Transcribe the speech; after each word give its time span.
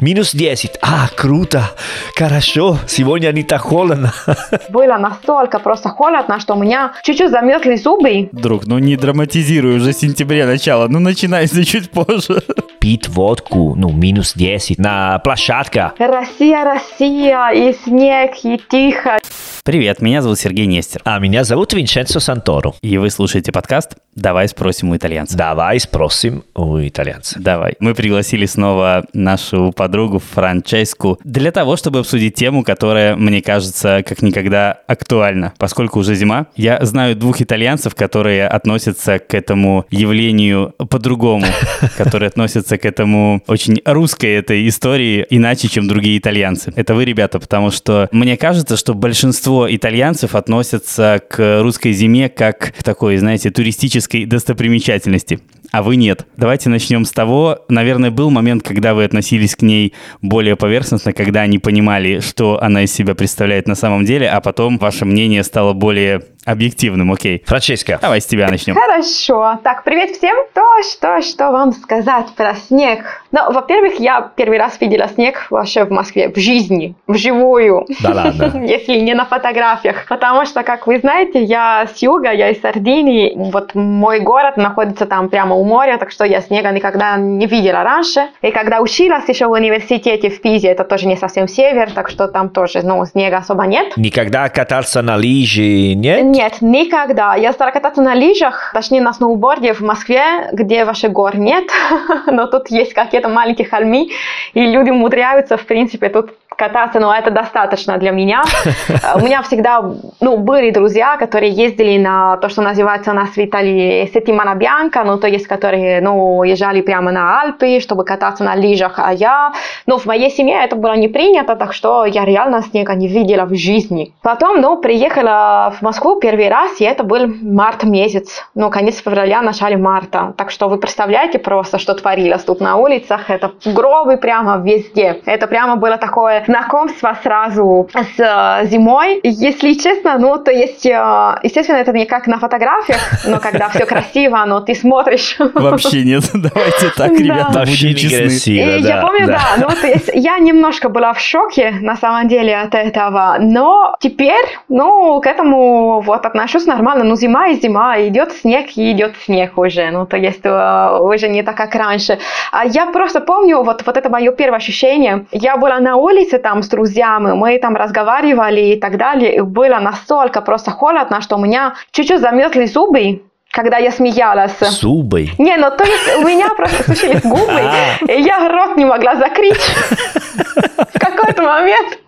Минус 0.00 0.34
10. 0.34 0.78
А, 0.82 1.08
круто. 1.16 1.70
Хорошо. 2.14 2.78
Сегодня 2.86 3.32
не 3.32 3.42
так 3.42 3.62
холодно. 3.62 4.12
Было 4.68 4.98
настолько 4.98 5.58
просто 5.58 5.88
холодно, 5.88 6.38
что 6.38 6.54
у 6.54 6.62
меня 6.62 6.92
чуть-чуть 7.02 7.30
замерзли 7.30 7.76
зубы. 7.76 8.28
Друг, 8.32 8.66
ну 8.66 8.78
не 8.78 8.96
драматизируй, 8.96 9.76
уже 9.76 9.92
сентября 9.92 10.46
начало. 10.46 10.88
Ну 10.88 11.00
начинается 11.00 11.64
чуть 11.64 11.90
позже. 11.90 12.42
Пить 12.86 13.08
водку, 13.08 13.74
ну, 13.74 13.90
минус 13.90 14.34
10 14.36 14.78
на 14.78 15.18
площадке. 15.18 15.90
Россия, 15.98 16.62
Россия, 16.62 17.50
и 17.50 17.72
снег, 17.72 18.30
и 18.44 18.60
тихо. 18.70 19.18
Привет, 19.66 20.00
меня 20.00 20.22
зовут 20.22 20.38
Сергей 20.38 20.66
Нестер. 20.66 21.02
А 21.04 21.18
меня 21.18 21.42
зовут 21.42 21.72
Винченцо 21.72 22.20
Санторо. 22.20 22.74
И 22.82 22.98
вы 22.98 23.10
слушаете 23.10 23.50
подкаст 23.50 23.96
«Давай 24.14 24.46
спросим 24.46 24.90
у 24.90 24.96
итальянца». 24.96 25.36
Давай 25.36 25.80
спросим 25.80 26.44
у 26.54 26.78
итальянца. 26.78 27.40
Давай. 27.40 27.74
Мы 27.80 27.92
пригласили 27.96 28.46
снова 28.46 29.04
нашу 29.12 29.72
подругу 29.72 30.20
Франческу 30.20 31.18
для 31.24 31.50
того, 31.50 31.74
чтобы 31.74 31.98
обсудить 31.98 32.36
тему, 32.36 32.62
которая, 32.62 33.16
мне 33.16 33.42
кажется, 33.42 34.04
как 34.06 34.22
никогда 34.22 34.78
актуальна. 34.86 35.52
Поскольку 35.58 35.98
уже 35.98 36.14
зима, 36.14 36.46
я 36.54 36.78
знаю 36.82 37.16
двух 37.16 37.42
итальянцев, 37.42 37.96
которые 37.96 38.46
относятся 38.46 39.18
к 39.18 39.34
этому 39.34 39.84
явлению 39.90 40.76
по-другому, 40.78 41.46
которые 41.96 42.28
относятся 42.28 42.75
к 42.78 42.84
этому 42.84 43.42
очень 43.46 43.80
русской 43.84 44.34
этой 44.34 44.66
истории 44.68 45.26
иначе, 45.30 45.68
чем 45.68 45.88
другие 45.88 46.18
итальянцы. 46.18 46.72
Это 46.76 46.94
вы, 46.94 47.04
ребята, 47.04 47.38
потому 47.38 47.70
что 47.70 48.08
мне 48.12 48.36
кажется, 48.36 48.76
что 48.76 48.94
большинство 48.94 49.72
итальянцев 49.72 50.34
относятся 50.34 51.20
к 51.28 51.62
русской 51.62 51.92
зиме 51.92 52.28
как 52.28 52.74
к 52.78 52.82
такой, 52.82 53.16
знаете, 53.16 53.50
туристической 53.50 54.24
достопримечательности 54.24 55.40
а 55.76 55.82
вы 55.82 55.96
нет. 55.96 56.24
Давайте 56.38 56.70
начнем 56.70 57.04
с 57.04 57.12
того, 57.12 57.58
наверное, 57.68 58.10
был 58.10 58.30
момент, 58.30 58.62
когда 58.62 58.94
вы 58.94 59.04
относились 59.04 59.54
к 59.54 59.60
ней 59.60 59.92
более 60.22 60.56
поверхностно, 60.56 61.12
когда 61.12 61.46
не 61.46 61.58
понимали, 61.58 62.20
что 62.20 62.58
она 62.62 62.84
из 62.84 62.94
себя 62.94 63.14
представляет 63.14 63.68
на 63.68 63.74
самом 63.74 64.06
деле, 64.06 64.26
а 64.30 64.40
потом 64.40 64.78
ваше 64.78 65.04
мнение 65.04 65.42
стало 65.42 65.74
более 65.74 66.22
объективным, 66.46 67.12
окей. 67.12 67.42
Франческа. 67.44 67.98
Давай 68.00 68.20
с 68.20 68.26
тебя 68.26 68.48
начнем. 68.48 68.74
Хорошо. 68.74 69.58
Так, 69.64 69.84
привет 69.84 70.10
всем. 70.16 70.36
То, 70.54 70.62
что, 70.82 71.20
что 71.20 71.50
вам 71.50 71.72
сказать 71.72 72.28
про 72.36 72.54
снег? 72.54 73.22
Ну, 73.32 73.52
во-первых, 73.52 73.98
я 73.98 74.32
первый 74.36 74.58
раз 74.58 74.80
видела 74.80 75.08
снег 75.08 75.48
вообще 75.50 75.84
в 75.84 75.90
Москве, 75.90 76.28
в 76.28 76.38
жизни, 76.38 76.94
вживую. 77.08 77.86
Да 78.00 78.12
ладно. 78.14 78.64
Если 78.64 79.00
не 79.00 79.14
на 79.14 79.26
фотографиях. 79.26 80.06
Потому 80.08 80.46
что, 80.46 80.62
как 80.62 80.86
вы 80.86 81.00
знаете, 81.00 81.42
я 81.42 81.88
с 81.92 82.00
юга, 82.00 82.30
я 82.30 82.50
из 82.50 82.60
Сардинии. 82.60 83.32
Вот 83.34 83.74
мой 83.74 84.20
город 84.20 84.56
находится 84.56 85.04
там 85.04 85.28
прямо 85.28 85.56
у 85.56 85.64
моря, 85.66 85.98
так 85.98 86.10
что 86.10 86.24
я 86.24 86.40
снега 86.40 86.70
никогда 86.70 87.16
не 87.16 87.46
видела 87.46 87.82
раньше. 87.82 88.28
И 88.42 88.50
когда 88.50 88.80
училась 88.80 89.28
еще 89.28 89.46
в 89.46 89.50
университете 89.50 90.30
в 90.30 90.40
Пизе, 90.40 90.68
это 90.68 90.84
тоже 90.84 91.06
не 91.06 91.16
совсем 91.16 91.48
север, 91.48 91.90
так 91.92 92.08
что 92.08 92.28
там 92.28 92.48
тоже, 92.48 92.82
ну, 92.82 93.04
снега 93.04 93.38
особо 93.38 93.64
нет. 93.66 93.96
Никогда 93.96 94.48
катался 94.48 95.02
на 95.02 95.16
лыжи, 95.16 95.94
нет? 95.94 96.22
Нет, 96.24 96.54
никогда. 96.60 97.34
Я 97.34 97.52
стала 97.52 97.70
кататься 97.70 98.00
на 98.00 98.14
лыжах, 98.14 98.70
точнее 98.72 99.00
на 99.00 99.12
сноуборде 99.12 99.72
в 99.72 99.80
Москве, 99.80 100.48
где 100.52 100.84
вообще 100.84 101.08
гор 101.08 101.36
нет, 101.36 101.64
но 102.26 102.46
тут 102.46 102.70
есть 102.70 102.94
какие-то 102.94 103.28
маленькие 103.28 103.68
холмы, 103.68 104.10
и 104.54 104.60
люди 104.60 104.90
умудряются, 104.90 105.56
в 105.56 105.66
принципе, 105.66 106.08
тут 106.08 106.30
кататься, 106.56 107.00
но 107.00 107.14
это 107.14 107.30
достаточно 107.30 107.98
для 107.98 108.10
меня. 108.10 108.42
У 109.14 109.20
меня 109.20 109.42
всегда 109.42 109.82
ну, 110.20 110.36
были 110.38 110.70
друзья, 110.70 111.16
которые 111.16 111.52
ездили 111.52 111.98
на 111.98 112.36
то, 112.38 112.48
что 112.48 112.62
называется 112.62 113.10
у 113.10 113.14
нас 113.14 113.30
в 113.30 113.38
Италии 113.38 114.10
Сеттимана 114.12 114.54
Бьянка, 114.54 115.04
ну, 115.04 115.18
то 115.18 115.28
есть, 115.28 115.46
которые, 115.46 116.00
ну, 116.00 116.42
езжали 116.42 116.80
прямо 116.80 117.12
на 117.12 117.40
Альпы, 117.40 117.80
чтобы 117.80 118.04
кататься 118.04 118.44
на 118.44 118.54
лыжах, 118.54 118.98
а 118.98 119.12
я, 119.12 119.52
ну, 119.86 119.98
в 119.98 120.06
моей 120.06 120.30
семье 120.30 120.64
это 120.64 120.76
было 120.76 120.96
не 120.96 121.08
принято, 121.08 121.56
так 121.56 121.72
что 121.72 122.04
я 122.04 122.24
реально 122.24 122.62
снега 122.62 122.94
не 122.94 123.08
видела 123.08 123.44
в 123.44 123.54
жизни. 123.54 124.14
Потом, 124.22 124.60
ну, 124.60 124.78
приехала 124.78 125.72
в 125.78 125.82
Москву 125.82 126.20
первый 126.20 126.48
раз, 126.48 126.80
и 126.80 126.84
это 126.84 127.04
был 127.04 127.26
март 127.42 127.84
месяц, 127.84 128.44
ну, 128.54 128.70
конец 128.70 129.00
февраля, 129.02 129.42
начале 129.42 129.76
марта, 129.76 130.34
так 130.36 130.50
что 130.50 130.68
вы 130.68 130.78
представляете 130.78 131.38
просто, 131.38 131.78
что 131.78 131.94
творилось 131.94 132.44
тут 132.44 132.60
на 132.60 132.76
улицах, 132.76 133.30
это 133.30 133.52
гробы 133.64 134.16
прямо 134.16 134.56
везде, 134.58 135.20
это 135.26 135.46
прямо 135.46 135.76
было 135.76 135.98
такое 135.98 136.45
знакомство 136.46 137.16
сразу 137.22 137.88
с 137.94 138.20
э, 138.20 138.66
зимой. 138.66 139.20
Если 139.22 139.74
честно, 139.74 140.18
ну, 140.18 140.38
то 140.38 140.50
есть, 140.50 140.86
э, 140.86 141.38
естественно, 141.42 141.76
это 141.76 141.92
не 141.92 142.06
как 142.06 142.26
на 142.26 142.38
фотографиях, 142.38 143.00
но 143.26 143.38
когда 143.40 143.68
все 143.68 143.86
красиво, 143.86 144.44
но 144.46 144.60
ты 144.60 144.74
смотришь. 144.74 145.36
Вообще 145.38 146.02
нет, 146.02 146.24
давайте 146.34 146.90
так, 146.96 147.12
ребята, 147.12 147.60
будем 147.60 147.96
честны. 147.96 148.18
красиво, 148.18 148.76
И 148.76 148.82
да, 148.82 148.88
я 148.88 149.00
помню, 149.00 149.26
да, 149.26 149.40
ну, 149.58 149.68
то 149.68 149.86
есть 149.86 150.10
я 150.14 150.38
немножко 150.38 150.88
была 150.88 151.12
в 151.12 151.20
шоке, 151.20 151.74
на 151.80 151.96
самом 151.96 152.28
деле, 152.28 152.56
от 152.56 152.74
этого, 152.74 153.36
но 153.40 153.96
теперь, 154.00 154.46
ну, 154.68 155.20
к 155.20 155.26
этому 155.26 156.00
вот 156.00 156.26
отношусь 156.26 156.66
нормально, 156.66 157.04
ну, 157.04 157.16
зима 157.16 157.48
и 157.48 157.60
зима, 157.60 158.00
идет 158.00 158.32
снег 158.32 158.76
и 158.76 158.92
идет 158.92 159.14
снег 159.24 159.58
уже, 159.58 159.90
ну, 159.90 160.06
то 160.06 160.16
есть 160.16 160.44
э, 160.44 160.98
уже 161.00 161.28
не 161.28 161.42
так, 161.42 161.56
как 161.56 161.74
раньше. 161.74 162.18
А 162.52 162.64
я 162.64 162.86
просто 162.86 163.20
помню, 163.20 163.62
вот, 163.62 163.82
вот 163.86 163.96
это 163.96 164.08
мое 164.08 164.32
первое 164.32 164.58
ощущение, 164.58 165.26
я 165.32 165.56
была 165.56 165.80
на 165.80 165.96
улице 165.96 166.35
там 166.38 166.62
с 166.62 166.68
друзьями, 166.68 167.32
мы 167.32 167.58
там 167.58 167.76
разговаривали 167.76 168.60
и 168.60 168.80
так 168.80 168.96
далее, 168.96 169.36
и 169.36 169.40
было 169.40 169.78
настолько 169.80 170.40
просто 170.40 170.70
холодно, 170.70 171.20
что 171.20 171.36
у 171.36 171.38
меня 171.38 171.74
чуть-чуть 171.92 172.20
замерзли 172.20 172.66
зубы, 172.66 173.22
когда 173.50 173.78
я 173.78 173.90
смеялась. 173.90 174.58
Зубы. 174.60 175.28
Не, 175.38 175.56
ну 175.56 175.70
то 175.70 175.84
есть 175.84 176.16
у 176.18 176.22
меня 176.26 176.48
просто 176.50 176.82
сушились 176.84 177.22
губы, 177.24 177.52
А. 177.60 178.12
и 178.12 178.20
я 178.22 178.48
рот 178.48 178.76
не 178.76 178.84
могла 178.84 179.16
закрыть. 179.16 179.60
В 180.94 180.98
какой-то 180.98 181.42
момент 181.42 181.98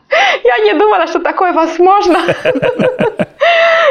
я 0.44 0.58
не 0.64 0.72
думала, 0.78 1.06
что 1.06 1.20
такое 1.20 1.52
возможно. 1.52 2.18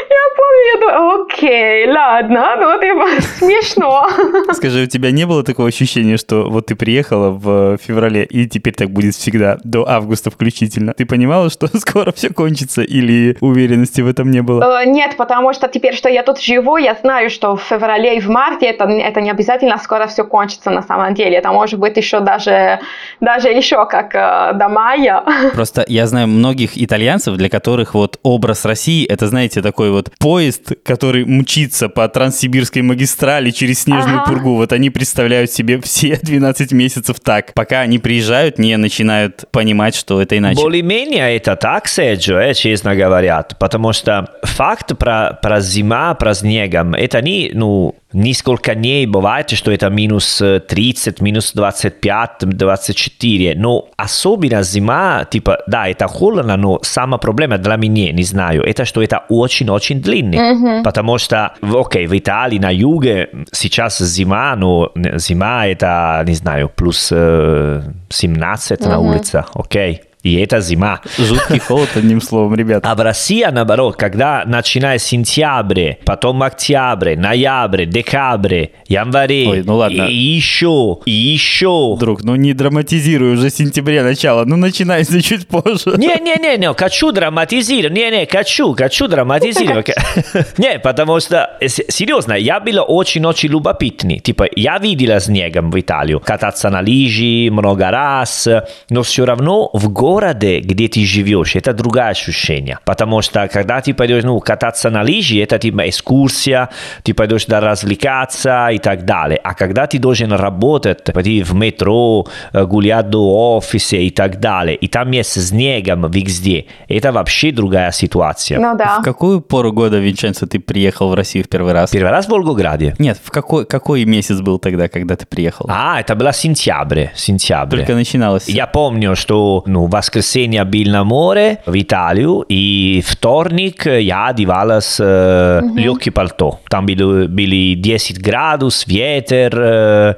Я 0.10 0.24
помню, 0.38 0.64
я 0.74 0.80
думаю, 0.80 1.26
окей, 1.48 1.88
ладно, 1.88 2.56
ну 2.60 2.80
типа 2.80 3.22
смешно. 3.38 4.08
Скажи, 4.54 4.84
у 4.84 4.86
тебя 4.86 5.12
не 5.12 5.26
было 5.26 5.44
такого 5.44 5.68
ощущения, 5.68 6.18
что 6.18 6.50
вот 6.50 6.68
ты 6.68 6.76
приехала 6.76 7.30
в 7.30 7.78
феврале, 7.78 8.26
и 8.26 8.48
теперь 8.48 8.74
так 8.74 8.90
будет 8.90 9.16
всегда, 9.16 9.58
до 9.64 9.88
августа 9.88 10.30
включительно? 10.30 10.94
Ты 10.94 11.06
понимала, 11.06 11.50
что 11.50 11.68
скоро 11.78 12.12
все 12.12 12.30
кончится, 12.30 12.82
или 12.82 13.38
уверенности 13.42 14.02
в 14.02 14.08
этом 14.08 14.32
не 14.32 14.42
было? 14.42 14.82
Э, 14.82 14.86
Нет, 14.86 15.16
потому 15.18 15.54
что 15.54 15.68
теперь, 15.68 15.96
что 15.96 16.10
я 16.10 16.24
тут 16.24 16.40
живу, 16.40 16.78
я 16.78 16.96
знаю, 17.02 17.30
что 17.30 17.56
в 17.56 17.62
феврале 17.62 18.18
и 18.18 18.20
в 18.20 18.30
марте 18.30 18.68
это, 18.68 18.86
это 18.86 19.22
не 19.22 19.32
обязательно 19.32 19.78
скоро 19.78 20.08
все 20.08 20.24
кончится 20.24 20.70
на 20.70 20.82
самом 20.82 21.14
деле. 21.14 21.38
Это 21.38 21.52
может 21.52 21.80
быть 21.80 21.98
еще 21.98 22.20
даже, 22.20 22.80
даже 23.22 23.50
еще 23.50 23.86
как 23.86 24.14
э, 24.16 24.54
до 24.58 24.70
мая. 24.70 25.24
Просто 25.54 25.86
я 25.88 26.08
знаю 26.08 26.28
многих 26.28 26.72
итальянцев, 26.82 27.36
для 27.36 27.50
которых 27.50 27.94
вот 27.94 28.20
образ 28.24 28.66
России, 28.66 29.06
это, 29.06 29.28
знаете, 29.28 29.62
такой 29.62 29.92
вот 29.92 30.12
поезд, 30.20 30.74
который 30.84 31.26
мчится 31.38 31.90
по 31.90 32.08
Транссибирской 32.08 32.82
магистрали 32.82 33.52
через 33.52 33.82
снежную 33.84 34.22
Ага. 34.22 34.32
пургу. 34.32 34.56
Вот 34.56 34.74
они 34.74 34.90
представляют 34.90 35.52
себе 35.52 35.80
все 35.82 36.18
12 36.22 36.72
месяцев 36.72 37.20
так, 37.20 37.54
пока 37.54 37.82
они 37.82 38.00
приезжают, 38.00 38.60
не 38.60 38.76
начинают 38.78 39.46
понимать, 39.52 39.96
что 39.96 40.22
это 40.22 40.38
иначе. 40.38 40.62
Более-менее 40.62 41.36
это 41.36 41.56
так, 41.56 41.88
Серджио, 41.88 42.38
э, 42.40 42.54
честно 42.54 42.96
говоря. 42.96 43.46
Потому 43.60 43.94
что 43.94 44.30
факт 44.44 44.98
про, 44.98 45.38
про 45.42 45.60
зима, 45.62 46.14
про 46.16 46.34
снегом, 46.34 46.94
это 46.94 47.22
не, 47.22 47.52
ну, 47.54 47.96
несколько 48.18 48.76
дней 48.76 49.06
бывает, 49.06 49.50
что 49.52 49.72
это 49.72 49.90
минус 49.90 50.42
э, 50.42 50.60
30, 50.60 51.22
минус 51.22 51.54
25, 51.54 52.40
24. 52.42 53.56
Но 53.56 53.90
особенно 53.98 54.64
зима, 54.64 55.26
типа, 55.30 55.60
да, 55.68 55.88
это 55.88 56.08
холодно, 56.08 56.58
но 56.58 56.80
сама 56.82 57.18
проблема 57.18 57.58
для 57.58 57.76
меня, 57.76 58.12
не 58.12 58.24
знаю, 58.24 58.64
это 58.64 58.86
что 58.86 59.02
это 59.02 59.24
очень-очень 59.30 60.02
длинный. 60.02 60.38
Потому 60.84 61.18
что, 61.18 61.54
окей, 61.62 62.08
в 62.08 62.18
Италии 62.18 62.60
на 62.60 62.74
юге 62.74 63.30
сейчас 63.52 64.00
зима, 64.00 64.56
но 64.56 64.92
зима 64.96 65.68
это, 65.68 66.24
не 66.28 66.36
знаю, 66.36 66.70
плюс 66.76 67.10
э, 67.12 67.82
17 68.10 68.82
на 68.82 69.00
улице, 69.00 69.46
окей. 69.54 70.02
И 70.28 70.36
это 70.42 70.60
зима. 70.60 71.00
Жуткий 71.18 71.60
холод, 71.60 71.90
одним 71.96 72.20
словом, 72.20 72.56
ребят. 72.56 72.86
А 72.86 72.96
в 72.96 73.02
России, 73.02 73.48
наоборот, 73.50 73.96
когда 73.96 74.44
начиная 74.46 74.98
с 74.98 75.04
сентября, 75.04 75.98
потом 76.06 76.44
октябрь, 76.44 77.16
ноябрь, 77.16 77.86
декабрь, 77.86 78.68
январь, 78.88 79.48
Ой, 79.48 79.64
ну 79.64 79.78
ладно. 79.78 80.04
и 80.04 80.16
еще, 80.16 81.00
и 81.06 81.12
еще. 81.12 81.96
Друг, 81.98 82.24
ну 82.24 82.36
не 82.36 82.54
драматизируй 82.54 83.34
уже 83.34 83.50
сентября 83.50 84.04
начало, 84.04 84.44
ну 84.44 84.58
начинается 84.58 85.22
чуть 85.22 85.48
позже. 85.48 85.94
Не-не-не, 85.98 86.74
хочу 86.74 87.12
драматизировать, 87.14 87.98
не-не, 87.98 88.26
хочу, 88.26 88.76
хочу 88.76 89.08
драматизировать. 89.08 89.92
Не, 90.58 90.80
потому 90.80 91.20
что, 91.20 91.58
э, 91.62 91.68
серьезно, 91.68 92.34
я 92.34 92.60
был 92.60 92.84
очень-очень 92.88 93.50
любопытный. 93.50 94.20
Типа, 94.20 94.48
я 94.56 94.78
видел 94.78 95.20
снегом 95.20 95.72
в 95.72 95.80
Италию, 95.80 96.20
кататься 96.20 96.70
на 96.70 96.80
лыжи 96.80 97.50
много 97.52 97.90
раз, 97.92 98.48
но 98.90 99.04
все 99.04 99.26
равно 99.26 99.70
в 99.74 99.90
городе 99.90 100.17
городе, 100.18 100.62
где 100.62 100.88
ты 100.88 101.06
живешь, 101.06 101.56
это 101.56 101.74
другое 101.74 102.10
ощущение. 102.10 102.80
Потому 102.86 103.22
что 103.22 103.48
когда 103.48 103.82
ты 103.82 103.94
пойдешь 103.94 104.24
ну, 104.24 104.40
кататься 104.40 104.90
на 104.90 105.04
лыжи, 105.04 105.40
это 105.44 105.60
типа 105.60 105.88
экскурсия, 105.88 106.70
ты 107.04 107.14
пойдешь 107.14 107.46
да 107.46 107.60
развлекаться 107.60 108.70
и 108.72 108.80
так 108.80 109.06
далее. 109.06 109.40
А 109.44 109.54
когда 109.54 109.86
ты 109.86 110.00
должен 110.00 110.34
работать, 110.34 111.04
пойти 111.14 111.44
в 111.44 111.54
метро, 111.54 112.28
гулять 112.54 113.10
до 113.10 113.58
офиса 113.58 113.98
и 113.98 114.10
так 114.10 114.40
далее, 114.40 114.76
и 114.76 114.88
там 114.88 115.12
есть 115.12 115.40
снегом 115.48 116.10
везде, 116.10 116.66
это 116.88 117.12
вообще 117.12 117.52
другая 117.52 117.92
ситуация. 117.92 118.60
Ну 118.60 118.76
да. 118.76 119.00
В 119.00 119.04
какую 119.04 119.42
пору 119.42 119.72
года, 119.72 120.00
Винченцо, 120.00 120.48
ты 120.48 120.60
приехал 120.60 121.10
в 121.10 121.14
Россию 121.14 121.44
в 121.44 121.48
первый 121.48 121.74
раз? 121.74 121.92
Первый 121.92 122.12
раз 122.12 122.26
в 122.26 122.30
Волгограде. 122.30 122.96
Нет, 122.98 123.20
в 123.24 123.30
какой, 123.30 123.66
какой 123.66 124.06
месяц 124.06 124.42
был 124.42 124.58
тогда, 124.58 124.88
когда 124.88 125.16
ты 125.16 125.26
приехал? 125.28 125.68
А, 125.70 126.00
это 126.00 126.16
было 126.16 126.34
сентябрь. 126.34 127.08
сентябрь. 127.16 127.78
Только 127.78 127.94
начиналось. 127.94 128.50
Я 128.50 128.66
помню, 128.66 129.16
что 129.16 129.64
ну, 129.68 129.86
в 129.86 129.96
воскресенье 130.08 130.64
был 130.64 130.92
на 130.92 131.04
море 131.04 131.58
в 131.66 131.76
Италию, 131.80 132.46
и 132.48 133.04
вторник 133.06 133.86
я 133.86 134.28
одевалась 134.28 134.98
э, 135.00 135.62
Мгм. 135.64 135.78
легкий 135.78 136.12
пальто. 136.12 136.60
Там 136.70 136.86
были, 136.86 137.28
были 137.28 137.74
10 137.76 138.22
градусов, 138.22 138.88
ветер, 138.88 139.54
э, 139.60 140.16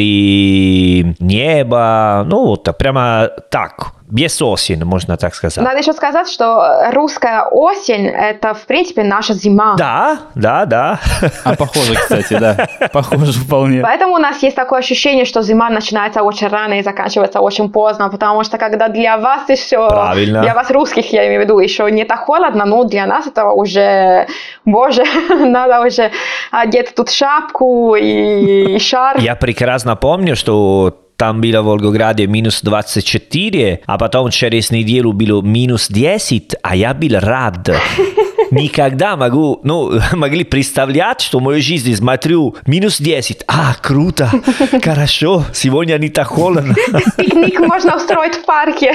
серый 0.00 1.16
небо. 1.18 2.24
Ну, 2.28 2.46
вот 2.46 2.68
прямо 2.78 3.28
так, 3.50 3.92
без 4.10 4.40
осени, 4.42 4.82
можно 4.82 5.16
так 5.16 5.34
сказать. 5.34 5.64
Надо 5.64 5.78
еще 5.78 5.92
сказать, 5.92 6.28
что 6.28 6.90
русская 6.92 7.44
осень– 7.44 8.06
это, 8.08 8.54
в 8.54 8.66
принципе, 8.66 9.02
наша 9.02 9.34
зима. 9.34 9.74
Да, 9.76 10.18
да, 10.34 10.66
да. 10.66 11.00
А 11.44 11.54
похоже, 11.54 11.94
кстати, 11.94 12.38
да. 12.38 12.68
Похоже 12.92 13.32
вполне. 13.32 13.82
Поэтому 13.82 14.14
у 14.14 14.18
нас 14.18 14.42
есть 14.42 14.56
такое 14.56 14.80
ощущение, 14.80 15.24
что 15.24 15.42
зима 15.42 15.70
начинается 15.70 16.22
очень 16.22 16.48
рано 16.48 16.74
и 16.74 16.82
заканчивается 16.82 17.40
очень 17.40 17.70
поздно, 17.70 18.08
потому 18.08 18.44
что 18.44 18.58
когда 18.58 18.88
для 18.88 19.16
вас 19.18 19.48
еще, 19.48 19.88
Правильно. 19.88 20.42
для 20.42 20.54
вас 20.54 20.70
русских, 20.70 21.12
я 21.12 21.26
имею 21.26 21.42
в 21.42 21.44
виду, 21.44 21.58
еще 21.58 21.90
не 21.90 22.04
так 22.04 22.20
холодно, 22.20 22.64
но 22.64 22.84
для 22.84 23.06
нас 23.06 23.26
это 23.26 23.46
уже, 23.50 24.26
боже, 24.64 25.04
надо 25.30 25.80
уже 25.80 26.10
одеть 26.50 26.94
тут 26.94 27.10
шапку 27.10 27.94
и, 27.94 28.74
и 28.74 28.78
шар. 28.78 29.18
Я 29.18 29.36
прекрасно 29.36 29.96
помню, 29.96 30.36
что 30.36 30.94
там 31.20 31.42
было 31.42 31.60
в 31.60 31.66
Волгограде 31.66 32.26
минус 32.26 32.62
24, 32.62 33.80
а 33.84 33.98
потом 33.98 34.30
через 34.30 34.70
неделю 34.70 35.12
было 35.12 35.42
минус 35.42 35.88
10, 35.90 36.54
а 36.62 36.74
я 36.74 36.94
был 36.94 37.18
рад. 37.18 37.68
Никогда 38.50 39.16
могу, 39.16 39.60
ну, 39.62 39.92
могли 40.12 40.44
представлять, 40.44 41.20
что 41.20 41.38
в 41.38 41.42
моей 41.42 41.60
жизни 41.62 41.94
смотрю 41.94 42.56
минус 42.66 42.98
10. 43.00 43.44
А, 43.46 43.74
круто, 43.80 44.30
хорошо, 44.82 45.44
сегодня 45.52 45.96
не 45.98 46.08
так 46.08 46.26
холодно. 46.28 46.74
Пикник 47.16 47.60
можно 47.60 47.96
устроить 47.96 48.34
в 48.36 48.44
парке. 48.44 48.92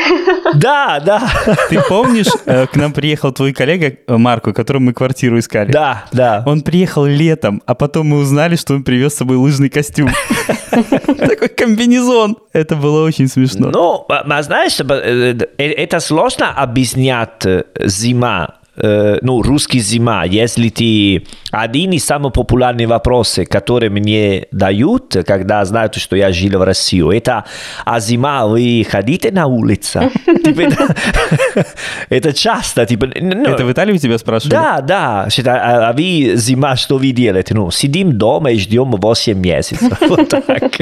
Да, 0.55 0.99
да, 1.05 1.21
Ты 1.69 1.79
помнишь, 1.87 2.27
э, 2.45 2.67
к 2.67 2.75
нам 2.75 2.91
приехал 2.93 3.31
твой 3.31 3.53
коллега 3.53 3.95
э, 4.07 4.17
Марко, 4.17 4.53
которому 4.53 4.87
мы 4.87 4.93
квартиру 4.93 5.39
искали? 5.39 5.71
да, 5.71 6.05
да. 6.11 6.43
Он 6.45 6.61
приехал 6.61 7.05
летом, 7.05 7.61
а 7.65 7.75
потом 7.75 8.07
мы 8.07 8.17
узнали, 8.19 8.55
что 8.55 8.73
он 8.73 8.83
привез 8.83 9.13
с 9.13 9.17
собой 9.17 9.37
лыжный 9.37 9.69
костюм. 9.69 10.09
Такой 10.69 11.47
комбинезон. 11.49 12.37
Это 12.53 12.75
было 12.75 13.05
очень 13.05 13.27
смешно. 13.27 13.69
Ну, 13.71 14.05
а- 14.09 14.25
а 14.27 14.43
знаешь, 14.43 14.79
э, 14.79 15.37
это 15.57 15.99
сложно 15.99 16.51
объяснять 16.51 17.43
зима, 17.79 18.55
э, 18.77 19.17
ну, 19.21 19.41
русский 19.41 19.79
зима, 19.79 20.23
если 20.25 20.69
ты... 20.69 21.25
Один 21.51 21.93
из 21.93 22.03
самых 22.03 22.33
популярных 22.33 22.89
вопросов, 22.89 23.47
которые 23.47 23.89
мне 23.89 24.47
дают, 24.51 25.15
когда 25.25 25.63
знают, 25.63 25.95
что 25.95 26.15
я 26.17 26.33
жил 26.33 26.59
в 26.59 26.63
России, 26.63 27.15
это, 27.15 27.45
а 27.85 27.99
зима 27.99 28.45
вы 28.45 28.85
ходите 28.89 29.31
на 29.31 29.47
улицу? 29.47 30.01
Типа, 30.43 30.61
это- 32.09 32.33
часто, 32.33 32.85
типа... 32.85 33.07
ну, 33.19 33.43
Это 33.45 33.63
в 33.63 33.71
Италии 33.71 33.93
у 33.93 33.97
тебя 33.97 34.17
спрашивали? 34.17 34.51
Да, 34.51 34.81
да. 34.81 35.27
А 35.45 35.89
а 35.89 35.93
вы 35.93 36.33
зима, 36.35 36.75
что 36.75 36.97
вы 36.97 37.11
делаете? 37.11 37.53
Ну, 37.53 37.71
сидим 37.71 38.17
дома 38.17 38.51
и 38.51 38.59
ждем 38.59 38.91
8 38.91 39.39
месяцев. 39.39 39.91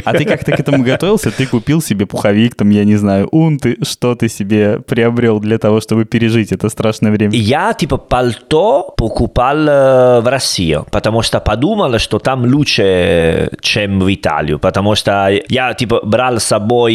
А 0.06 0.14
ты 0.14 0.26
как-то 0.26 0.52
к 0.52 0.60
этому 0.60 0.84
готовился? 0.84 1.32
Ты 1.32 1.46
купил 1.46 1.82
себе 1.82 2.06
пуховик, 2.06 2.56
там, 2.56 2.70
я 2.70 2.84
не 2.84 2.96
знаю, 2.96 3.28
унты, 3.32 3.78
что 3.84 4.16
ты 4.16 4.30
себе 4.30 4.80
приобрел 4.80 5.40
для 5.40 5.58
того, 5.58 5.82
чтобы 5.82 6.06
пережить 6.06 6.52
это 6.52 6.70
страшное 6.70 7.12
время? 7.12 7.34
Я 7.36 7.74
типа 7.84 7.98
пальто 7.98 8.94
покупал 8.96 9.58
э, 9.68 10.22
в 10.22 10.28
России, 10.28 10.80
потому 10.90 11.22
что 11.22 11.40
подумал, 11.42 12.00
что 12.00 12.20
там 12.20 12.46
лучше, 12.46 13.50
чем 13.62 14.00
в 14.00 14.14
Италию, 14.14 14.58
потому 14.60 14.96
что 14.96 15.30
я 15.50 15.74
типа 15.74 16.00
брал 16.04 16.38
с 16.38 16.46
собой 16.46 16.94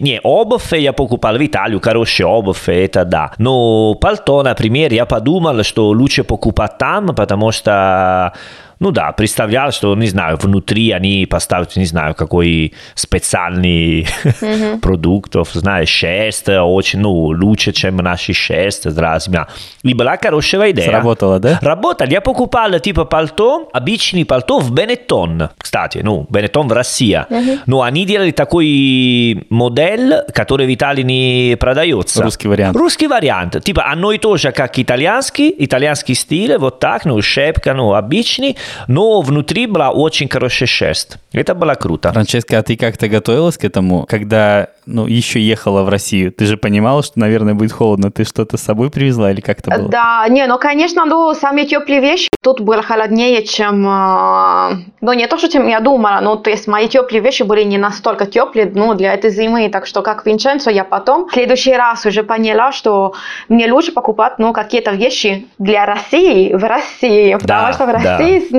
не 0.00 0.18
обувь, 0.22 0.72
я 0.72 0.92
покупал 0.92 1.36
в 1.36 1.46
Италию 1.46 1.80
хорошая 1.80 2.26
обувь, 2.26 2.68
это 2.68 3.04
да. 3.04 3.32
Но 3.38 3.94
пальто, 3.94 4.42
например, 4.42 4.92
ну 8.80 8.90
да, 8.92 9.12
представлял, 9.12 9.72
что, 9.72 9.94
не 9.94 10.08
знаю, 10.08 10.38
внутри 10.38 10.90
они 10.90 11.26
поставят, 11.26 11.76
не 11.76 11.84
знаю, 11.84 12.14
какой 12.14 12.72
специальный 12.94 14.08
продукт, 14.82 15.36
знаешь, 15.52 15.90
шерсть, 15.90 16.48
очень, 16.48 17.00
ну, 17.00 17.12
лучше, 17.12 17.72
чем 17.72 17.96
наши 17.96 18.32
шерсть, 18.32 18.90
здравствуйте. 18.90 19.46
И 19.82 19.92
была 19.92 20.16
хорошая 20.16 20.70
идея. 20.70 20.88
Сработало, 20.88 21.38
да? 21.38 21.58
Работал. 21.60 22.06
Я 22.08 22.22
покупал 22.22 22.78
типа 22.80 23.04
пальто, 23.04 23.68
обычный 23.72 24.24
пальто 24.24 24.58
в 24.58 24.72
Бенетон. 24.72 25.50
Кстати, 25.58 26.00
ну, 26.02 26.26
Бенетон 26.30 26.68
в 26.68 26.72
России. 26.72 27.24
Но 27.66 27.82
они 27.82 28.06
делали 28.06 28.30
такой 28.30 29.46
модель, 29.50 30.22
который 30.32 30.66
в 30.66 30.74
Италии 30.74 31.02
не 31.02 31.56
продается. 31.58 32.22
Русский 32.22 32.48
вариант. 32.48 32.76
Русский 32.76 33.08
вариант. 33.08 33.62
Типа 33.62 33.84
оно 33.86 34.12
и 34.12 34.18
тоже, 34.18 34.52
как 34.52 34.78
итальянский, 34.78 35.54
итальянский 35.58 36.14
стиль, 36.14 36.56
вот 36.56 36.80
так, 36.80 37.04
ну, 37.04 37.20
шепка, 37.20 37.74
ну, 37.74 37.92
обычный, 37.92 38.56
но 38.88 39.20
внутри 39.20 39.66
была 39.66 39.90
очень 39.90 40.28
хорошая 40.28 40.66
шерсть. 40.66 41.18
Это 41.32 41.54
было 41.54 41.74
круто. 41.74 42.12
Франческа, 42.12 42.58
а 42.58 42.62
ты 42.62 42.76
как-то 42.76 43.08
готовилась 43.08 43.56
к 43.58 43.64
этому, 43.64 44.06
когда, 44.08 44.68
ну, 44.86 45.06
еще 45.06 45.40
ехала 45.40 45.82
в 45.82 45.88
Россию? 45.88 46.32
Ты 46.32 46.46
же 46.46 46.56
понимала, 46.56 47.02
что, 47.02 47.20
наверное, 47.20 47.54
будет 47.54 47.72
холодно. 47.72 48.10
Ты 48.10 48.24
что-то 48.24 48.56
с 48.56 48.62
собой 48.62 48.90
привезла 48.90 49.30
или 49.30 49.40
как 49.40 49.60
это 49.60 49.70
было? 49.70 49.88
Да, 49.88 50.26
не, 50.28 50.46
ну, 50.46 50.58
конечно, 50.58 51.04
ну, 51.04 51.34
самые 51.34 51.66
теплые 51.66 52.00
вещи 52.00 52.28
тут 52.42 52.60
было 52.60 52.82
холоднее, 52.82 53.44
чем, 53.44 53.86
э, 53.86 54.76
ну, 55.00 55.12
не 55.12 55.26
то, 55.26 55.38
что 55.38 55.48
чем 55.48 55.68
я 55.68 55.80
думала, 55.80 56.20
но, 56.22 56.36
то 56.36 56.50
есть, 56.50 56.66
мои 56.66 56.88
теплые 56.88 57.22
вещи 57.22 57.42
были 57.42 57.62
не 57.64 57.78
настолько 57.78 58.26
теплые, 58.26 58.70
ну, 58.74 58.94
для 58.94 59.14
этой 59.14 59.30
зимы, 59.30 59.68
так 59.68 59.86
что, 59.86 60.02
как 60.02 60.26
Винченцо, 60.26 60.70
я 60.70 60.84
потом, 60.84 61.28
в 61.28 61.32
следующий 61.32 61.74
раз 61.74 62.06
уже 62.06 62.22
поняла, 62.22 62.72
что 62.72 63.12
мне 63.48 63.70
лучше 63.70 63.92
покупать, 63.92 64.38
ну, 64.38 64.52
какие-то 64.52 64.92
вещи 64.92 65.46
для 65.58 65.84
России, 65.86 66.54
в 66.54 66.64
России, 66.64 67.34
потому 67.34 67.66
Да, 67.66 67.72
что 67.72 67.84
в 67.84 67.92
да. 67.92 67.98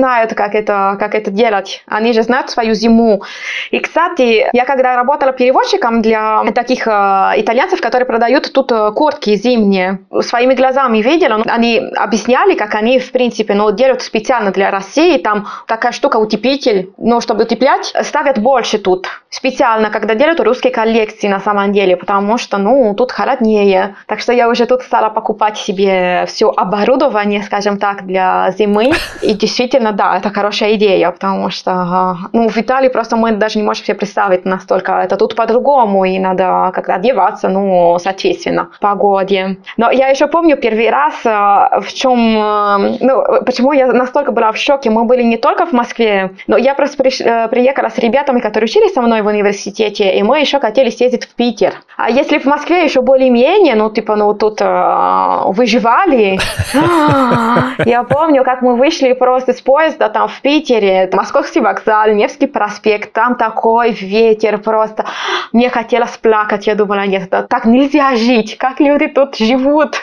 Знают, 0.02 0.34
как 0.34 0.56
это, 0.56 0.96
как 0.98 1.14
это 1.14 1.30
делать, 1.30 1.84
они 1.86 2.12
же 2.12 2.24
знают 2.24 2.50
свою 2.50 2.74
зиму. 2.74 3.22
И, 3.70 3.78
кстати, 3.78 4.48
я 4.52 4.64
когда 4.64 4.96
работала 4.96 5.30
переводчиком 5.30 6.02
для 6.02 6.42
таких 6.56 6.88
э, 6.88 6.90
итальянцев, 7.36 7.80
которые 7.80 8.04
продают 8.04 8.52
тут 8.52 8.72
э, 8.72 8.90
куртки 8.96 9.36
зимние, 9.36 10.00
своими 10.22 10.54
глазами 10.54 10.98
видела, 10.98 11.40
они 11.46 11.78
объясняли, 11.94 12.56
как 12.56 12.74
они, 12.74 12.98
в 12.98 13.12
принципе, 13.12 13.54
ну, 13.54 13.70
делают 13.70 14.02
специально 14.02 14.50
для 14.50 14.72
России, 14.72 15.18
там 15.18 15.46
такая 15.68 15.92
штука 15.92 16.16
утеплитель, 16.16 16.90
ну, 16.98 17.20
чтобы 17.20 17.44
утеплять, 17.44 17.94
ставят 18.02 18.40
больше 18.40 18.78
тут, 18.78 19.06
специально, 19.30 19.88
когда 19.90 20.16
делают 20.16 20.40
русские 20.40 20.72
коллекции 20.72 21.28
на 21.28 21.38
самом 21.38 21.72
деле, 21.72 21.96
потому 21.96 22.38
что, 22.38 22.58
ну, 22.58 22.92
тут 22.94 23.12
холоднее. 23.12 23.94
Так 24.08 24.18
что 24.18 24.32
я 24.32 24.48
уже 24.48 24.66
тут 24.66 24.82
стала 24.82 25.10
покупать 25.10 25.58
себе 25.58 26.24
все 26.26 26.48
оборудование, 26.50 27.44
скажем 27.44 27.78
так, 27.78 28.04
для 28.04 28.52
зимы. 28.58 28.90
И 29.22 29.34
действительно, 29.34 29.91
да, 29.92 30.16
это 30.16 30.30
хорошая 30.30 30.74
идея, 30.74 31.10
потому 31.10 31.50
что, 31.50 32.16
ну, 32.32 32.48
в 32.48 32.56
Италии 32.56 32.88
просто 32.88 33.16
мы 33.16 33.32
даже 33.32 33.58
не 33.58 33.64
можем 33.64 33.84
себе 33.84 33.96
представить 33.96 34.44
настолько. 34.44 34.92
Это 34.92 35.16
тут 35.16 35.36
по-другому, 35.36 36.04
и 36.04 36.18
надо 36.18 36.70
как-то 36.74 36.94
одеваться, 36.94 37.48
ну, 37.48 37.98
соответственно, 37.98 38.68
погоде. 38.80 39.58
Но 39.76 39.90
я 39.90 40.08
еще 40.08 40.26
помню 40.26 40.56
первый 40.56 40.90
раз, 40.90 41.14
а, 41.24 41.80
в 41.80 41.92
чем, 41.92 42.36
а, 42.38 42.78
ну, 42.78 43.24
почему 43.44 43.72
я 43.72 43.86
настолько 43.86 44.32
была 44.32 44.52
в 44.52 44.56
шоке. 44.56 44.90
Мы 44.90 45.04
были 45.04 45.22
не 45.22 45.36
только 45.36 45.66
в 45.66 45.72
Москве, 45.72 46.32
но 46.46 46.56
я 46.56 46.74
просто 46.74 47.02
приш- 47.02 47.24
э, 47.24 47.48
приехала 47.48 47.88
с 47.88 47.98
ребятами, 47.98 48.40
которые 48.40 48.66
учились 48.66 48.94
со 48.94 49.02
мной 49.02 49.22
в 49.22 49.26
университете, 49.26 50.14
и 50.14 50.22
мы 50.22 50.40
еще 50.40 50.60
хотели 50.60 50.90
съездить 50.90 51.26
в 51.26 51.34
Питер. 51.34 51.74
А 51.96 52.10
если 52.10 52.38
в 52.38 52.46
Москве 52.46 52.84
еще 52.84 53.00
более-менее, 53.00 53.74
ну, 53.74 53.90
типа, 53.90 54.16
ну, 54.16 54.34
тут 54.34 54.58
а, 54.60 55.44
выживали, 55.46 56.38
я 57.84 58.04
помню, 58.04 58.44
как 58.44 58.62
мы 58.62 58.76
вышли 58.76 59.12
просто 59.12 59.52
с 59.52 59.60
поезда, 59.60 59.81
поезда 59.82 60.08
там 60.08 60.28
в 60.28 60.40
Питере, 60.42 61.10
Московский 61.12 61.60
вокзал, 61.60 62.12
Невский 62.12 62.46
проспект, 62.46 63.12
там 63.12 63.34
такой 63.34 63.92
ветер 63.92 64.58
просто. 64.58 65.04
Мне 65.52 65.70
хотелось 65.70 66.16
плакать, 66.18 66.66
я 66.66 66.74
думала, 66.74 67.06
нет, 67.06 67.24
это 67.24 67.42
так 67.42 67.66
нельзя 67.66 68.14
жить, 68.16 68.56
как 68.58 68.80
люди 68.80 69.08
тут 69.08 69.36
живут. 69.36 69.96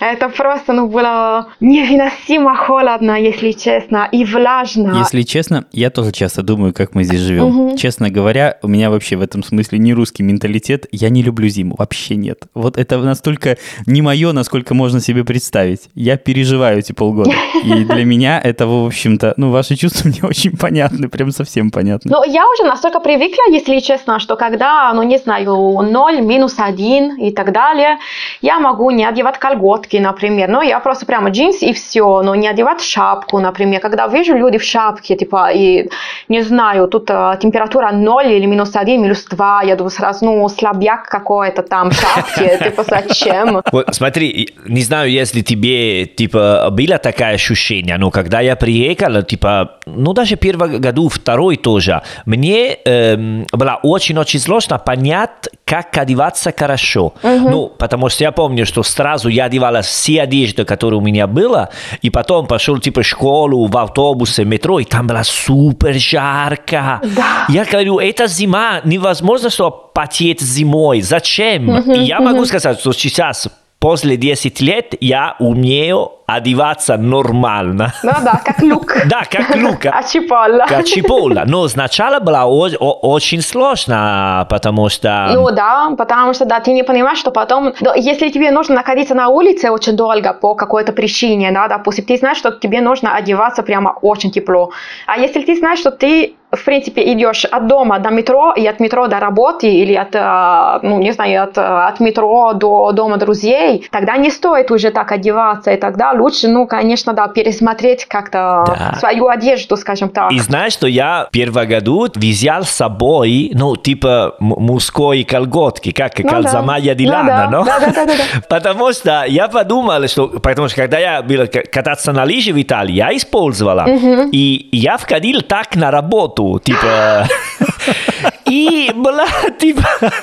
Это 0.00 0.28
просто, 0.28 0.72
ну, 0.72 0.86
было 0.86 1.48
невыносимо 1.60 2.56
холодно, 2.56 3.20
если 3.20 3.50
честно, 3.52 4.08
и 4.10 4.24
влажно. 4.24 4.96
Если 4.98 5.22
честно, 5.22 5.64
я 5.72 5.90
тоже 5.90 6.12
часто 6.12 6.42
думаю, 6.42 6.72
как 6.72 6.94
мы 6.94 7.02
здесь 7.02 7.20
живем. 7.20 7.44
Угу. 7.46 7.76
Честно 7.76 8.08
говоря, 8.08 8.58
у 8.62 8.68
меня 8.68 8.90
вообще 8.90 9.16
в 9.16 9.22
этом 9.22 9.42
смысле 9.42 9.78
не 9.78 9.92
русский 9.92 10.22
менталитет. 10.22 10.86
Я 10.92 11.08
не 11.10 11.22
люблю 11.22 11.48
зиму, 11.48 11.74
вообще 11.76 12.14
нет. 12.14 12.44
Вот 12.54 12.78
это 12.78 12.98
настолько 12.98 13.58
не 13.86 14.02
мое, 14.02 14.32
насколько 14.32 14.72
можно 14.74 15.00
себе 15.00 15.24
представить. 15.24 15.90
Я 15.94 16.16
переживаю 16.16 16.78
эти 16.78 16.92
полгода. 16.92 17.32
И 17.64 17.84
для 17.84 18.04
меня 18.04 18.40
это, 18.40 18.66
в 18.66 18.86
общем-то, 19.08 19.34
ну, 19.36 19.50
ваши 19.50 19.76
чувства 19.76 20.08
мне 20.08 20.20
очень 20.22 20.56
понятны, 20.56 21.08
прям 21.08 21.30
совсем 21.30 21.70
понятны. 21.70 22.10
Ну, 22.10 22.24
я 22.24 22.46
уже 22.48 22.64
настолько 22.64 23.00
привыкла, 23.00 23.44
если 23.50 23.80
честно, 23.80 24.18
что 24.18 24.36
когда, 24.36 24.92
ну, 24.94 25.02
не 25.02 25.18
знаю, 25.18 25.82
0, 25.82 26.20
минус 26.20 26.54
1 26.58 27.16
и 27.18 27.30
так 27.30 27.52
далее, 27.52 27.98
я 28.42 28.58
могу 28.58 28.90
не 28.90 29.04
одевать 29.04 29.38
колготки, 29.38 29.96
например. 29.96 30.48
Ну, 30.48 30.62
я 30.62 30.80
просто 30.80 31.06
прямо 31.06 31.30
джинс 31.30 31.62
и 31.62 31.72
все, 31.72 32.22
но 32.22 32.34
не 32.34 32.48
одевать 32.48 32.80
шапку, 32.80 33.40
например. 33.40 33.80
Когда 33.80 34.08
вижу 34.08 34.34
люди 34.34 34.58
в 34.58 34.62
шапке, 34.62 35.16
типа, 35.16 35.50
и 35.54 35.88
не 36.28 36.42
знаю, 36.42 36.88
тут 36.88 37.10
а, 37.10 37.36
температура 37.36 37.90
0 37.92 38.26
или 38.26 38.46
минус 38.46 38.76
1, 38.76 39.02
минус 39.02 39.24
2, 39.24 39.62
я 39.62 39.76
думаю 39.76 39.90
сразу, 39.90 40.24
ну, 40.24 40.48
слабяк 40.48 41.08
какой-то 41.08 41.62
там 41.62 41.90
в 41.90 41.94
шапке, 41.94 42.58
типа, 42.64 42.84
зачем? 42.88 43.62
Вот, 43.72 43.94
смотри, 43.94 44.48
не 44.66 44.82
знаю, 44.82 45.10
если 45.10 45.42
тебе, 45.42 46.06
типа, 46.06 46.68
было 46.70 46.98
такое 46.98 47.34
ощущение, 47.34 47.98
но 47.98 48.10
когда 48.10 48.40
я 48.40 48.56
приехал, 48.56 48.97
типа, 49.22 49.78
ну, 49.86 50.12
даже 50.12 50.36
первый 50.36 50.78
году, 50.78 51.08
второй 51.08 51.56
тоже, 51.56 52.02
мне 52.26 52.78
эм, 52.84 53.46
было 53.52 53.78
очень-очень 53.82 54.40
сложно 54.40 54.78
понять, 54.78 55.48
как 55.64 55.96
одеваться 55.98 56.52
хорошо. 56.56 57.14
Угу. 57.22 57.50
Ну, 57.50 57.66
потому 57.78 58.08
что 58.08 58.24
я 58.24 58.32
помню, 58.32 58.66
что 58.66 58.82
сразу 58.82 59.28
я 59.28 59.44
одевала 59.44 59.82
все 59.82 60.22
одежды, 60.22 60.64
которые 60.64 60.98
у 60.98 61.02
меня 61.02 61.26
было, 61.26 61.70
и 62.02 62.10
потом 62.10 62.46
пошел, 62.46 62.78
типа, 62.78 63.02
в 63.02 63.06
школу, 63.06 63.66
в 63.66 63.76
автобусе, 63.76 64.44
метро, 64.44 64.80
и 64.80 64.84
там 64.84 65.06
было 65.06 65.22
супер 65.22 65.94
жарко. 65.94 67.00
Да. 67.02 67.46
Я 67.48 67.64
говорю, 67.64 67.98
это 67.98 68.26
зима, 68.26 68.80
невозможно, 68.84 69.50
что 69.50 69.70
потеть 69.70 70.40
зимой. 70.40 71.00
Зачем? 71.00 71.68
Угу, 71.68 71.92
и 71.92 72.00
я 72.04 72.18
угу. 72.18 72.24
могу 72.24 72.44
сказать, 72.44 72.80
что 72.80 72.92
сейчас 72.92 73.48
после 73.78 74.16
10 74.16 74.60
лет 74.60 74.94
я 75.00 75.36
умею 75.38 76.12
одеваться 76.26 76.96
нормально. 76.96 77.92
Ну 78.02 78.12
да, 78.22 78.40
как 78.44 78.60
Люк. 78.60 78.96
Да, 79.06 79.22
как 79.30 79.56
Люк. 79.56 79.86
А 79.86 80.02
Чиполла. 80.02 80.66
Как 80.66 80.84
Чиполла. 80.86 81.44
Но 81.46 81.68
сначала 81.68 82.20
было 82.20 82.44
очень 82.44 83.42
сложно, 83.42 84.46
потому 84.50 84.88
что... 84.88 85.30
Ну 85.34 85.50
да, 85.50 85.90
потому 85.96 86.34
что, 86.34 86.44
да, 86.44 86.60
ты 86.60 86.72
не 86.72 86.82
понимаешь, 86.82 87.18
что 87.18 87.30
потом... 87.30 87.74
Если 87.96 88.28
тебе 88.30 88.50
нужно 88.50 88.74
находиться 88.74 89.14
на 89.14 89.28
улице 89.28 89.70
очень 89.70 89.96
долго 89.96 90.32
по 90.34 90.54
какой-то 90.54 90.92
причине, 90.92 91.50
да, 91.52 91.68
допустим, 91.68 92.04
ты 92.04 92.16
знаешь, 92.16 92.38
что 92.38 92.50
тебе 92.50 92.80
нужно 92.80 93.14
одеваться 93.14 93.62
прямо 93.62 93.96
очень 94.02 94.30
тепло. 94.30 94.70
А 95.06 95.18
если 95.18 95.42
ты 95.42 95.56
знаешь, 95.56 95.78
что 95.78 95.90
ты 95.90 96.37
в 96.50 96.64
принципе, 96.64 97.12
идешь 97.12 97.44
от 97.44 97.66
дома 97.66 97.98
до 97.98 98.10
метро 98.10 98.54
и 98.56 98.66
от 98.66 98.80
метро 98.80 99.06
до 99.06 99.20
работы 99.20 99.70
или 99.70 99.94
от, 99.94 100.14
э, 100.14 100.78
ну, 100.82 100.98
не 100.98 101.12
знаю, 101.12 101.42
от, 101.42 101.58
от 101.58 102.00
метро 102.00 102.54
до 102.54 102.92
дома 102.92 103.18
друзей, 103.18 103.86
тогда 103.90 104.16
не 104.16 104.30
стоит 104.30 104.70
уже 104.70 104.90
так 104.90 105.12
одеваться, 105.12 105.72
и 105.72 105.76
тогда 105.76 106.12
лучше, 106.12 106.48
ну, 106.48 106.66
конечно, 106.66 107.12
да, 107.12 107.28
пересмотреть 107.28 108.06
как-то 108.06 108.64
да. 108.66 108.96
свою 108.98 109.28
одежду, 109.28 109.76
скажем 109.76 110.08
так. 110.08 110.32
И 110.32 110.38
знаешь, 110.38 110.72
что 110.72 110.86
я 110.86 111.26
в 111.28 111.32
первом 111.32 111.68
году 111.68 112.06
взял 112.14 112.62
с 112.62 112.70
собой, 112.70 113.50
ну, 113.54 113.76
типа 113.76 114.36
мужской 114.38 115.24
колготки, 115.24 115.92
как 115.92 116.18
ну, 116.18 116.28
Калзамая 116.30 116.82
да. 116.82 116.94
Дилана, 116.94 117.22
ну, 117.22 117.28
да. 117.28 117.50
но? 117.50 117.64
Да, 117.64 117.80
да, 117.80 117.86
да, 117.92 118.06
да, 118.06 118.12
да. 118.14 118.40
Потому 118.48 118.92
что 118.92 119.24
я 119.28 119.48
подумал, 119.48 120.08
что, 120.08 120.28
потому 120.28 120.68
что 120.68 120.76
когда 120.76 120.98
я 120.98 121.22
был 121.22 121.46
кататься 121.70 122.12
на 122.12 122.24
лыжи 122.24 122.52
в 122.52 122.62
Италии, 122.62 122.94
я 122.94 123.14
использовала, 123.14 123.82
угу. 123.82 124.30
и 124.32 124.68
я 124.72 124.96
входил 124.96 125.42
так 125.42 125.76
на 125.76 125.90
работу, 125.90 126.37
типа... 126.58 127.26
И 128.48 128.90
была, 128.94 129.26
типа, 129.58 129.82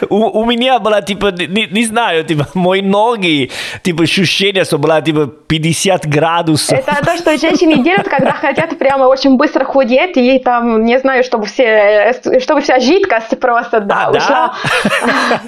у, 0.09 0.41
у 0.41 0.45
меня 0.45 0.79
была, 0.79 1.01
типа, 1.01 1.31
не, 1.31 1.67
не 1.67 1.85
знаю, 1.85 2.23
типа, 2.23 2.47
мои 2.53 2.81
ноги, 2.81 3.51
типа, 3.83 4.03
ощущение, 4.03 4.65
что 4.65 4.77
была, 4.77 5.01
типа, 5.01 5.27
50 5.47 6.07
градусов. 6.07 6.79
Это 6.79 7.05
то, 7.05 7.17
что 7.17 7.37
женщины 7.37 7.83
делают, 7.83 8.07
когда 8.07 8.31
хотят 8.31 8.77
прямо 8.77 9.05
очень 9.05 9.37
быстро 9.37 9.65
худеть, 9.65 10.17
и 10.17 10.39
там, 10.39 10.85
не 10.85 10.99
знаю, 10.99 11.23
чтобы 11.23 11.45
все, 11.45 12.13
чтобы 12.39 12.61
вся 12.61 12.79
жидкость 12.79 13.39
просто, 13.39 13.79
да, 13.79 14.05
а, 14.05 14.11
ушла. 14.11 14.53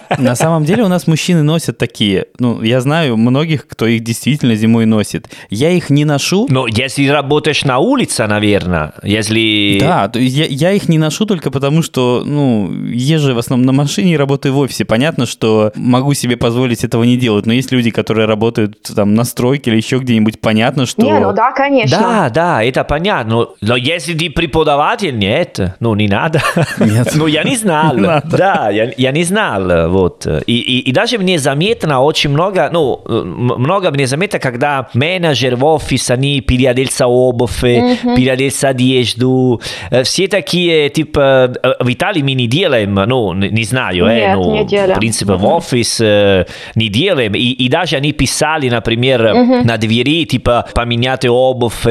Да? 0.10 0.18
На 0.18 0.36
самом 0.36 0.66
деле 0.66 0.84
у 0.84 0.88
нас 0.88 1.08
мужчины 1.08 1.44
носят 1.44 1.78
такие, 1.78 2.28
ну, 2.40 2.62
я 2.62 2.82
знаю 2.82 3.18
многих, 3.18 3.68
кто 3.68 3.86
их 3.88 4.04
действительно 4.04 4.56
зимой 4.56 4.86
носит. 4.86 5.28
Я 5.50 5.72
их 5.72 5.90
не 5.90 6.06
ношу. 6.06 6.48
Но 6.50 6.68
если 6.68 7.08
работаешь 7.08 7.64
на 7.66 7.80
улице, 7.80 8.26
наверное, 8.28 8.94
если... 9.04 9.78
Да, 9.80 10.12
я, 10.14 10.46
я 10.46 10.72
их 10.72 10.90
не 10.90 10.98
ношу 10.98 11.26
только 11.26 11.52
потому, 11.52 11.82
что, 11.82 12.24
ну, 12.26 12.67
езжу 12.68 13.34
в 13.34 13.38
основном 13.38 13.66
на 13.66 13.74
машине 13.74 14.14
и 14.14 14.18
работаю 14.18 14.54
в 14.54 14.58
офисе. 14.60 14.86
Понятно, 14.86 15.26
что 15.26 15.72
могу 15.76 16.14
себе 16.14 16.38
позволить 16.38 16.84
этого 16.84 17.04
не 17.04 17.18
делать, 17.18 17.46
но 17.46 17.54
есть 17.54 17.72
люди, 17.72 17.92
которые 17.92 18.28
работают 18.28 18.82
там 18.96 19.14
на 19.14 19.24
стройке 19.24 19.72
или 19.72 19.78
еще 19.78 19.98
где-нибудь, 19.98 20.40
понятно, 20.40 20.86
что... 20.86 21.02
Не, 21.02 21.20
ну 21.20 21.34
да, 21.34 21.52
конечно. 21.52 21.98
Да, 21.98 22.30
да, 22.30 22.64
это 22.64 22.84
понятно. 22.84 23.28
Но, 23.28 23.56
но 23.62 23.76
если 23.76 24.14
ты 24.14 24.30
преподаватель, 24.30 25.18
нет, 25.18 25.60
ну 25.80 25.96
не 25.96 26.08
надо. 26.08 26.42
Нет. 26.80 27.12
ну 27.16 27.28
я 27.28 27.44
не 27.44 27.56
знал. 27.56 27.98
Не 27.98 28.08
да, 28.38 28.70
я, 28.70 28.92
я 28.98 29.12
не 29.12 29.24
знал. 29.24 29.90
Вот. 29.90 30.26
И, 30.46 30.58
и, 30.58 30.80
и 30.80 30.92
даже 30.92 31.18
мне 31.18 31.40
заметно 31.40 32.02
очень 32.02 32.30
много, 32.30 32.70
ну, 32.72 33.02
много 33.08 33.92
мне 33.92 34.08
заметно, 34.08 34.40
когда 34.40 34.90
менеджер 34.94 35.56
в 35.56 35.66
офис, 35.66 36.10
они 36.12 36.42
переоделься 36.42 37.08
обувь, 37.08 37.64
mm-hmm. 37.64 38.16
переоделься 38.16 38.70
одежду. 38.70 39.62
Все 40.04 40.28
такие, 40.28 40.90
типа, 40.90 41.54
в 41.80 41.92
Италии 41.92 42.22
мы 42.22 42.34
не 42.34 42.48
делаем, 42.58 42.94
ну, 42.96 43.34
не 43.34 43.64
знаю, 43.64 44.06
Нет, 44.06 44.32
э, 44.32 44.36
ну, 44.36 44.54
не 44.54 44.66
делаем. 44.66 44.96
в 44.96 45.00
принципе, 45.00 45.34
в 45.34 45.46
офис 45.46 46.02
э, 46.02 46.46
не 46.76 46.90
делаем. 46.90 47.34
И, 47.34 47.52
и 47.66 47.70
даже 47.70 47.98
они 47.98 48.14
писали, 48.14 48.70
например, 48.70 49.26
uh-huh. 49.26 49.64
на 49.64 49.78
двери, 49.78 50.26
типа, 50.26 50.66
поменять 50.74 51.26
обувь, 51.26 51.86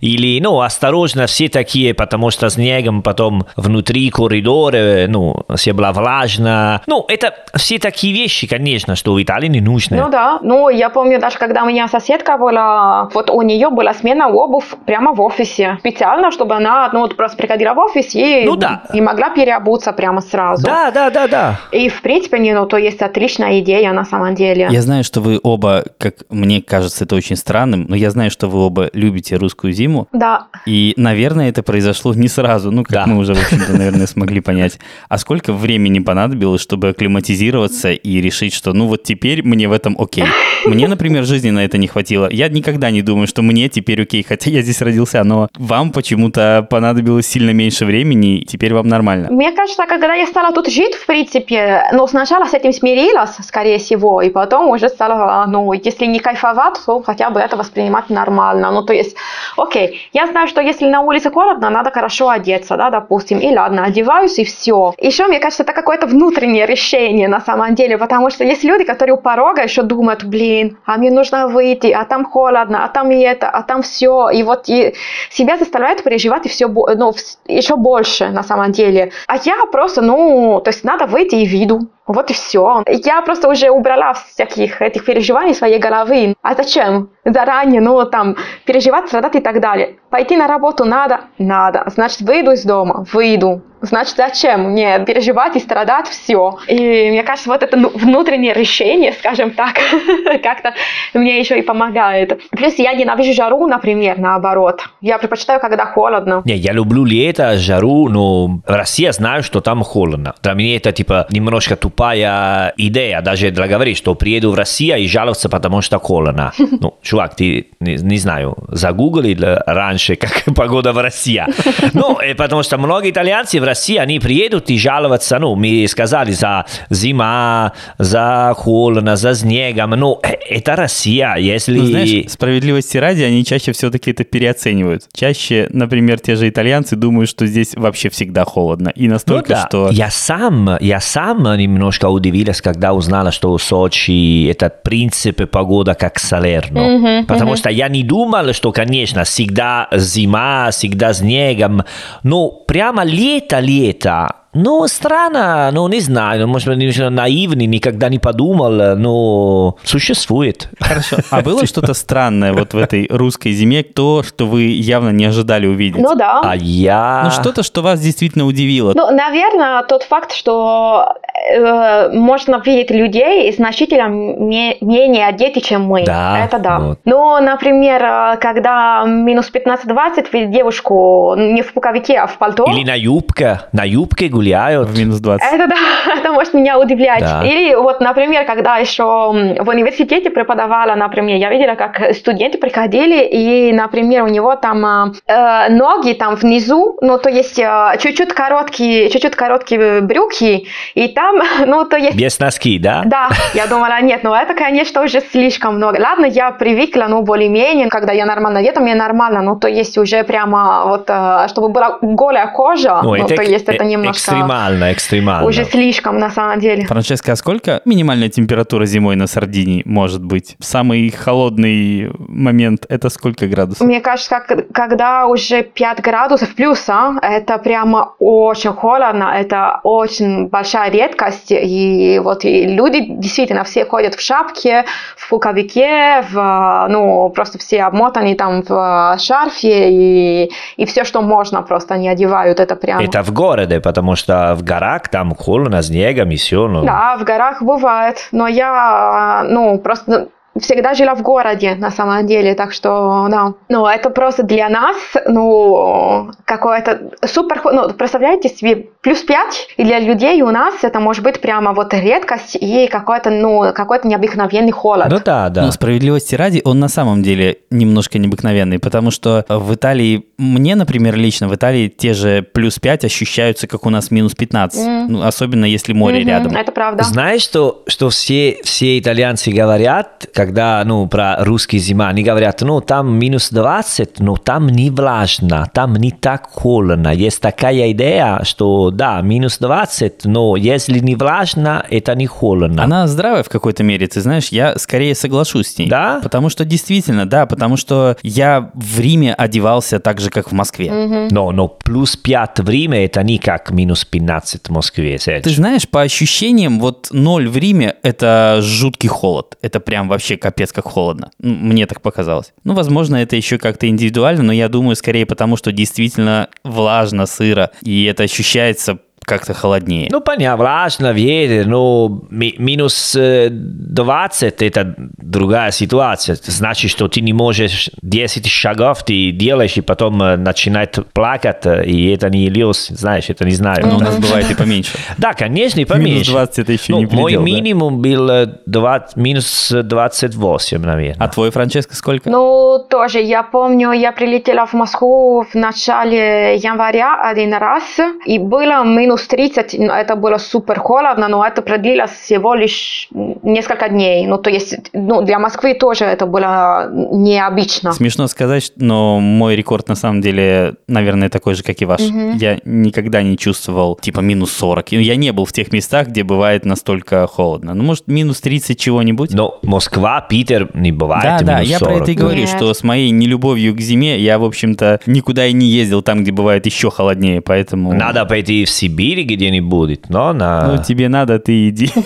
или, 0.00 0.40
ну, 0.40 0.60
осторожно, 0.60 1.26
все 1.26 1.48
такие, 1.48 1.94
потому 1.94 2.30
что 2.30 2.48
снегом 2.50 3.02
потом 3.02 3.46
внутри 3.56 4.10
коридора, 4.10 5.06
ну, 5.08 5.44
все 5.56 5.72
было 5.72 5.92
влажно. 5.92 6.80
Ну, 6.86 7.04
это 7.08 7.34
все 7.56 7.78
такие 7.78 8.14
вещи, 8.14 8.46
конечно, 8.46 8.96
что 8.96 9.14
в 9.14 9.22
Италии 9.22 9.48
не 9.48 9.60
нужны. 9.60 9.96
Ну 9.96 10.10
да, 10.10 10.38
ну, 10.42 10.68
я 10.68 10.90
помню 10.90 11.18
даже, 11.20 11.38
когда 11.38 11.62
у 11.62 11.66
меня 11.66 11.88
соседка 11.88 12.36
была, 12.38 13.08
вот 13.14 13.30
у 13.30 13.42
нее 13.42 13.70
была 13.70 13.94
смена 13.94 14.28
обувь 14.28 14.74
прямо 14.86 15.12
в 15.12 15.20
офисе, 15.20 15.76
специально, 15.80 16.30
чтобы 16.30 16.54
она, 16.54 16.90
ну, 16.92 17.00
вот 17.00 17.16
просто 17.16 17.36
приходила 17.36 17.74
в 17.74 17.78
офис 17.78 18.14
и, 18.14 18.44
ну, 18.46 18.56
да. 18.56 18.82
и 18.92 19.00
могла 19.00 19.30
переобуться 19.30 19.92
прямо 20.04 20.20
сразу. 20.20 20.66
Да, 20.66 20.90
да, 20.90 21.08
да, 21.08 21.26
да. 21.26 21.60
И 21.72 21.88
в 21.88 22.02
принципе, 22.02 22.38
не, 22.38 22.52
ну 22.52 22.66
то 22.66 22.76
есть 22.76 23.00
отличная 23.00 23.60
идея 23.60 23.92
на 23.94 24.04
самом 24.04 24.34
деле. 24.34 24.68
Я 24.70 24.82
знаю, 24.82 25.02
что 25.02 25.22
вы 25.22 25.40
оба, 25.42 25.84
как 25.96 26.16
мне 26.28 26.60
кажется, 26.60 27.04
это 27.04 27.16
очень 27.16 27.36
странным, 27.36 27.86
но 27.88 27.96
я 27.96 28.10
знаю, 28.10 28.30
что 28.30 28.48
вы 28.48 28.58
оба 28.58 28.90
любите 28.92 29.36
русскую 29.36 29.72
зиму. 29.72 30.06
Да. 30.12 30.48
И, 30.66 30.92
наверное, 30.98 31.48
это 31.48 31.62
произошло 31.62 32.12
не 32.12 32.28
сразу, 32.28 32.70
ну, 32.70 32.82
как 32.82 32.92
да. 32.92 33.06
мы 33.06 33.16
уже, 33.16 33.32
в 33.32 33.42
общем-то, 33.42 33.72
наверное, 33.72 34.06
смогли 34.06 34.40
понять. 34.40 34.78
А 35.08 35.16
сколько 35.16 35.54
времени 35.54 36.00
понадобилось, 36.00 36.60
чтобы 36.60 36.88
акклиматизироваться 36.90 37.92
и 37.92 38.20
решить, 38.20 38.52
что, 38.52 38.74
ну, 38.74 38.86
вот 38.86 39.04
теперь 39.04 39.42
мне 39.42 39.68
в 39.68 39.72
этом 39.72 39.96
окей? 39.98 40.26
Мне, 40.66 40.88
например, 40.88 41.24
жизни 41.24 41.50
на 41.50 41.64
это 41.64 41.78
не 41.78 41.86
хватило. 41.86 42.28
Я 42.30 42.48
никогда 42.48 42.90
не 42.90 43.02
думаю, 43.02 43.26
что 43.26 43.42
мне 43.42 43.68
теперь 43.68 44.02
окей, 44.02 44.24
хотя 44.26 44.50
я 44.50 44.62
здесь 44.62 44.80
родился, 44.82 45.22
но 45.24 45.48
вам 45.58 45.92
почему-то 45.92 46.66
понадобилось 46.68 47.26
сильно 47.26 47.50
меньше 47.50 47.84
времени, 47.84 48.38
и 48.38 48.44
теперь 48.44 48.74
вам 48.74 48.88
нормально. 48.88 49.28
Мне 49.30 49.52
кажется, 49.52 49.86
когда 49.86 50.14
я 50.14 50.26
стала 50.26 50.52
тут 50.52 50.68
жить, 50.68 50.94
в 50.94 51.06
принципе, 51.06 51.88
ну, 51.92 52.06
сначала 52.06 52.44
с 52.44 52.54
этим 52.54 52.72
смирилась, 52.72 53.36
скорее 53.42 53.78
всего, 53.78 54.22
и 54.22 54.30
потом 54.30 54.70
уже 54.70 54.88
стала, 54.88 55.44
ну, 55.46 55.72
если 55.72 56.06
не 56.06 56.18
кайфовать, 56.18 56.78
то 56.86 57.02
хотя 57.02 57.30
бы 57.30 57.40
это 57.40 57.56
воспринимать 57.56 58.10
нормально. 58.10 58.70
Ну, 58.70 58.82
то 58.82 58.92
есть, 58.92 59.16
окей, 59.56 60.00
я 60.12 60.26
знаю, 60.26 60.48
что 60.48 60.60
если 60.60 60.86
на 60.86 61.00
улице 61.00 61.30
холодно, 61.30 61.70
надо 61.70 61.90
хорошо 61.90 62.28
одеться, 62.28 62.76
да, 62.76 62.90
допустим, 62.90 63.38
и 63.38 63.54
ладно, 63.54 63.84
одеваюсь, 63.84 64.38
и 64.38 64.44
все. 64.44 64.94
Еще, 64.98 65.26
мне 65.26 65.40
кажется, 65.40 65.62
это 65.62 65.72
какое-то 65.72 66.06
внутреннее 66.06 66.66
решение 66.66 67.28
на 67.28 67.40
самом 67.40 67.74
деле, 67.74 67.98
потому 67.98 68.30
что 68.30 68.44
есть 68.44 68.64
люди, 68.64 68.84
которые 68.84 69.14
у 69.14 69.18
порога 69.18 69.62
еще 69.62 69.82
думают, 69.82 70.24
блин, 70.24 70.53
а 70.84 70.96
мне 70.96 71.10
нужно 71.10 71.48
выйти, 71.48 71.88
а 71.88 72.04
там 72.04 72.24
холодно, 72.24 72.84
а 72.84 72.88
там 72.88 73.10
и 73.10 73.20
это, 73.20 73.48
а 73.48 73.62
там 73.62 73.82
все, 73.82 74.30
и 74.30 74.42
вот 74.42 74.68
и 74.68 74.94
себя 75.30 75.56
заставляют 75.56 76.02
переживать 76.02 76.46
и 76.46 76.48
все, 76.48 76.68
ну, 76.68 77.12
еще 77.46 77.76
больше 77.76 78.28
на 78.28 78.42
самом 78.42 78.72
деле. 78.72 79.12
А 79.26 79.36
я 79.36 79.66
просто, 79.70 80.02
ну, 80.02 80.60
то 80.64 80.70
есть 80.70 80.84
надо 80.84 81.06
выйти 81.06 81.36
и 81.36 81.46
виду. 81.46 81.88
Вот 82.06 82.30
и 82.30 82.34
все. 82.34 82.82
Я 82.86 83.22
просто 83.22 83.48
уже 83.48 83.70
убрала 83.70 84.14
всяких 84.14 84.82
этих 84.82 85.04
переживаний 85.04 85.54
своей 85.54 85.78
головы. 85.78 86.34
А 86.42 86.54
зачем? 86.54 87.10
Заранее, 87.24 87.80
ну, 87.80 88.04
там, 88.04 88.36
переживать, 88.66 89.08
страдать 89.08 89.36
и 89.36 89.40
так 89.40 89.60
далее. 89.60 89.96
Пойти 90.10 90.36
на 90.36 90.46
работу 90.46 90.84
надо? 90.84 91.20
Надо. 91.38 91.84
Значит, 91.86 92.20
выйду 92.20 92.52
из 92.52 92.64
дома? 92.64 93.06
Выйду. 93.12 93.62
Значит, 93.84 94.16
зачем 94.16 94.70
мне 94.70 94.98
переживать 95.00 95.56
и 95.56 95.60
страдать 95.60 96.08
все? 96.08 96.58
И 96.68 97.10
мне 97.10 97.22
кажется, 97.22 97.50
вот 97.50 97.62
это 97.62 97.76
ну, 97.76 97.90
внутреннее 97.90 98.54
решение, 98.54 99.12
скажем 99.12 99.50
так, 99.50 99.74
как-то 100.42 100.72
мне 101.12 101.38
еще 101.38 101.58
и 101.58 101.62
помогает. 101.62 102.40
Плюс 102.50 102.74
я 102.78 102.94
ненавижу 102.94 103.34
жару, 103.34 103.66
например, 103.66 104.18
наоборот. 104.18 104.82
Я 105.02 105.18
предпочитаю, 105.18 105.60
когда 105.60 105.84
холодно. 105.84 106.42
Не, 106.46 106.54
я 106.54 106.72
люблю 106.72 107.04
лето, 107.04 107.58
жару, 107.58 108.08
но 108.08 108.46
в 108.46 108.60
России 108.66 109.10
знаю, 109.10 109.42
что 109.42 109.60
там 109.60 109.82
холодно. 109.82 110.34
Для 110.42 110.54
меня 110.54 110.76
это 110.76 110.92
типа 110.92 111.26
немножко 111.30 111.76
тупая 111.94 112.74
идея, 112.76 113.20
даже 113.20 113.50
для 113.50 113.68
говорить, 113.68 113.96
что 113.96 114.14
приеду 114.14 114.50
в 114.50 114.54
Россию 114.54 114.98
и 114.98 115.06
жаловаться, 115.06 115.48
потому 115.48 115.80
что 115.80 115.98
холодно. 115.98 116.52
Ну, 116.58 116.94
чувак, 117.02 117.36
ты, 117.36 117.68
не, 117.80 117.94
не 117.94 118.18
знаю, 118.18 118.56
загуглил 118.68 119.58
раньше, 119.66 120.16
как 120.16 120.42
погода 120.56 120.92
в 120.92 120.98
России. 120.98 121.44
Ну, 121.92 122.18
потому 122.36 122.62
что 122.64 122.78
многие 122.78 123.10
итальянцы 123.10 123.60
в 123.60 123.64
России, 123.64 123.96
они 123.96 124.18
приедут 124.18 124.70
и 124.70 124.78
жаловаться, 124.78 125.38
ну, 125.38 125.54
мы 125.54 125.86
сказали, 125.88 126.32
за 126.32 126.66
зима, 126.90 127.72
за 127.98 128.54
холодно, 128.56 129.14
за 129.16 129.34
снегом, 129.34 129.90
ну, 129.90 130.20
это 130.22 130.74
Россия, 130.76 131.36
если... 131.36 131.78
Ну, 131.78 131.86
знаешь, 131.86 132.30
справедливости 132.30 132.98
ради, 132.98 133.22
они 133.22 133.44
чаще 133.44 133.72
все-таки 133.72 134.10
это 134.10 134.24
переоценивают. 134.24 135.04
Чаще, 135.12 135.68
например, 135.70 136.18
те 136.18 136.34
же 136.34 136.48
итальянцы 136.48 136.96
думают, 136.96 137.30
что 137.30 137.46
здесь 137.46 137.74
вообще 137.76 138.08
всегда 138.08 138.44
холодно. 138.44 138.88
И 138.88 139.06
настолько, 139.06 139.48
ну, 139.48 139.54
да. 139.54 139.66
что... 139.68 139.88
Я 139.92 140.10
сам, 140.10 140.76
я 140.80 141.00
сам 141.00 141.44
немножко 141.84 142.08
удивилась, 142.08 142.62
когда 142.62 142.92
узнала, 142.94 143.30
что 143.30 143.58
Сочи 143.58 144.48
это 144.50 144.70
принципе 144.70 145.46
погода 145.46 145.94
как 145.94 146.18
Салерно. 146.18 146.80
Мгм, 146.80 147.26
Потому 147.26 147.50
мгм. 147.50 147.56
что 147.58 147.70
я 147.70 147.88
не 147.88 148.02
думал, 148.02 148.52
что, 148.54 148.72
конечно, 148.72 149.24
всегда 149.24 149.88
зима, 149.92 150.70
всегда 150.70 151.12
снегом, 151.12 151.82
но 152.22 152.48
прямо 152.50 153.04
лето-лето, 153.04 154.28
ну, 154.54 154.86
странно, 154.88 155.70
ну, 155.72 155.88
не 155.88 156.00
знаю, 156.00 156.46
может 156.48 156.68
быть, 156.68 156.98
наивный, 156.98 157.66
никогда 157.66 158.08
не 158.08 158.18
подумал, 158.18 158.96
но 158.96 159.76
существует. 159.82 160.68
Хорошо. 160.80 161.16
А 161.30 161.40
было 161.40 161.66
что-то 161.66 161.94
странное 161.94 162.52
вот 162.52 162.74
в 162.74 162.78
этой 162.78 163.08
русской 163.10 163.52
зиме, 163.52 163.82
то, 163.82 164.22
что 164.22 164.46
вы 164.46 164.62
явно 164.62 165.10
не 165.10 165.24
ожидали 165.24 165.66
увидеть? 165.66 166.02
Ну 166.02 166.14
да. 166.14 166.40
А 166.44 166.54
я... 166.56 167.22
Ну, 167.24 167.30
что-то, 167.30 167.62
что 167.62 167.82
вас 167.82 168.00
действительно 168.00 168.46
удивило. 168.46 168.92
Ну, 168.94 169.10
наверное, 169.10 169.82
тот 169.82 170.02
факт, 170.04 170.32
что 170.32 171.14
э, 171.50 172.10
можно 172.12 172.60
видеть 172.64 172.90
людей 172.90 173.52
значительно 173.52 174.08
ме- 174.08 174.76
менее 174.80 175.26
одеты, 175.26 175.60
чем 175.60 175.84
мы. 175.84 176.04
Да, 176.04 176.44
Это 176.44 176.58
да. 176.58 176.78
вот. 176.78 176.98
Ну, 177.04 177.40
например, 177.40 178.02
э, 178.02 178.36
когда 178.40 179.04
минус 179.04 179.50
15-20, 179.52 180.26
видеть 180.32 180.50
девушку 180.52 181.34
не 181.36 181.62
в 181.62 181.72
пуховике, 181.72 182.18
а 182.18 182.26
в 182.26 182.38
пальто. 182.38 182.64
Или 182.70 182.84
на 182.84 182.94
юбке, 182.94 183.60
на 183.72 183.84
юбке 183.84 184.28
гуляют. 184.44 184.88
В 184.88 184.98
минус 184.98 185.20
20. 185.20 185.52
Это 185.52 185.66
да, 185.66 185.76
это 186.18 186.32
может 186.32 186.54
меня 186.54 186.78
удивлять. 186.78 187.20
Да. 187.20 187.42
Или 187.44 187.74
вот, 187.74 188.00
например, 188.00 188.44
когда 188.44 188.76
еще 188.76 189.04
в 189.04 189.68
университете 189.68 190.30
преподавала, 190.30 190.94
например, 190.94 191.36
я 191.36 191.50
видела, 191.50 191.74
как 191.74 192.14
студенты 192.14 192.58
приходили, 192.58 193.24
и, 193.24 193.72
например, 193.72 194.24
у 194.24 194.28
него 194.28 194.56
там 194.56 194.84
э, 194.84 195.12
э, 195.26 195.70
ноги 195.70 196.12
там 196.12 196.34
внизу, 196.34 196.98
ну, 197.00 197.18
то 197.18 197.30
есть 197.30 197.58
э, 197.58 197.96
чуть-чуть 198.00 198.32
короткие, 198.32 199.10
чуть-чуть 199.10 199.34
короткие 199.34 200.00
брюки, 200.00 200.66
и 200.94 201.08
там, 201.08 201.40
ну, 201.66 201.84
то 201.84 201.96
есть 201.96 202.16
Без 202.16 202.38
носки, 202.38 202.78
да? 202.78 203.02
да, 203.04 203.28
я 203.54 203.66
думала, 203.66 204.00
нет, 204.02 204.20
ну 204.24 204.34
это, 204.34 204.54
конечно, 204.54 205.02
уже 205.02 205.20
слишком 205.20 205.76
много. 205.76 206.00
Ладно, 206.00 206.26
я 206.26 206.50
привыкла, 206.50 207.06
ну, 207.08 207.22
более-менее, 207.22 207.88
когда 207.88 208.12
я 208.12 208.26
нормально 208.26 208.60
одета, 208.60 208.80
мне 208.80 208.94
нормально, 208.94 209.42
ну, 209.42 209.56
то 209.56 209.68
есть 209.68 209.98
уже 209.98 210.22
прямо 210.24 210.84
вот, 210.86 211.04
э, 211.08 211.46
чтобы 211.48 211.68
была 211.68 211.98
голая 212.02 212.46
кожа, 212.46 213.00
ну, 213.02 213.14
это 213.14 213.34
то 213.34 213.42
есть 213.42 213.68
это 213.68 213.84
э- 213.84 213.86
немножко 213.86 214.33
Экстремально, 214.34 214.92
экстремально. 214.92 215.48
уже 215.48 215.64
слишком 215.64 216.18
на 216.18 216.30
самом 216.30 216.60
деле. 216.60 216.84
Франческа, 216.86 217.32
а 217.32 217.36
сколько 217.36 217.80
минимальная 217.84 218.28
температура 218.28 218.86
зимой 218.86 219.16
на 219.16 219.26
Сардинии 219.26 219.82
может 219.84 220.24
быть? 220.24 220.56
Самый 220.60 221.10
холодный 221.10 222.10
момент 222.18 222.86
это 222.88 223.08
сколько 223.08 223.46
градусов? 223.46 223.86
Мне 223.86 224.00
кажется, 224.00 224.40
как, 224.46 224.68
когда 224.72 225.26
уже 225.26 225.62
5 225.62 226.00
градусов 226.00 226.54
плюса, 226.54 227.14
это 227.22 227.58
прямо 227.58 228.14
очень 228.18 228.72
холодно, 228.72 229.32
это 229.36 229.80
очень 229.82 230.48
большая 230.48 230.90
редкость, 230.90 231.50
и 231.50 232.20
вот 232.22 232.44
и 232.44 232.66
люди 232.66 233.04
действительно 233.08 233.64
все 233.64 233.84
ходят 233.84 234.14
в 234.14 234.20
шапке, 234.20 234.84
в 235.16 235.28
пуховике, 235.28 236.24
в, 236.30 236.86
ну, 236.88 237.30
просто 237.30 237.58
все 237.58 237.82
обмотаны 237.82 238.34
там 238.34 238.62
в 238.62 239.16
шарфе, 239.18 239.90
и, 239.90 240.50
и 240.76 240.86
все, 240.86 241.04
что 241.04 241.22
можно, 241.22 241.62
просто 241.62 241.94
они 241.94 242.08
одевают, 242.08 242.60
это 242.60 242.76
прямо... 242.76 243.02
Это 243.02 243.22
в 243.22 243.32
городе, 243.32 243.80
потому 243.80 244.16
что 244.16 244.23
в 244.26 244.62
горах 244.62 245.08
там 245.08 245.34
холодно, 245.34 245.82
снегом 245.82 246.30
и 246.30 246.36
все. 246.36 246.68
Ну. 246.68 246.84
Да, 246.84 247.16
в 247.18 247.24
горах 247.24 247.62
бывает, 247.62 248.28
но 248.32 248.46
я, 248.46 249.44
ну, 249.48 249.78
просто 249.78 250.28
всегда 250.60 250.94
жила 250.94 251.14
в 251.14 251.22
городе, 251.22 251.74
на 251.74 251.90
самом 251.90 252.26
деле, 252.26 252.54
так 252.54 252.72
что, 252.72 253.26
да. 253.30 253.54
Ну, 253.68 253.86
это 253.86 254.10
просто 254.10 254.42
для 254.42 254.68
нас, 254.68 254.96
ну, 255.26 256.30
какое-то 256.44 257.10
супер, 257.26 257.60
ну, 257.64 257.92
представляете 257.92 258.48
себе, 258.48 258.86
плюс 259.00 259.20
5, 259.22 259.68
и 259.76 259.84
для 259.84 259.98
людей 260.00 260.40
у 260.42 260.50
нас 260.50 260.74
это 260.82 261.00
может 261.00 261.22
быть 261.24 261.40
прямо 261.40 261.72
вот 261.72 261.92
редкость 261.94 262.56
и 262.60 262.86
какой-то, 262.88 263.30
ну, 263.30 263.72
какой-то 263.74 264.08
необыкновенный 264.08 264.72
холод. 264.72 265.08
Ну 265.10 265.18
да, 265.24 265.48
да. 265.48 265.62
Ну, 265.62 265.72
справедливости 265.72 266.34
ради, 266.34 266.62
он 266.64 266.78
на 266.80 266.88
самом 266.88 267.22
деле 267.22 267.58
немножко 267.70 268.18
необыкновенный, 268.18 268.78
потому 268.78 269.10
что 269.10 269.44
в 269.48 269.74
Италии, 269.74 270.26
мне, 270.38 270.74
например, 270.76 271.16
лично 271.16 271.48
в 271.48 271.54
Италии 271.54 271.88
те 271.88 272.14
же 272.14 272.42
плюс 272.42 272.78
5 272.78 273.04
ощущаются, 273.04 273.66
как 273.66 273.86
у 273.86 273.90
нас 273.90 274.10
минус 274.10 274.34
15, 274.34 274.80
Мгм. 274.86 275.06
ну, 275.12 275.22
особенно 275.26 275.64
если 275.64 275.92
море 275.92 276.20
Мгм, 276.20 276.28
рядом. 276.28 276.56
Это 276.56 276.72
правда. 276.72 277.04
Знаешь, 277.04 277.42
что, 277.42 277.82
что 277.86 278.08
все, 278.10 278.58
все 278.64 278.98
итальянцы 278.98 279.50
говорят, 279.50 280.26
когда 280.44 280.82
ну, 280.84 281.06
про 281.06 281.42
русский 281.42 281.78
зима, 281.78 282.08
они 282.08 282.22
говорят, 282.22 282.60
ну, 282.60 282.80
там 282.80 283.18
минус 283.18 283.48
20, 283.50 284.20
но 284.20 284.36
там 284.36 284.66
не 284.66 284.90
влажно, 284.90 285.70
там 285.72 285.96
не 285.96 286.10
так 286.10 286.48
холодно. 286.50 287.08
Есть 287.08 287.40
такая 287.40 287.92
идея, 287.92 288.40
что 288.44 288.90
да, 288.90 289.22
минус 289.22 289.58
20, 289.58 290.26
но 290.26 290.56
если 290.56 290.98
не 290.98 291.14
влажно, 291.14 291.84
это 291.88 292.14
не 292.14 292.26
холодно. 292.26 292.84
Она 292.84 293.06
здравая 293.06 293.42
в 293.42 293.48
какой-то 293.48 293.82
мере, 293.82 294.06
ты 294.06 294.20
знаешь, 294.20 294.48
я 294.48 294.76
скорее 294.76 295.14
соглашусь 295.14 295.68
с 295.68 295.78
ней. 295.78 295.88
Да? 295.88 296.20
Потому 296.22 296.50
что 296.50 296.64
действительно, 296.64 297.26
да, 297.26 297.46
потому 297.46 297.76
что 297.76 298.16
я 298.22 298.70
в 298.74 299.00
Риме 299.00 299.32
одевался 299.32 299.98
так 299.98 300.20
же, 300.20 300.28
как 300.28 300.50
в 300.50 300.52
Москве. 300.52 301.28
Но, 301.30 301.52
но 301.52 301.68
плюс 301.68 302.16
5 302.16 302.60
в 302.60 302.68
Риме, 302.68 303.06
это 303.06 303.22
не 303.22 303.38
как 303.38 303.70
минус 303.70 304.04
15 304.04 304.68
в 304.68 304.70
Москве, 304.70 305.18
Серж. 305.18 305.44
Ты 305.44 305.50
знаешь, 305.50 305.88
по 305.88 306.02
ощущениям, 306.02 306.80
вот 306.80 307.08
ноль 307.12 307.48
в 307.48 307.56
Риме– 307.56 307.94
это 308.02 308.58
жуткий 308.60 309.08
холод. 309.08 309.56
Это 309.62 309.80
прям 309.80 310.08
вообще 310.08 310.33
капец 310.36 310.72
как 310.72 310.84
холодно. 310.84 311.30
Мне 311.38 311.86
так 311.86 312.02
показалось. 312.02 312.52
Ну, 312.64 312.74
возможно, 312.74 313.16
это 313.16 313.36
еще 313.36 313.58
как-то 313.58 313.88
индивидуально, 313.88 314.42
но 314.42 314.52
я 314.52 314.68
думаю, 314.68 314.96
скорее 314.96 315.26
потому, 315.26 315.56
что 315.56 315.72
действительно 315.72 316.48
влажно, 316.62 317.26
сыро, 317.26 317.70
и 317.82 318.04
это 318.04 318.22
ощущается 318.24 318.98
как-то 319.26 319.54
холоднее. 319.54 320.08
Ну, 320.10 320.20
понятно, 320.20 320.56
влажно, 320.56 321.12
ветер, 321.12 321.66
но 321.66 322.22
ми- 322.30 322.54
минус 322.58 323.14
э, 323.16 323.48
20– 323.50 324.62
это 324.62 324.94
другая 324.98 325.70
ситуация. 325.70 326.34
Это 326.34 326.50
значит, 326.50 326.90
что 326.90 327.08
ты 327.08 327.20
не 327.20 327.32
можешь 327.32 327.90
10 328.02 328.46
шагов 328.46 329.04
ты 329.04 329.30
делаешь, 329.32 329.76
и 329.76 329.80
потом 329.80 330.22
э, 330.22 330.36
начинает 330.36 330.98
плакать, 331.12 331.66
э, 331.66 331.84
и 331.84 332.10
это 332.12 332.28
не 332.30 332.48
лез, 332.48 332.88
знаешь, 332.88 333.30
это 333.30 333.44
не 333.44 333.52
знаю. 333.54 333.86
Но 333.86 333.96
у 333.96 334.00
нас 334.00 334.16
бывает 334.18 334.50
и 334.50 334.54
поменьше. 334.58 334.92
Да, 335.18 335.32
конечно, 335.32 335.80
и 335.80 335.84
Минус 335.84 335.96
поменьше. 335.96 336.30
20 336.32 336.58
это 336.58 336.72
еще 336.72 336.92
Ну, 336.92 336.98
не 337.00 337.06
Мой 337.06 337.24
предел, 337.32 337.40
да? 337.40 337.46
минимум 337.46 338.00
был 338.02 338.30
э, 338.30 338.46
20 338.66 339.16
минус 339.16 339.72
28, 339.74 340.78
наверное. 340.84 341.16
А 341.18 341.28
твой, 341.28 341.50
Франческо, 341.50 341.94
сколько? 341.96 342.30
Ну, 342.30 342.78
тоже, 342.90 343.20
я 343.20 343.42
помню, 343.42 343.92
я 343.92 344.12
прилетела 344.12 344.66
в 344.66 344.72
Москву 344.74 345.44
в 345.50 345.54
начале 345.54 346.56
января 346.56 347.20
один 347.30 347.54
раз, 347.54 347.84
и 348.26 348.38
было 348.38 348.84
минус 348.84 349.13
30, 349.22 349.76
ну, 349.78 349.92
это 349.92 350.16
было 350.16 350.38
супер 350.38 350.78
холодно, 350.80 351.28
но 351.28 351.44
это 351.44 351.62
продлилось 351.62 352.10
всего 352.10 352.54
лишь 352.54 353.08
несколько 353.42 353.88
дней. 353.88 354.26
Ну, 354.26 354.38
то 354.38 354.50
есть, 354.50 354.76
ну, 354.92 355.22
для 355.22 355.38
Москвы 355.38 355.74
тоже 355.74 356.04
это 356.04 356.26
было 356.26 356.88
необычно. 356.90 357.92
Смешно 357.92 358.26
сказать, 358.26 358.72
но 358.76 359.20
мой 359.20 359.56
рекорд 359.56 359.88
на 359.88 359.94
самом 359.94 360.20
деле, 360.20 360.74
наверное, 360.88 361.28
такой 361.28 361.54
же, 361.54 361.62
как 361.62 361.80
и 361.80 361.84
ваш. 361.84 362.00
Я 362.00 362.58
никогда 362.64 363.22
не 363.22 363.36
чувствовал 363.36 363.96
типа 363.96 364.20
минус 364.20 364.52
40. 364.52 364.92
И 364.92 365.02
Я 365.02 365.16
не 365.16 365.32
был 365.32 365.44
в 365.44 365.52
тех 365.52 365.72
местах, 365.72 366.08
где 366.08 366.22
бывает 366.22 366.64
настолько 366.64 367.26
холодно. 367.26 367.74
Ну, 367.74 367.84
может, 367.84 368.06
минус 368.08 368.40
30 368.40 368.78
чего-нибудь? 368.78 369.32
Но 369.32 369.58
Москва, 369.62 370.20
Питер 370.20 370.70
не 370.74 370.92
бывает 370.92 371.24
Да, 371.24 371.38
да, 371.40 371.54
минус 371.56 371.68
я 371.68 371.78
про 371.78 371.86
40. 371.86 372.02
это 372.02 372.10
и 372.10 372.14
говорю, 372.14 372.40
Нет. 372.40 372.48
что 372.48 372.72
с 372.72 372.82
моей 372.82 373.10
нелюбовью 373.10 373.74
к 373.74 373.80
зиме 373.80 374.18
я, 374.18 374.38
в 374.38 374.44
общем-то, 374.44 375.00
никуда 375.06 375.46
и 375.46 375.52
не 375.52 375.66
ездил 375.66 376.02
там, 376.02 376.22
где 376.22 376.32
бывает 376.32 376.66
еще 376.66 376.90
холоднее, 376.90 377.40
поэтому... 377.40 377.92
Надо 377.92 378.24
пойти 378.24 378.64
в 378.64 378.70
Сибирь 378.70 379.03
Сибири 379.04 379.24
где-нибудь, 379.24 380.08
но 380.08 380.32
на... 380.32 380.66
Ну, 380.66 380.82
тебе 380.82 381.08
надо, 381.08 381.38
ты 381.38 381.68
иди. 381.68 381.90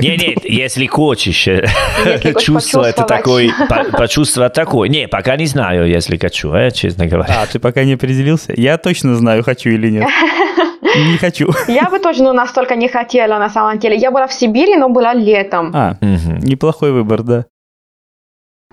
Не, 0.00 0.16
нет, 0.16 0.44
если 0.44 0.86
хочешь 0.86 1.48
э, 1.48 1.66
чувствовать 2.38 2.96
такой, 2.96 3.50
почувствовать 3.92 4.52
такой. 4.52 4.88
Не, 4.88 5.08
пока 5.08 5.36
не 5.36 5.46
знаю, 5.46 5.88
если 5.88 6.18
хочу, 6.18 6.52
э, 6.52 6.70
честно 6.70 7.06
говоря. 7.06 7.42
А, 7.42 7.46
ты 7.46 7.58
пока 7.58 7.84
не 7.84 7.94
определился? 7.94 8.52
Я 8.56 8.76
точно 8.76 9.14
знаю, 9.16 9.42
хочу 9.42 9.70
или 9.70 9.90
нет. 9.90 10.08
Не 10.94 11.16
хочу. 11.16 11.48
Я 11.66 11.90
бы 11.90 11.98
тоже 11.98 12.22
ну, 12.22 12.32
настолько 12.32 12.76
не 12.76 12.88
хотела, 12.88 13.38
на 13.38 13.48
самом 13.48 13.78
деле. 13.80 13.96
Я 13.96 14.12
была 14.12 14.28
в 14.28 14.32
Сибири, 14.32 14.76
но 14.76 14.88
была 14.88 15.12
летом. 15.12 15.72
А, 15.74 15.96
неплохой 16.00 16.92
выбор, 16.92 17.22
да. 17.22 17.46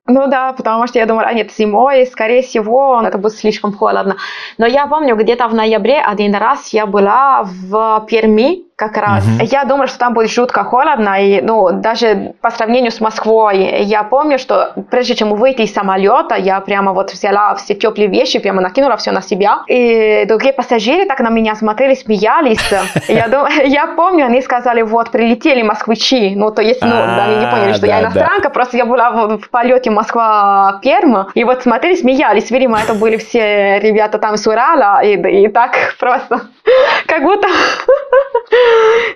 Ну 0.07 0.27
да, 0.27 0.53
потому 0.53 0.87
что 0.87 0.97
я 0.97 1.05
думала, 1.05 1.27
а 1.27 1.33
нет, 1.33 1.51
зимой, 1.51 2.07
скорее 2.07 2.41
всего, 2.41 2.99
это 3.05 3.17
будет 3.19 3.33
слишком 3.33 3.71
холодно. 3.71 4.17
Но 4.57 4.65
я 4.65 4.87
помню, 4.87 5.15
где-то 5.15 5.47
в 5.47 5.53
ноябре 5.53 6.01
один 6.01 6.33
раз 6.35 6.73
я 6.73 6.87
была 6.87 7.43
в 7.43 8.05
Перми, 8.09 8.63
как 8.81 8.97
раз. 8.97 9.23
Mm-hmm. 9.23 9.45
Я 9.51 9.65
думала, 9.65 9.85
что 9.85 9.99
там 9.99 10.13
будет 10.13 10.31
жутко 10.31 10.63
холодно, 10.63 11.23
и, 11.23 11.39
ну, 11.41 11.69
даже 11.71 12.33
по 12.41 12.49
сравнению 12.49 12.91
с 12.91 12.99
Москвой, 12.99 13.83
я 13.83 14.03
помню, 14.03 14.39
что 14.39 14.73
прежде 14.89 15.13
чем 15.13 15.35
выйти 15.35 15.61
из 15.61 15.73
самолета, 15.73 16.33
я 16.35 16.59
прямо 16.61 16.91
вот 16.93 17.13
взяла 17.13 17.53
все 17.55 17.75
теплые 17.75 18.07
вещи, 18.07 18.39
прямо 18.39 18.59
накинула 18.61 18.97
все 18.97 19.11
на 19.11 19.21
себя, 19.21 19.59
и 19.67 20.25
другие 20.27 20.51
пассажиры 20.51 21.05
так 21.05 21.19
на 21.19 21.29
меня 21.29 21.53
смотрели, 21.55 21.93
смеялись. 21.93 22.59
Я, 23.07 23.27
дум... 23.27 23.47
я 23.65 23.87
помню, 23.87 24.25
они 24.25 24.41
сказали, 24.41 24.81
вот, 24.81 25.11
прилетели 25.11 25.61
москвичи, 25.61 26.33
ну, 26.35 26.51
то 26.51 26.61
есть, 26.61 26.81
ну, 26.81 26.89
да, 26.89 27.25
они 27.25 27.35
не 27.45 27.51
поняли, 27.51 27.73
что 27.73 27.85
я 27.85 28.01
иностранка, 28.01 28.49
просто 28.49 28.77
я 28.77 28.85
была 28.85 29.11
в 29.37 29.49
полете 29.49 29.91
Москва-Перма, 29.91 31.27
и 31.35 31.43
вот 31.43 31.61
смотрели, 31.61 31.95
смеялись, 31.95 32.49
видимо, 32.51 32.79
это 32.79 32.93
были 32.93 33.17
все 33.17 33.79
ребята 33.79 34.17
там 34.17 34.37
с 34.37 34.47
Урала, 34.47 35.03
и, 35.03 35.43
и 35.43 35.47
так 35.49 35.71
просто, 35.99 36.41
как 37.05 37.23
будто 37.23 37.47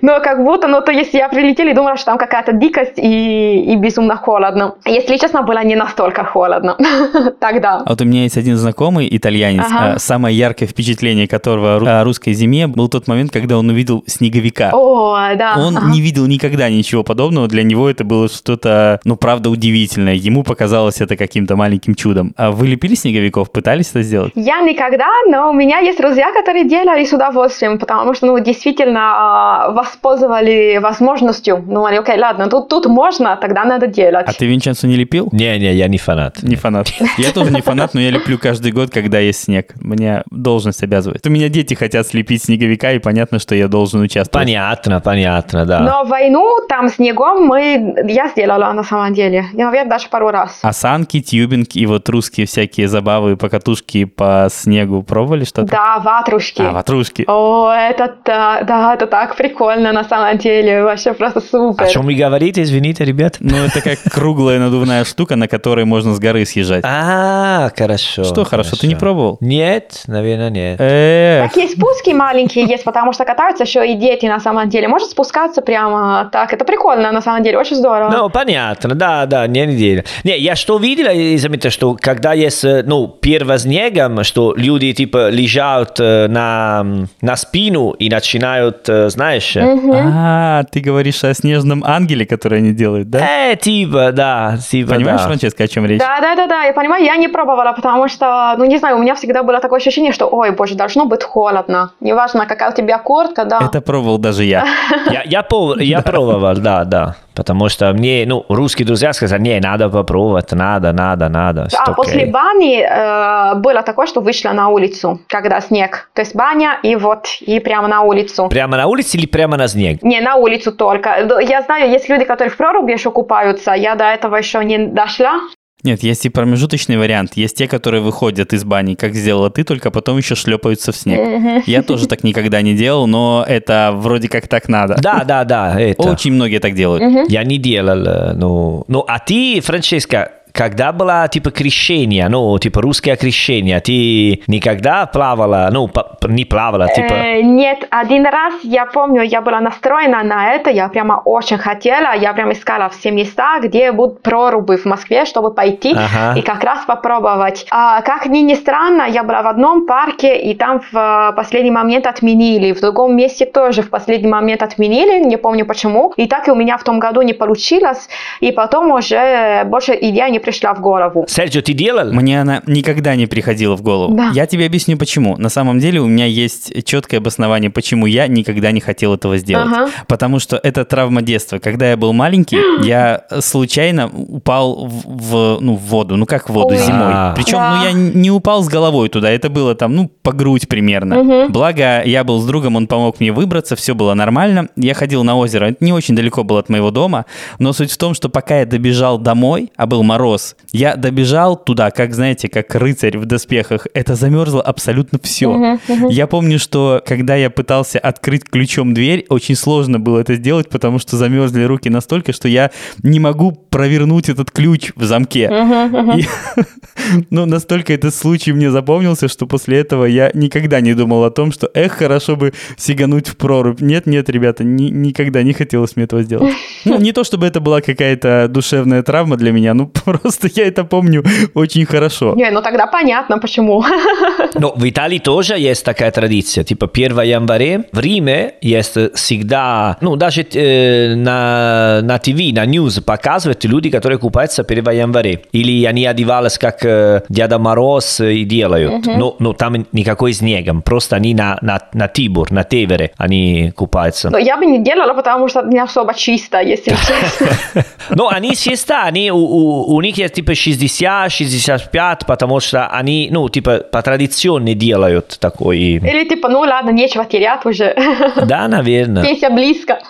но 0.01 0.19
как 0.21 0.43
будто, 0.43 0.67
ну, 0.67 0.81
то 0.81 0.91
есть 0.91 1.13
я 1.13 1.29
прилетела 1.29 1.69
и 1.69 1.73
думала, 1.73 1.97
что 1.97 2.05
там 2.07 2.17
какая-то 2.17 2.53
дикость 2.53 2.97
и, 2.97 3.73
и 3.73 3.75
безумно 3.75 4.15
холодно. 4.15 4.75
Если 4.85 5.17
честно, 5.17 5.43
было 5.43 5.63
не 5.63 5.75
настолько 5.75 6.23
холодно 6.23 6.77
тогда. 7.39 7.83
А 7.85 7.89
вот 7.89 8.01
у 8.01 8.05
меня 8.05 8.23
есть 8.23 8.37
один 8.37 8.55
знакомый 8.57 9.07
итальянец, 9.11 9.65
ага. 9.65 9.93
А, 9.95 9.99
самое 9.99 10.37
яркое 10.37 10.67
впечатление 10.67 11.27
которого 11.27 11.99
о 11.99 12.03
русской 12.03 12.33
зиме 12.33 12.67
был 12.67 12.89
тот 12.89 13.07
момент, 13.07 13.31
когда 13.31 13.57
он 13.57 13.69
увидел 13.69 14.03
снеговика. 14.07 14.71
О, 14.73 15.17
да. 15.35 15.55
Он 15.57 15.77
ага. 15.77 15.91
не 15.91 16.01
видел 16.01 16.25
никогда 16.27 16.69
ничего 16.69 17.03
подобного, 17.03 17.47
для 17.47 17.63
него 17.63 17.89
это 17.89 18.03
было 18.03 18.27
что-то, 18.29 18.99
ну, 19.03 19.15
правда, 19.15 19.49
удивительное. 19.49 20.13
Ему 20.13 20.43
показалось 20.43 21.01
это 21.01 21.15
каким-то 21.15 21.55
маленьким 21.55 21.95
чудом. 21.95 22.33
А 22.37 22.51
вы 22.51 22.67
лепили 22.67 22.95
снеговиков, 22.95 23.51
пытались 23.51 23.91
это 23.91 24.03
сделать? 24.03 24.31
Я 24.35 24.61
никогда, 24.61 25.09
но 25.27 25.49
у 25.49 25.53
меня 25.53 25.79
есть 25.79 25.99
друзья, 25.99 26.31
которые 26.33 26.65
делали 26.65 27.05
с 27.05 27.13
удовольствием, 27.13 27.79
потому 27.79 28.13
что, 28.13 28.27
ну, 28.27 28.39
действительно, 28.39 28.99
а, 29.45 29.69
воспользовали 29.69 30.79
возможностью. 30.79 31.57
Думали, 31.57 31.97
окей, 31.97 32.19
ладно, 32.19 32.47
тут, 32.47 32.67
тут 32.67 32.87
можно, 32.87 33.37
тогда 33.37 33.63
надо 33.63 33.85
делать. 33.85 34.25
А 34.27 34.33
ты 34.33 34.47
Винченцо 34.47 34.87
не 34.87 34.95
лепил? 34.95 35.29
Не-не, 35.31 35.73
я 35.73 35.87
не 35.87 35.97
фанат. 35.97 36.41
Не 36.41 36.55
фанат. 36.55 36.87
Я 37.17 37.31
тоже 37.31 37.51
не 37.51 37.61
фанат, 37.61 37.93
но 37.93 38.01
я 38.01 38.09
леплю 38.09 38.39
каждый 38.39 38.71
год, 38.71 38.89
когда 38.89 39.19
есть 39.19 39.43
снег. 39.43 39.73
Мне 39.79 40.23
должность 40.31 40.81
обязывает. 40.81 41.27
У 41.27 41.29
меня 41.29 41.49
дети 41.49 41.75
хотят 41.75 42.07
слепить 42.07 42.43
снеговика, 42.43 42.91
и 42.91 42.99
понятно, 42.99 43.37
что 43.37 43.53
я 43.53 43.67
должен 43.67 44.01
участвовать. 44.01 44.47
Понятно, 44.47 44.99
понятно, 44.99 45.65
да. 45.65 45.79
Но 45.79 46.05
войну 46.05 46.61
там 46.67 46.89
снегом 46.89 47.45
мы... 47.45 47.95
Я 48.07 48.29
сделала 48.29 48.73
на 48.73 48.83
самом 48.83 49.13
деле. 49.13 49.45
Я, 49.53 49.65
наверное, 49.65 49.91
даже 49.91 50.09
пару 50.09 50.29
раз. 50.29 50.59
А 50.63 50.73
санки, 50.73 51.21
тюбинг 51.21 51.75
и 51.75 51.85
вот 51.85 52.09
русские 52.09 52.47
всякие 52.47 52.87
забавы, 52.87 53.37
покатушки 53.37 54.05
по 54.05 54.47
снегу 54.49 55.03
пробовали 55.03 55.43
что-то? 55.43 55.67
Да, 55.67 55.99
ватрушки. 55.99 56.63
А, 56.63 56.71
ватрушки. 56.71 57.25
О, 57.27 57.71
это, 57.71 58.15
да, 58.25 58.63
да, 58.63 58.93
это 58.95 59.05
так 59.05 59.34
прикольно 59.35 59.91
на 59.91 60.03
самом 60.03 60.37
деле, 60.37 60.83
вообще 60.83 61.13
просто 61.13 61.41
супер. 61.41 61.83
О 61.83 61.87
чем 61.87 62.05
вы 62.05 62.15
говорите, 62.15 62.61
извините, 62.61 63.05
ребят? 63.05 63.37
Ну, 63.39 63.55
это 63.57 63.81
как 63.81 63.99
круглая 64.11 64.59
надувная 64.59 65.03
штука, 65.05 65.35
на 65.35 65.47
которой 65.47 65.85
можно 65.85 66.13
с 66.13 66.19
горы 66.19 66.45
съезжать. 66.45 66.83
А, 66.85 67.69
хорошо. 67.75 68.23
Что 68.23 68.45
хорошо, 68.45 68.75
ты 68.75 68.87
не 68.87 68.95
пробовал? 68.95 69.37
Нет, 69.41 70.03
наверное, 70.07 70.49
нет. 70.49 70.77
Так 70.77 71.55
есть 71.57 71.77
спуски 71.77 72.11
маленькие 72.11 72.65
есть, 72.65 72.83
потому 72.83 73.13
что 73.13 73.25
катаются 73.25 73.63
еще 73.63 73.85
и 73.85 73.95
дети 73.95 74.25
на 74.25 74.39
самом 74.39 74.69
деле. 74.69 74.87
Может 74.87 75.09
спускаться 75.09 75.61
прямо 75.61 76.29
так. 76.31 76.53
Это 76.53 76.65
прикольно 76.65 77.11
на 77.11 77.21
самом 77.21 77.43
деле, 77.43 77.57
очень 77.57 77.75
здорово. 77.75 78.09
Ну, 78.11 78.29
понятно, 78.29 78.95
да, 78.95 79.25
да, 79.25 79.47
не 79.47 79.65
неделя. 79.65 80.03
Не, 80.23 80.37
я 80.37 80.55
что 80.55 80.77
видел, 80.77 81.11
и 81.11 81.37
заметил, 81.37 81.69
что 81.69 81.97
когда 81.99 82.33
есть, 82.33 82.63
ну, 82.63 83.07
первый 83.07 83.59
снегом, 83.59 84.23
что 84.23 84.53
люди, 84.55 84.93
типа, 84.93 85.29
лежат 85.29 85.99
на, 85.99 86.85
на 87.21 87.35
спину 87.35 87.91
и 87.91 88.09
начинают, 88.09 88.87
знаешь? 89.15 89.55
Угу. 89.55 89.93
А, 89.95 90.63
ты 90.71 90.79
говоришь 90.79 91.23
о 91.23 91.33
снежном 91.33 91.83
ангеле, 91.83 92.25
который 92.25 92.59
они 92.59 92.71
делают, 92.71 93.09
да? 93.09 93.19
Э, 93.19 93.55
типа, 93.55 94.11
да, 94.11 94.57
типа, 94.57 94.93
Понимаешь, 94.93 95.21
да. 95.21 95.27
Франческа, 95.27 95.63
о 95.63 95.67
чем 95.67 95.85
речь? 95.85 95.99
Да, 95.99 96.19
да, 96.21 96.35
да, 96.35 96.47
да, 96.47 96.63
я 96.63 96.73
понимаю, 96.73 97.03
я 97.03 97.15
не 97.15 97.27
пробовала, 97.27 97.73
потому 97.73 98.07
что, 98.07 98.55
ну, 98.57 98.65
не 98.65 98.77
знаю, 98.77 98.97
у 98.97 99.01
меня 99.01 99.15
всегда 99.15 99.43
было 99.43 99.59
такое 99.59 99.79
ощущение, 99.79 100.11
что, 100.11 100.27
ой, 100.27 100.51
боже, 100.51 100.75
должно 100.75 101.05
быть 101.05 101.23
холодно. 101.23 101.91
Неважно, 101.99 102.45
какая 102.45 102.71
у 102.71 102.73
тебя 102.73 102.99
куртка, 102.99 103.45
да. 103.45 103.59
Это 103.61 103.81
пробовал 103.81 104.17
даже 104.17 104.43
я. 104.43 104.65
Я, 105.11 105.23
я, 105.23 105.45
я 105.79 106.01
пробовал, 106.01 106.55
да, 106.55 106.83
да. 106.83 107.15
Потому 107.35 107.69
что 107.69 107.91
мне, 107.93 108.23
ну, 108.25 108.45
русские 108.49 108.85
друзья 108.85 109.13
сказали, 109.13 109.41
не, 109.41 109.59
надо 109.59 109.89
попробовать, 109.89 110.51
надо, 110.51 110.93
надо, 110.93 111.29
надо. 111.29 111.67
А 111.77 111.93
после 111.93 112.25
бани 112.25 112.81
э, 112.81 113.55
было 113.55 113.81
такое, 113.81 114.07
что 114.07 114.21
вышла 114.21 114.51
на 114.51 114.69
улицу, 114.69 115.19
когда 115.27 115.59
снег. 115.61 116.09
То 116.13 116.21
есть 116.21 116.35
баня 116.35 116.79
и 116.83 116.95
вот, 116.95 117.27
и 117.41 117.59
прямо 117.59 117.87
на 117.87 118.01
улицу. 118.01 118.47
Прямо 118.49 118.77
на 118.77 118.87
улице 118.87 119.17
или 119.17 119.25
прямо 119.25 119.57
на 119.57 119.67
снег? 119.67 120.01
Не, 120.01 120.21
на 120.21 120.35
улицу 120.35 120.71
только. 120.71 121.41
Я 121.41 121.61
знаю, 121.61 121.91
есть 121.91 122.09
люди, 122.09 122.25
которые 122.25 122.51
в 122.51 122.57
проруби 122.57 122.91
еще 122.91 123.11
купаются, 123.11 123.73
я 123.73 123.95
до 123.95 124.05
этого 124.05 124.35
еще 124.37 124.63
не 124.63 124.77
дошла. 124.87 125.41
Нет, 125.85 126.01
есть 126.01 126.25
и 126.25 126.29
промежуточный 126.29 126.97
вариант. 126.97 127.33
Есть 127.35 127.57
те, 127.57 127.67
которые 127.67 128.01
выходят 128.01 128.53
из 128.53 128.63
бани, 128.63 128.95
как 128.95 129.13
сделала 129.13 129.51
ты, 129.51 129.63
только 129.63 129.91
потом 129.91 130.17
еще 130.17 130.33
шлепаются 130.33 130.91
в 130.91 130.95
снег. 130.95 131.63
Я 131.67 131.83
тоже 131.83 132.07
так 132.07 132.23
никогда 132.23 132.61
не 132.63 132.73
делал, 132.73 133.05
но 133.05 133.45
это 133.47 133.93
вроде 133.95 134.27
как 134.27 134.47
так 134.47 134.67
надо. 134.67 134.97
Да, 134.99 135.23
да, 135.23 135.43
да. 135.43 135.79
Это. 135.79 136.01
Очень 136.01 136.33
многие 136.33 136.59
так 136.59 136.73
делают. 136.73 137.29
Я 137.29 137.43
не 137.43 137.59
делал, 137.59 138.05
э, 138.05 138.33
ну... 138.33 138.83
Ну, 138.87 139.05
а 139.07 139.19
ты, 139.19 139.61
Франческа, 139.61 140.31
когда 140.55 140.91
было 140.91 141.27
типа 141.27 141.51
крещение, 141.51 142.29
ну, 142.29 142.57
типа 142.57 142.81
русское 142.81 143.15
крещение, 143.15 143.79
ты 143.81 144.41
никогда 144.47 145.05
плавала, 145.05 145.69
ну, 145.71 145.89
не 146.27 146.45
плавала, 146.45 146.87
типа... 146.87 147.13
Э, 147.13 147.41
нет, 147.41 147.87
один 147.89 148.25
раз, 148.25 148.53
я 148.63 148.85
помню, 148.85 149.21
я 149.21 149.41
была 149.41 149.59
настроена 149.59 150.23
на 150.23 150.53
это, 150.53 150.69
я 150.69 150.87
прямо 150.87 151.21
очень 151.25 151.57
хотела, 151.57 152.15
я 152.15 152.33
прямо 152.33 152.53
искала 152.53 152.89
все 152.89 153.11
места, 153.11 153.59
где 153.61 153.91
будут 153.91 154.21
прорубы 154.21 154.77
в 154.77 154.85
Москве, 154.85 155.25
чтобы 155.25 155.53
пойти 155.53 155.93
ага. 155.93 156.39
и 156.39 156.41
как 156.41 156.63
раз 156.63 156.85
попробовать. 156.85 157.65
А, 157.71 158.01
как 158.01 158.25
ни, 158.27 158.39
ни 158.39 158.55
странно, 158.55 159.03
я 159.03 159.23
была 159.23 159.41
в 159.41 159.47
одном 159.47 159.85
парке, 159.85 160.37
и 160.37 160.55
там 160.55 160.79
в 160.79 160.95
э, 160.95 161.33
последний 161.35 161.71
момент 161.71 162.07
отменили, 162.07 162.71
в 162.71 162.79
другом 162.79 163.15
месте 163.15 163.45
тоже 163.45 163.81
в 163.81 163.89
последний 163.89 164.29
момент 164.29 164.63
отменили, 164.63 165.23
не 165.23 165.37
помню 165.37 165.65
почему, 165.65 166.13
и 166.15 166.27
так 166.27 166.47
и 166.47 166.51
у 166.51 166.55
меня 166.55 166.77
в 166.77 166.83
том 166.83 166.99
году 166.99 167.21
не 167.21 167.33
получилось, 167.33 168.07
и 168.39 168.51
потом 168.51 168.91
уже 168.91 169.63
больше 169.65 169.97
идея 169.99 170.29
не 170.29 170.39
пришла 170.45 170.73
в 170.73 170.81
голову. 170.81 171.25
Серджио, 171.27 171.61
ты 171.61 171.73
делал? 171.73 172.13
Мне 172.13 172.41
она 172.41 172.61
никогда 172.67 173.15
не 173.15 173.25
приходила 173.25 173.75
в 173.75 173.81
голову. 173.81 174.15
Да. 174.15 174.31
Я 174.33 174.45
тебе 174.45 174.65
объясню 174.65 174.97
почему. 174.97 175.37
На 175.37 175.49
самом 175.49 175.79
деле 175.79 175.99
у 175.99 176.07
меня 176.07 176.25
есть 176.25 176.85
четкое 176.85 177.19
обоснование, 177.19 177.69
почему 177.69 178.05
я 178.05 178.27
никогда 178.27 178.71
не 178.71 178.79
хотел 178.79 179.13
этого 179.15 179.37
сделать. 179.37 179.67
Ага. 179.67 179.89
Потому 180.07 180.39
что 180.39 180.59
это 180.61 180.85
травма 180.85 181.21
детства. 181.21 181.59
Когда 181.59 181.89
я 181.89 181.97
был 181.97 182.13
маленький, 182.13 182.59
я 182.85 183.23
случайно 183.39 184.07
упал 184.07 184.85
в, 184.85 185.03
в, 185.05 185.57
ну, 185.61 185.75
в 185.75 185.81
воду. 185.81 186.15
Ну 186.15 186.25
как 186.25 186.49
в 186.49 186.53
воду, 186.53 186.75
Ой. 186.75 186.77
зимой. 186.77 187.11
А. 187.13 187.33
Причем 187.35 187.57
да. 187.57 187.75
ну, 187.75 187.83
я 187.83 187.91
не 187.91 188.31
упал 188.31 188.63
с 188.63 188.67
головой 188.67 189.09
туда. 189.09 189.31
Это 189.31 189.49
было 189.49 189.75
там, 189.75 189.95
ну, 189.95 190.11
по 190.21 190.31
грудь 190.31 190.67
примерно. 190.67 191.19
Угу. 191.19 191.51
Благо, 191.51 192.03
я 192.03 192.23
был 192.23 192.39
с 192.39 192.45
другом, 192.45 192.75
он 192.75 192.87
помог 192.87 193.19
мне 193.19 193.31
выбраться, 193.31 193.75
все 193.75 193.95
было 193.95 194.13
нормально. 194.13 194.69
Я 194.75 194.93
ходил 194.93 195.23
на 195.23 195.35
озеро. 195.37 195.65
Это 195.65 195.83
не 195.83 195.93
очень 195.93 196.15
далеко 196.15 196.43
было 196.43 196.59
от 196.59 196.69
моего 196.69 196.91
дома. 196.91 197.25
Но 197.59 197.73
суть 197.73 197.91
в 197.91 197.97
том, 197.97 198.13
что 198.13 198.29
пока 198.29 198.59
я 198.59 198.65
добежал 198.65 199.17
домой, 199.17 199.71
а 199.75 199.85
был 199.85 200.03
мороз, 200.03 200.34
мороз. 200.35 200.55
Я 200.71 200.95
добежал 200.95 201.55
туда, 201.55 201.91
как, 201.91 202.13
знаете, 202.13 202.49
как 202.49 202.73
рыцарь 202.75 203.17
в 203.17 203.25
доспехах. 203.25 203.87
Это 203.93 204.15
замерзло 204.15 204.61
абсолютно 204.61 205.19
все. 205.21 205.45
Uh-huh, 205.45 205.79
uh-huh. 205.87 206.11
Я 206.11 206.27
помню, 206.27 206.59
что 206.59 207.01
когда 207.05 207.35
я 207.35 207.49
пытался 207.49 207.99
открыть 207.99 208.43
ключом 208.43 208.93
дверь, 208.93 209.25
очень 209.29 209.55
сложно 209.55 209.99
было 209.99 210.19
это 210.19 210.35
сделать, 210.35 210.69
потому 210.69 210.99
что 210.99 211.17
замерзли 211.17 211.63
руки 211.63 211.89
настолько, 211.89 212.33
что 212.33 212.47
я 212.47 212.71
не 213.03 213.19
могу 213.19 213.51
провернуть 213.51 214.29
этот 214.29 214.51
ключ 214.51 214.91
в 214.95 215.03
замке. 215.03 215.49
Uh-huh, 215.51 215.91
uh-huh. 215.91 216.19
И, 216.19 217.25
ну, 217.29 217.45
настолько 217.45 217.93
этот 217.93 218.13
случай 218.13 218.51
мне 218.53 218.71
запомнился, 218.71 219.27
что 219.27 219.47
после 219.47 219.79
этого 219.79 220.05
я 220.05 220.31
никогда 220.33 220.81
не 220.81 220.93
думал 220.93 221.23
о 221.23 221.31
том, 221.31 221.51
что, 221.51 221.69
эх, 221.73 221.93
хорошо 221.93 222.35
бы 222.35 222.53
сигануть 222.77 223.27
в 223.27 223.37
прорубь. 223.37 223.81
Нет, 223.81 224.05
нет, 224.05 224.29
ребята, 224.29 224.63
ни, 224.63 224.89
никогда 224.89 225.43
не 225.43 225.53
хотелось 225.53 225.95
мне 225.95 226.05
этого 226.05 226.23
сделать. 226.23 226.53
Ну, 226.85 226.99
не 226.99 227.13
то 227.13 227.23
чтобы 227.23 227.47
это 227.47 227.61
была 227.61 227.81
какая-то 227.81 228.47
душевная 228.47 229.01
травма 229.01 229.37
для 229.37 229.51
меня, 229.51 229.73
ну, 229.73 229.87
просто 230.05 230.24
я 230.55 230.67
это 230.67 230.83
помню 230.83 231.23
очень 231.53 231.85
хорошо. 231.85 232.33
Не, 232.35 232.49
ну 232.51 232.61
тогда 232.61 232.87
понятно, 232.87 233.37
почему. 233.37 233.83
Но 234.55 234.73
в 234.75 234.89
Италии 234.89 235.19
тоже 235.19 235.57
есть 235.57 235.85
такая 235.85 236.11
традиция, 236.11 236.63
типа 236.63 236.89
1 236.91 237.21
января. 237.21 237.83
В 237.91 237.99
Риме 237.99 238.55
есть 238.61 238.97
всегда, 239.15 239.97
ну, 240.01 240.15
даже 240.15 240.41
э, 240.41 241.15
на, 241.15 242.01
на 242.01 242.17
ТВ, 242.19 242.53
на 242.53 242.65
News 242.65 243.01
показывают 243.01 243.63
люди, 243.65 243.89
которые 243.89 244.17
купаются 244.17 244.63
1 244.63 244.89
января. 244.91 245.39
Или 245.51 245.85
они 245.85 246.05
одевались 246.05 246.57
как 246.57 246.85
э, 246.85 247.23
Деда 247.29 247.59
Мороз 247.59 248.19
и 248.21 248.43
делают. 248.43 249.05
Мгм. 249.05 249.19
Но, 249.19 249.35
но 249.39 249.53
там 249.53 249.85
никакой 249.91 250.33
снегом, 250.33 250.81
просто 250.81 251.15
они 251.15 251.33
на, 251.33 251.57
на, 251.61 251.79
на 251.93 252.07
Тибур, 252.07 252.51
на 252.51 252.63
Тевере, 252.63 253.11
они 253.17 253.71
купаются. 253.75 254.29
Но 254.29 254.37
я 254.37 254.57
бы 254.57 254.65
не 254.65 254.83
делала, 254.83 255.13
потому 255.13 255.47
что 255.47 255.61
не 255.63 255.79
особо 255.79 256.13
чисто, 256.13 256.61
если 256.61 256.91
честно. 257.07 257.83
Но 258.09 258.29
они 258.29 258.55
всегда, 258.55 259.03
они, 259.03 259.31
у, 259.31 259.37
у, 259.37 259.95
у 259.95 260.01
них 260.01 260.14
есть 260.17 260.33
типа 260.35 260.51
60-65, 260.51 262.25
потому 262.27 262.59
что 262.59 262.87
они, 262.87 263.29
ну, 263.31 263.47
типа 263.49 263.77
по 263.91 264.01
традиционно 264.01 264.73
делают 264.73 265.37
такой. 265.39 265.77
Или 265.79 266.27
типа, 266.27 266.49
ну 266.49 266.59
ладно, 266.61 266.91
нечего 266.91 267.25
терять 267.25 267.65
уже. 267.65 267.95
Да, 268.45 268.67
наверное. 268.67 269.23
Пенсия 269.23 269.49
близко. 269.49 269.99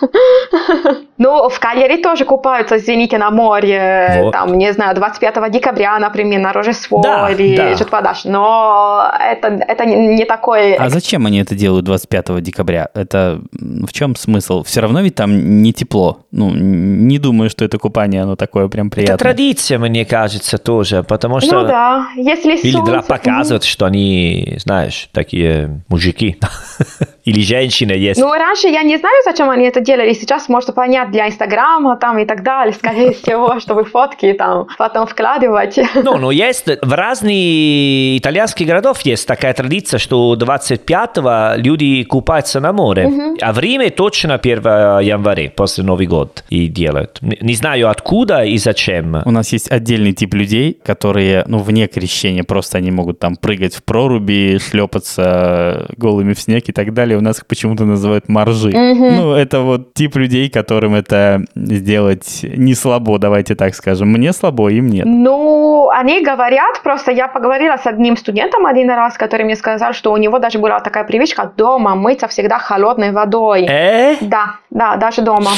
Ну, 1.18 1.48
в 1.48 1.58
Кальяре 1.60 1.96
тоже 1.96 2.26
купаются, 2.26 2.76
извините, 2.76 3.16
на 3.16 3.30
море, 3.30 4.20
Вот. 4.24 4.32
там, 4.32 4.58
не 4.58 4.70
знаю, 4.74 4.94
25 4.94 5.50
декабря, 5.50 5.98
например, 5.98 6.40
на 6.40 6.52
Рождество 6.52 7.00
Да, 7.02 7.30
или 7.30 7.56
да. 7.56 7.74
что-то 7.74 7.90
подальше. 7.90 8.28
Но 8.28 9.10
это, 9.18 9.48
это 9.48 9.86
не 9.86 10.26
такой... 10.26 10.74
А 10.74 10.90
зачем 10.90 11.24
они 11.24 11.38
это 11.40 11.54
делают 11.54 11.86
25 11.86 12.42
декабря? 12.42 12.88
Это 12.92 13.40
в 13.52 13.92
чем 13.94 14.14
смысл? 14.14 14.62
Все 14.62 14.82
равно 14.82 15.00
ведь 15.00 15.14
там 15.14 15.62
не 15.62 15.72
тепло. 15.72 16.18
Ну, 16.32 16.50
не 16.50 17.18
думаю, 17.18 17.48
что 17.48 17.64
это 17.64 17.78
купание, 17.78 18.20
оно 18.22 18.36
такое 18.36 18.68
прям 18.68 18.88
Это 18.88 18.94
приятное. 18.96 19.16
традиция, 19.16 19.78
мне 19.88 20.04
кажется, 20.04 20.58
тоже, 20.58 21.02
потому 21.02 21.40
что... 21.40 21.62
Ну 21.62 21.66
да, 21.66 22.08
если 22.16 22.56
Или 22.56 22.72
для 22.72 22.94
солнце- 22.94 23.08
показывать, 23.08 23.64
что 23.64 23.86
они, 23.86 24.56
знаешь, 24.58 25.08
такие 25.12 25.82
мужики. 25.88 26.38
Или 27.26 27.42
женщины 27.42 27.92
есть. 27.92 28.20
Ну, 28.20 28.32
раньше 28.32 28.68
я 28.68 28.82
не 28.82 28.96
знаю, 28.96 29.14
зачем 29.24 29.50
они 29.50 29.66
это 29.66 29.80
делали. 29.80 30.12
Сейчас 30.14 30.48
можно 30.48 30.72
понять 30.72 31.10
для 31.10 31.26
Инстаграма 31.28 31.96
там 31.96 32.18
и 32.18 32.24
так 32.24 32.42
далее, 32.42 32.72
скорее 32.72 33.12
всего, 33.22 33.60
чтобы 33.60 33.84
фотки 33.84 34.32
там 34.32 34.68
потом 34.78 35.06
вкладывать. 35.06 35.78
Ну, 36.06 36.18
но 36.18 36.30
есть 36.30 36.66
в 36.82 36.92
разных 36.92 37.32
итальянских 37.32 38.66
городах 38.66 39.00
есть 39.02 39.26
такая 39.26 39.54
традиция, 39.54 39.98
что 39.98 40.36
25-го 40.36 41.60
люди 41.60 42.04
купаются 42.04 42.60
на 42.60 42.72
море. 42.72 43.10
А 43.40 43.52
в 43.52 43.58
Риме 43.58 43.90
точно 43.90 44.34
1 44.34 44.62
января, 45.00 45.50
после 45.50 45.82
Новый 45.82 46.06
год, 46.06 46.44
и 46.48 46.68
делают. 46.68 47.18
Не 47.22 47.56
не 47.56 47.58
знаю 47.58 47.88
откуда 47.88 48.44
и 48.44 48.58
зачем. 48.58 49.22
У 49.24 49.30
нас 49.30 49.50
есть 49.52 49.72
отдельный 49.72 50.12
тип 50.12 50.34
людей, 50.34 50.78
которые, 50.84 51.42
ну, 51.46 51.58
вне 51.58 51.86
крещения, 51.86 52.44
просто 52.44 52.78
они 52.78 52.90
могут 52.90 53.18
там 53.18 53.36
прыгать 53.36 53.74
в 53.74 53.82
проруби, 53.82 54.58
шлепаться 54.58 55.86
голыми 55.96 56.34
в 56.34 56.40
снег 56.40 56.68
и 56.68 56.72
так 56.72 56.92
далее. 56.92 57.15
У 57.16 57.20
нас 57.20 57.38
их 57.38 57.46
почему-то 57.46 57.84
называют 57.84 58.28
моржи. 58.28 58.70
Ну, 58.72 59.34
это 59.34 59.60
вот 59.60 59.94
тип 59.94 60.16
людей, 60.16 60.50
которым 60.50 60.94
это 60.94 61.44
сделать 61.54 62.40
не 62.42 62.74
слабо, 62.74 63.18
давайте 63.18 63.54
так 63.54 63.74
скажем. 63.74 64.08
Мне 64.08 64.32
слабо, 64.32 64.68
им 64.68 64.88
нет. 64.88 65.06
Ну, 65.06 65.88
они 65.90 66.22
говорят, 66.22 66.82
просто 66.82 67.12
я 67.12 67.28
поговорила 67.28 67.76
с 67.76 67.86
одним 67.86 68.16
студентом 68.16 68.66
один 68.66 68.90
раз, 68.90 69.16
который 69.16 69.44
мне 69.44 69.56
сказал, 69.56 69.92
что 69.92 70.12
у 70.12 70.16
него 70.16 70.38
даже 70.38 70.58
была 70.58 70.80
такая 70.80 71.04
привычка 71.04 71.52
дома 71.56 71.94
мыться 71.94 72.28
всегда 72.28 72.58
холодной 72.58 73.12
водой. 73.12 73.66
Э? 73.68 74.16
Да, 74.20 74.56
да, 74.70 74.96
даже 74.96 75.22
дома. 75.22 75.50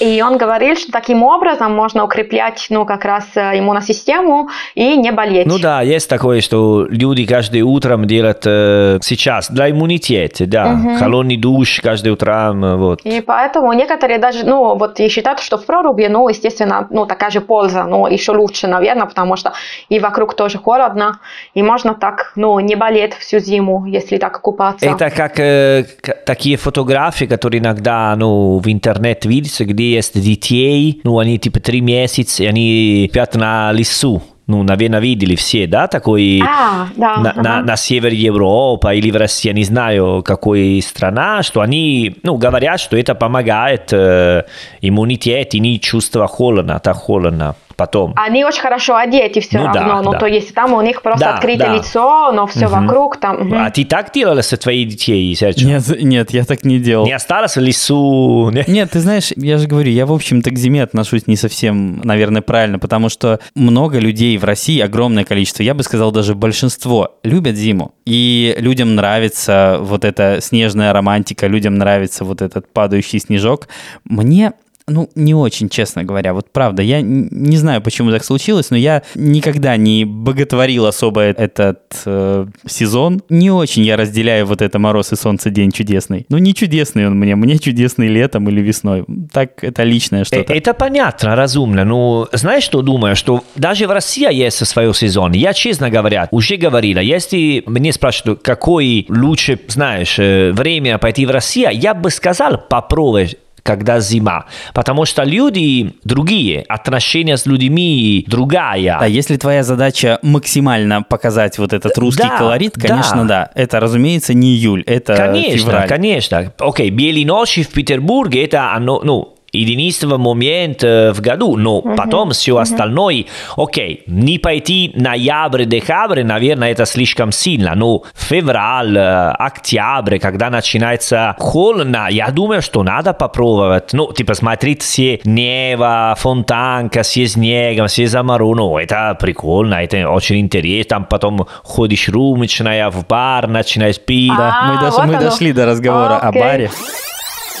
И 0.00 0.22
он 0.22 0.38
говорил, 0.38 0.76
что 0.76 0.92
таким 0.92 1.22
образом 1.22 1.74
можно 1.74 2.04
укреплять, 2.04 2.66
ну, 2.70 2.84
как 2.84 3.04
раз 3.04 3.24
э, 3.34 3.58
иммуносистему 3.58 4.48
и 4.74 4.96
не 4.96 5.10
болеть. 5.10 5.46
Ну 5.46 5.58
да, 5.58 5.82
есть 5.82 6.08
такое, 6.08 6.40
что 6.40 6.86
люди 6.88 7.26
каждое 7.26 7.64
утром 7.64 8.06
делают 8.06 8.42
э, 8.46 8.98
сейчас 9.02 9.50
для 9.50 9.70
иммунитета, 9.70 10.46
да, 10.46 10.78
холодный 10.98 11.36
душ 11.36 11.80
каждое 11.82 12.12
утром, 12.12 12.64
э, 12.64 12.76
вот. 12.76 13.00
И 13.02 13.20
поэтому 13.20 13.72
некоторые 13.72 14.18
даже, 14.18 14.44
ну, 14.46 14.76
вот 14.76 15.00
и 15.00 15.08
считают, 15.08 15.40
что 15.40 15.58
в 15.58 15.66
проруби, 15.66 16.06
ну, 16.08 16.28
естественно, 16.28 16.86
ну, 16.90 17.06
такая 17.06 17.30
же 17.30 17.40
польза, 17.40 17.84
но 17.84 18.06
еще 18.06 18.32
лучше, 18.32 18.68
наверное, 18.68 19.06
потому 19.06 19.36
что 19.36 19.52
и 19.88 19.98
вокруг 19.98 20.34
тоже 20.34 20.58
холодно, 20.58 21.18
и 21.54 21.62
можно 21.62 21.94
так, 21.94 22.32
ну, 22.36 22.60
не 22.60 22.76
болеть 22.76 23.14
всю 23.14 23.40
зиму, 23.40 23.84
если 23.86 24.18
так 24.18 24.40
купаться. 24.40 24.86
Это 24.86 25.10
как 25.10 25.40
э, 25.40 25.84
такие 26.24 26.56
фотографии, 26.56 27.24
которые 27.24 27.60
иногда 27.60 28.14
ну, 28.16 28.58
в 28.58 28.68
интернет 28.70 29.24
видятся, 29.24 29.64
где 29.64 29.87
есть 29.90 30.20
детей, 30.20 31.00
ну, 31.04 31.18
они 31.18 31.38
типа 31.38 31.60
три 31.60 31.80
месяца, 31.80 32.44
и 32.44 32.46
они 32.46 33.08
спят 33.10 33.34
на 33.34 33.72
лесу. 33.72 34.22
Ну, 34.46 34.62
наверное, 34.62 34.98
видели 34.98 35.36
все, 35.36 35.66
да, 35.66 35.88
такой 35.88 36.40
А, 36.42 36.88
да. 36.96 37.16
на, 37.18 37.30
ага. 37.32 37.42
на, 37.42 37.62
на 37.62 37.76
севере 37.76 38.16
Европы 38.16 38.96
или 38.96 39.10
в 39.10 39.16
России, 39.16 39.48
я 39.48 39.54
не 39.54 39.64
знаю, 39.64 40.22
какой 40.24 40.80
страна, 40.80 41.42
что 41.42 41.60
они, 41.60 42.16
ну, 42.22 42.36
говорят, 42.36 42.80
что 42.80 42.96
это 42.96 43.14
помогает 43.14 43.92
э, 43.92 44.44
иммунитет 44.80 45.54
и 45.54 45.60
не 45.60 45.78
чувство 45.78 46.26
холодно, 46.26 46.80
так 46.80 46.96
холодно 46.96 47.56
потом. 47.78 48.12
Они 48.16 48.44
очень 48.44 48.60
хорошо 48.60 48.96
одеты 48.96 49.40
все 49.40 49.58
Ну 49.58 49.72
да, 49.72 49.80
равно, 49.84 50.02
ну, 50.02 50.12
да. 50.12 50.18
то 50.18 50.26
есть 50.26 50.52
там 50.52 50.74
у 50.74 50.82
них 50.82 51.00
просто 51.00 51.24
Да, 51.26 51.34
открытое 51.36 51.68
да. 51.68 51.76
лицо, 51.76 52.32
но 52.32 52.46
все 52.48 52.66
вокруг 52.66 53.16
там. 53.18 53.36
мгм. 53.46 53.54
А 53.54 53.70
ты 53.70 53.84
так 53.84 54.12
делала 54.12 54.42
со 54.42 54.56
твоими 54.56 54.90
детьми, 54.90 55.34
Серджио? 55.34 55.68
Нет, 55.68 56.02
нет, 56.02 56.30
я 56.32 56.44
так 56.44 56.64
не 56.64 56.80
делал. 56.80 57.06
Не 57.06 57.12
осталось 57.12 57.56
в 57.56 57.60
лесу? 57.60 58.50
Не? 58.50 58.64
Нет, 58.66 58.90
ты 58.90 58.98
знаешь, 59.00 59.32
я 59.36 59.58
же 59.58 59.68
говорю, 59.68 59.90
я, 59.92 60.06
в 60.06 60.12
общем-то, 60.12 60.50
к 60.50 60.58
зиме 60.58 60.82
отношусь 60.82 61.28
не 61.28 61.36
совсем, 61.36 62.00
наверное, 62.02 62.42
правильно, 62.42 62.80
потому 62.80 63.08
что 63.08 63.38
много 63.54 64.00
людей 64.00 64.36
в 64.38 64.44
России, 64.44 64.80
огромное 64.80 65.24
количество, 65.24 65.62
я 65.62 65.72
бы 65.74 65.84
сказал, 65.84 66.10
даже 66.10 66.34
большинство, 66.34 67.14
любят 67.22 67.54
зиму. 67.54 67.94
И 68.04 68.56
людям 68.58 68.96
нравится 68.96 69.78
вот 69.80 70.04
эта 70.04 70.40
снежная 70.40 70.92
романтика, 70.92 71.46
людям 71.46 71.76
нравится 71.76 72.24
вот 72.24 72.42
этот 72.42 72.72
падающий 72.72 73.20
снежок. 73.20 73.68
Мне 74.04 74.52
ну, 74.88 75.10
не 75.14 75.34
очень, 75.34 75.68
честно 75.68 76.04
говоря. 76.04 76.34
Вот 76.34 76.52
правда, 76.52 76.82
я 76.82 77.00
не 77.00 77.56
знаю, 77.56 77.80
почему 77.82 78.10
так 78.10 78.24
случилось, 78.24 78.70
но 78.70 78.76
я 78.76 79.02
никогда 79.14 79.76
не 79.76 80.04
боготворил 80.04 80.86
особо 80.86 81.22
этот 81.22 81.80
э, 82.04 82.46
сезон. 82.66 83.22
Не 83.28 83.50
очень 83.50 83.82
я 83.82 83.96
разделяю 83.96 84.46
вот 84.46 84.62
это 84.62 84.78
мороз 84.78 85.12
и 85.12 85.16
солнце 85.16 85.50
день 85.50 85.70
чудесный. 85.72 86.26
Ну, 86.28 86.38
не 86.38 86.54
чудесный 86.54 87.06
он 87.06 87.18
мне, 87.18 87.34
мне 87.34 87.58
чудесный 87.58 88.08
летом 88.08 88.48
или 88.48 88.60
весной. 88.60 89.04
Так, 89.32 89.64
это 89.64 89.82
личное 89.82 90.18
Э, 90.22 90.24
что-то. 90.24 90.52
Это 90.52 90.74
понятно, 90.74 91.36
разумно. 91.36 91.84
Ну, 91.84 92.26
знаешь, 92.32 92.64
что 92.64 92.82
думаю? 92.82 93.16
Что 93.16 93.44
даже 93.56 93.86
в 93.86 93.90
России 93.90 94.32
есть 94.32 94.64
свой 94.66 94.94
сезон. 94.94 95.32
Я, 95.32 95.52
честно 95.52 95.90
говоря, 95.90 96.28
уже 96.30 96.56
говорила, 96.56 97.00
если 97.00 97.62
мне 97.66 97.92
спрашивают, 97.92 98.42
какой 98.42 99.06
лучше, 99.08 99.58
знаешь, 99.68 100.18
э, 100.18 100.52
время 100.52 100.98
пойти 100.98 101.26
в 101.26 101.30
Россию, 101.30 101.70
я 101.72 101.94
бы 101.94 102.10
сказал, 102.10 102.58
попробуй 102.68 103.36
когда 103.68 104.00
зима. 104.00 104.46
Потому 104.72 105.04
что 105.04 105.24
люди 105.24 105.92
другие, 106.02 106.64
отношения 106.68 107.36
с 107.36 107.44
людьми 107.44 108.24
другая. 108.26 108.96
Да, 108.98 109.04
если 109.04 109.36
твоя 109.36 109.62
задача 109.62 110.18
максимально 110.22 111.02
показать 111.02 111.58
вот 111.58 111.74
этот 111.74 111.98
русский 111.98 112.22
Да, 112.22 112.38
колорит, 112.38 112.72
да. 112.76 112.88
конечно, 112.88 113.28
да. 113.28 113.50
Это, 113.54 113.78
разумеется, 113.78 114.32
не 114.32 114.54
июль, 114.54 114.82
это 114.86 115.14
Конечно, 115.14 115.58
февраль. 115.58 115.86
конечно. 115.88 116.52
Окей, 116.58 116.88
белые 116.88 117.26
ночи 117.26 117.62
в 117.62 117.68
Петербурге, 117.68 118.44
это 118.46 118.72
оно, 118.72 119.02
ну, 119.04 119.34
единственный 119.52 120.18
момент 120.18 120.82
в 120.82 121.20
году, 121.20 121.56
но 121.56 121.80
потом 121.80 122.30
все 122.30 122.56
остальное, 122.56 123.24
окей, 123.56 124.02
не 124.06 124.38
пойти 124.38 124.92
ноябрь, 124.94 125.64
декабрь, 125.64 126.22
наверное, 126.22 126.72
это 126.72 126.86
слишком 126.86 127.32
сильно, 127.32 127.74
но 127.74 128.02
февраль, 128.14 128.98
октябрь, 128.98 130.18
когда 130.18 130.50
начинается 130.50 131.34
холодно, 131.38 132.08
я 132.10 132.30
думаю, 132.30 132.62
что 132.62 132.82
надо 132.82 133.12
попробовать, 133.12 133.92
ну, 133.92 134.12
типа, 134.12 134.34
смотреть 134.34 134.82
все 134.82 135.20
небо, 135.24 136.14
фонтанка, 136.18 137.02
все 137.02 137.26
снегом, 137.26 137.88
все 137.88 138.06
замору, 138.06 138.54
ну, 138.54 138.78
это 138.78 139.16
прикольно, 139.18 139.76
это 139.76 140.08
очень 140.08 140.40
интересно, 140.40 140.88
там 140.88 141.04
потом 141.04 141.46
ходишь 141.62 142.08
румочная 142.08 142.90
в 142.90 143.06
бар, 143.06 143.48
начинаешь 143.48 144.00
пить, 144.00 144.32
Да, 144.36 145.02
мы, 145.06 145.18
дошли 145.18 145.52
до 145.52 145.66
разговора 145.66 146.18
о 146.18 146.32
баре. 146.32 146.70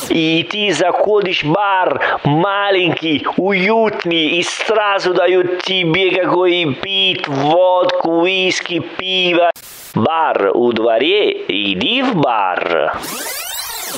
И 0.08 0.46
ты 0.50 0.72
заходишь 0.72 1.44
в 1.44 1.52
бар 1.52 2.20
маленький, 2.24 3.26
уютный, 3.36 4.38
и 4.38 4.42
сразу 4.42 5.14
дают 5.14 5.62
тебе 5.62 6.10
какой 6.10 6.74
пить, 6.74 7.26
водку, 7.28 8.24
виски, 8.24 8.80
пиво. 8.80 9.50
Бар 9.94 10.50
у 10.54 10.72
дворе, 10.72 11.44
иди 11.48 12.02
в 12.02 12.14
бар. 12.16 12.98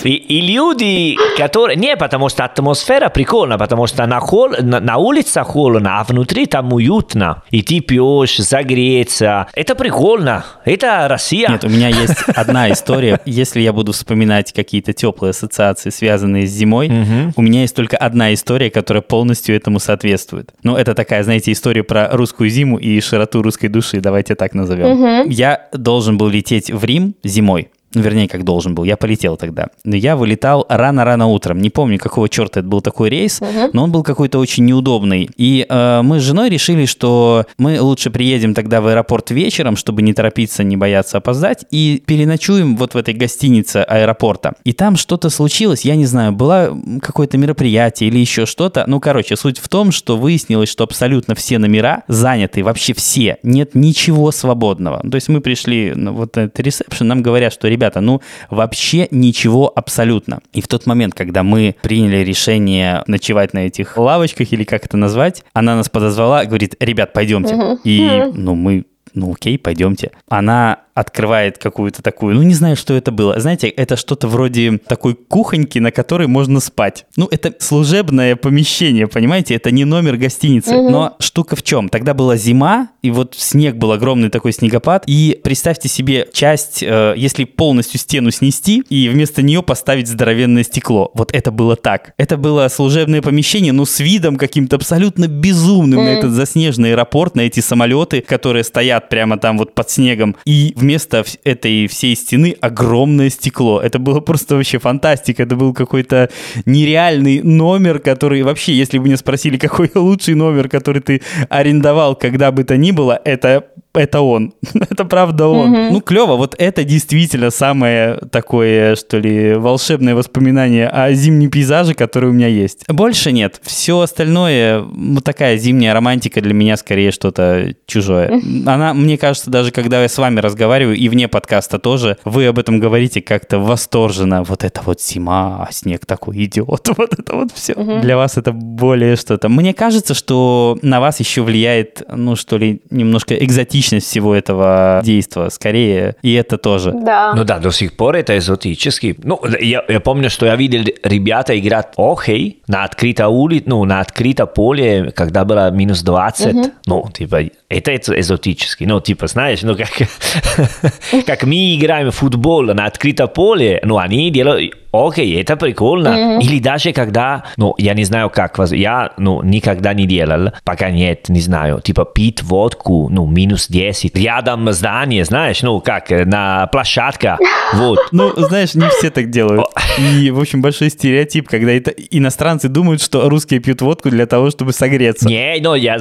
И, 0.05 0.11
и 0.11 0.41
люди, 0.41 1.17
которые... 1.37 1.77
Не, 1.77 1.97
потому 1.97 2.29
что 2.29 2.45
атмосфера 2.45 3.09
прикольная, 3.09 3.59
потому 3.59 3.87
что 3.87 4.07
на, 4.07 4.21
хол... 4.21 4.51
на, 4.61 4.81
на 4.81 4.97
улице 4.97 5.43
холодно, 5.43 6.01
а 6.01 6.05
внутри 6.05 6.47
там 6.47 6.73
уютно. 6.73 7.43
И 7.51 7.63
ты 7.63 7.81
пьешь, 7.81 8.39
загреться. 8.39 9.47
Это 9.55 9.75
прикольно. 9.75 10.45
Это 10.65 11.07
Россия. 11.09 11.49
Нет, 11.51 11.65
у 11.65 11.69
меня 11.69 11.89
есть 11.89 12.23
одна 12.35 12.71
история. 12.71 13.21
Если 13.25 13.61
я 13.61 13.73
буду 13.73 13.93
вспоминать 13.93 14.53
какие-то 14.53 14.93
теплые 14.93 15.31
ассоциации, 15.31 15.91
связанные 15.91 16.47
с 16.47 16.51
зимой, 16.51 16.91
у 17.37 17.43
меня 17.43 17.63
есть 17.63 17.77
только 17.77 17.97
одна 17.97 18.33
история, 18.35 18.71
которая 18.71 19.03
полностью 19.03 19.55
этому 19.57 19.81
соответствует. 19.81 20.51
Ну, 20.63 20.77
это 20.77 20.95
такая, 20.95 21.23
знаете, 21.23 21.53
история 21.53 21.83
про 21.83 22.09
русскую 22.13 22.49
зиму 22.51 22.79
и 22.79 23.01
широту 23.01 23.43
русской 23.43 23.69
души, 23.69 24.01
давайте 24.01 24.35
так 24.35 24.55
назовем. 24.55 25.29
Я 25.29 25.69
должен 25.73 26.19
был 26.19 26.29
лететь 26.29 26.71
в 26.71 26.85
Рим 26.85 27.15
зимой. 27.25 27.69
Ну, 27.95 28.03
вернее, 28.03 28.29
как 28.29 28.45
должен 28.45 28.75
был. 28.75 28.85
Я 28.85 28.97
полетел 28.97 29.37
тогда. 29.37 29.69
Но 29.85 29.97
я 29.97 30.17
вылетал 30.17 30.65
рано-рано 30.69 31.27
утром. 31.27 31.59
Не 31.59 31.71
помню, 31.71 31.99
какого 31.99 32.29
черта 32.29 32.61
это 32.61 32.69
был 32.69 32.81
такой 32.81 33.11
рейс, 33.11 33.41
но 33.73 33.85
он 33.85 33.93
был 33.93 34.03
какой-то 34.03 34.39
очень 34.39 34.65
неудобный. 34.65 35.29
И 35.37 35.67
э, 35.69 36.03
мы 36.03 36.21
с 36.21 36.23
женой 36.23 36.49
решили, 36.51 36.87
что 36.87 37.47
мы 37.59 37.81
лучше 37.81 38.11
приедем 38.11 38.55
тогда 38.55 38.81
в 38.81 38.87
аэропорт 38.87 39.31
вечером, 39.31 39.77
чтобы 39.77 40.03
не 40.03 40.13
торопиться, 40.13 40.63
не 40.63 40.77
бояться 40.77 41.19
опоздать, 41.19 41.65
и 41.71 42.03
переночуем 42.07 42.77
вот 42.77 42.95
в 42.95 42.97
этой 42.97 43.15
гостинице 43.15 43.79
аэропорта. 43.79 44.55
И 44.65 44.73
там 44.73 44.97
что-то 44.97 45.31
случилось, 45.31 45.85
я 45.85 45.97
не 45.97 46.07
знаю, 46.07 46.33
было 46.33 46.79
какое-то 47.03 47.39
мероприятие 47.39 48.09
или 48.09 48.19
еще 48.19 48.47
что-то. 48.47 48.85
Ну, 48.87 49.01
короче, 49.01 49.37
суть 49.37 49.59
в 49.59 49.69
том, 49.69 49.91
что 49.91 50.17
выяснилось, 50.17 50.69
что 50.69 50.85
абсолютно 50.85 51.35
все 51.35 51.59
номера 51.59 52.03
заняты, 52.07 52.63
вообще 52.63 52.95
все. 52.95 53.39
Нет 53.43 53.75
ничего 53.75 54.31
свободного. 54.31 55.01
То 55.09 55.17
есть 55.17 55.29
мы 55.29 55.41
пришли 55.41 55.93
на 55.95 56.13
вот 56.13 56.37
этот 56.37 56.59
ресепшн, 56.61 57.07
нам 57.07 57.23
говорят, 57.23 57.53
что, 57.53 57.69
ребята, 57.69 57.80
ну, 58.01 58.21
вообще 58.51 59.09
ничего 59.11 59.73
абсолютно. 59.75 60.41
И 60.53 60.61
в 60.61 60.69
тот 60.69 60.87
момент, 60.87 61.15
когда 61.15 61.43
мы 61.43 61.77
приняли 61.83 62.19
решение 62.19 63.03
ночевать 63.07 63.55
на 63.55 63.67
этих 63.67 63.97
лавочках, 63.97 64.53
или 64.53 64.65
как 64.65 64.85
это 64.85 64.97
назвать, 64.97 65.43
она 65.53 65.77
нас 65.77 65.89
подозвала, 65.89 66.45
говорит, 66.45 66.77
ребят, 66.81 67.13
пойдемте. 67.13 67.79
И, 67.85 68.25
ну, 68.35 68.55
мы 68.55 68.85
ну 69.15 69.33
окей, 69.33 69.59
пойдемте. 69.59 70.13
Она 70.29 70.81
открывает 71.01 71.59
какую-то 71.59 72.03
такую, 72.03 72.35
ну 72.35 72.43
не 72.43 72.55
знаю, 72.55 72.77
что 72.77 72.95
это 72.95 73.11
было. 73.11 73.39
Знаете, 73.41 73.69
это 73.69 73.97
что-то 73.97 74.29
вроде 74.29 74.79
такой 74.79 75.15
кухоньки, 75.15 75.79
на 75.79 75.91
которой 75.91 76.27
можно 76.27 76.61
спать. 76.61 77.07
Ну 77.17 77.27
это 77.31 77.55
служебное 77.59 78.37
помещение, 78.37 79.07
понимаете? 79.07 79.55
Это 79.55 79.71
не 79.71 79.85
номер 79.85 80.17
гостиницы. 80.17 80.73
Но 80.73 81.17
штука 81.19 81.57
в 81.57 81.63
чем? 81.63 81.89
Тогда 81.89 82.13
была 82.13 82.37
зима, 82.37 82.89
и 83.03 83.11
вот 83.11 83.35
снег 83.37 83.77
был 83.77 83.93
огромный 83.93 84.29
такой 84.29 84.53
снегопад. 84.53 85.05
И 85.07 85.41
представьте 85.43 85.89
себе 85.89 86.29
часть, 86.33 86.83
э, 86.83 87.15
если 87.17 87.45
полностью 87.45 87.99
стену 87.99 88.31
снести 88.31 88.83
и 88.89 89.09
вместо 89.09 89.43
нее 89.43 89.63
поставить 89.63 90.09
здоровенное 90.09 90.65
стекло. 90.65 91.11
Вот 91.15 91.33
это 91.33 91.51
было 91.51 91.77
так. 91.77 92.13
Это 92.19 92.37
было 92.37 92.69
служебное 92.69 93.23
помещение, 93.23 93.73
но 93.73 93.87
с 93.87 94.01
видом 94.01 94.37
каким-то 94.37 94.77
абсолютно 94.77 95.29
безумным 95.29 96.05
на 96.05 96.09
этот 96.11 96.33
заснеженный 96.33 96.93
аэропорт, 96.93 97.37
на 97.37 97.43
эти 97.43 97.61
самолеты, 97.61 98.21
которые 98.21 98.65
стоят 98.65 99.00
прямо 99.09 99.39
там 99.39 99.59
вот 99.59 99.75
под 99.75 99.91
снегом. 99.91 100.37
И 100.45 100.73
вместо 100.77 101.25
этой 101.45 101.87
всей 101.87 102.15
стены 102.17 102.57
огромное 102.61 103.31
стекло. 103.31 103.81
Это 103.81 103.99
было 103.99 104.21
просто 104.21 104.57
вообще 104.57 104.79
фантастика. 104.79 105.43
Это 105.43 105.57
был 105.57 105.75
какой-то 105.75 106.31
нереальный 106.67 107.43
номер, 107.43 107.99
который 107.99 108.43
вообще, 108.43 108.73
если 108.73 108.99
бы 108.99 109.07
меня 109.07 109.17
спросили, 109.17 109.57
какой 109.59 109.91
лучший 109.95 110.35
номер, 110.35 110.69
который 110.69 111.03
ты 111.03 111.23
арендовал, 111.49 112.15
когда 112.15 112.53
бы 112.53 112.65
то 112.65 112.77
ни 112.77 112.91
было, 112.91 113.21
это 113.25 113.70
это 113.95 114.21
он. 114.21 114.55
это 114.75 115.05
правда 115.05 115.49
он. 115.49 115.73
Ну, 115.93 116.01
клево. 116.01 116.37
Вот 116.37 116.55
это 116.59 116.85
действительно 116.85 117.51
самое 117.51 118.17
такое, 118.31 118.97
что 118.97 119.19
ли, 119.19 119.55
волшебное 119.55 120.15
воспоминание 120.15 120.89
о 120.89 121.13
зимнем 121.13 121.51
пейзаже, 121.51 121.95
который 121.95 122.31
у 122.31 122.33
меня 122.33 122.47
есть. 122.47 122.85
Больше 122.89 123.33
нет. 123.33 123.61
Все 123.63 124.01
остальное, 124.01 124.83
ну, 124.83 125.21
такая 125.21 125.57
зимняя 125.57 125.95
романтика 125.95 126.41
для 126.41 126.55
меня 126.55 126.77
скорее 126.77 127.11
что-то 127.11 127.75
чужое. 127.87 128.41
Она, 128.67 128.95
мне 128.95 129.19
кажется, 129.19 129.51
даже 129.51 129.71
когда 129.71 130.03
я 130.03 130.09
с 130.09 130.19
вами 130.19 130.41
разговариваю, 130.41 130.97
и 130.97 131.09
вне 131.09 131.29
подкаста 131.29 131.79
тоже, 131.79 132.17
вы 132.25 132.47
об 132.47 132.59
этом 132.59 132.79
говорите 132.79 133.21
как-то 133.21 133.59
восторженно. 133.59 134.45
Вот 134.45 134.65
это 134.65 134.83
вот 134.85 135.01
зима, 135.01 135.67
а 135.69 135.73
снег 135.73 136.07
такой 136.07 136.45
идет. 136.45 136.61
Вот 137.01 137.19
это 137.19 137.35
вот 137.35 137.51
все. 137.55 137.75
Для 137.75 138.17
вас 138.17 138.37
это 138.37 138.53
более 138.53 139.17
что-то. 139.17 139.49
Мне 139.49 139.73
кажется, 139.73 140.13
что 140.13 140.79
на 140.83 141.01
вас 141.01 141.19
еще 141.19 141.41
влияет, 141.41 142.03
ну, 142.15 142.37
что 142.37 142.59
ли, 142.59 142.83
немножко 142.91 143.35
экзотичность 143.81 144.07
всего 144.07 144.35
этого 144.35 145.01
действия. 145.05 145.51
Скорее, 145.51 146.17
и 146.23 146.35
это 146.35 146.59
тоже. 146.59 146.93
Да. 146.93 147.33
Ну 147.35 147.45
да, 147.45 147.59
до 147.59 147.71
сих 147.71 147.97
пор 147.97 148.17
это 148.17 148.37
экзотически. 148.37 149.17
Ну, 149.23 149.41
я, 149.61 149.85
я 149.89 150.01
помню, 150.01 150.31
что 150.31 150.47
я 150.47 150.57
видел 150.57 150.85
ребята 151.03 151.59
играть 151.59 151.89
хоккей 151.97 152.63
на 152.69 152.85
открытой 152.85 153.27
улице, 153.27 153.65
ну, 153.67 153.85
на 153.85 154.01
открытом 154.01 154.49
поле, 154.55 155.13
когда 155.15 155.45
было 155.45 155.71
минус 155.71 156.03
20. 156.03 156.73
Ну, 156.87 157.09
типа, 157.13 157.43
это 157.69 157.95
экзотически. 157.95 158.85
Ну, 158.85 159.01
типа, 159.01 159.27
знаешь, 159.27 159.63
ну, 159.63 159.77
как, 159.77 159.91
как 161.27 161.45
мы 161.45 161.77
играем 161.77 162.11
в 162.11 162.15
футбол 162.15 162.63
на 162.63 162.87
открытом 162.87 163.29
поле, 163.29 163.81
ну, 163.85 163.99
они 163.99 164.31
делают 164.31 164.75
Окей, 164.93 165.41
это 165.41 165.57
прикольно. 165.57 166.39
Или 166.41 166.59
даже 166.59 166.93
когда, 166.93 167.45
ну, 167.57 167.75
я 167.79 167.95
не 167.95 168.05
знаю, 168.05 168.31
как 168.31 168.59
вас, 168.59 168.73
я, 168.73 169.13
ну, 169.17 169.43
никогда 169.43 169.95
не 169.95 170.07
делал, 170.07 170.53
пока 170.65 170.91
нет, 170.91 171.29
не 171.29 171.41
знаю, 171.41 171.81
типа 171.81 172.05
пить 172.05 172.43
водку, 172.43 173.09
ну, 173.11 173.27
минус 173.27 173.69
10, 173.69 174.17
рядом 174.17 174.71
здание, 174.73 175.25
знаешь, 175.25 175.63
ну, 175.63 175.81
как, 175.81 176.11
на 176.11 176.67
площадке, 176.69 177.37
вот. 177.75 177.99
Ну, 178.13 178.33
знаешь, 178.37 178.75
не 178.75 178.89
все 178.89 179.11
так 179.11 179.31
делают. 179.31 179.67
И, 179.99 180.31
в 180.31 180.41
общем, 180.41 180.63
большой 180.63 180.91
стереотип, 180.91 181.49
когда 181.49 181.73
это 181.73 181.91
иностранцы 181.91 182.69
думают, 182.69 183.03
что 183.03 183.29
русские 183.29 183.61
пьют 183.61 183.83
водку 183.83 184.11
для 184.11 184.27
того, 184.27 184.51
чтобы 184.51 184.73
согреться. 184.73 185.29
Не, 185.29 185.59
ну, 185.61 185.75
я, 185.75 185.99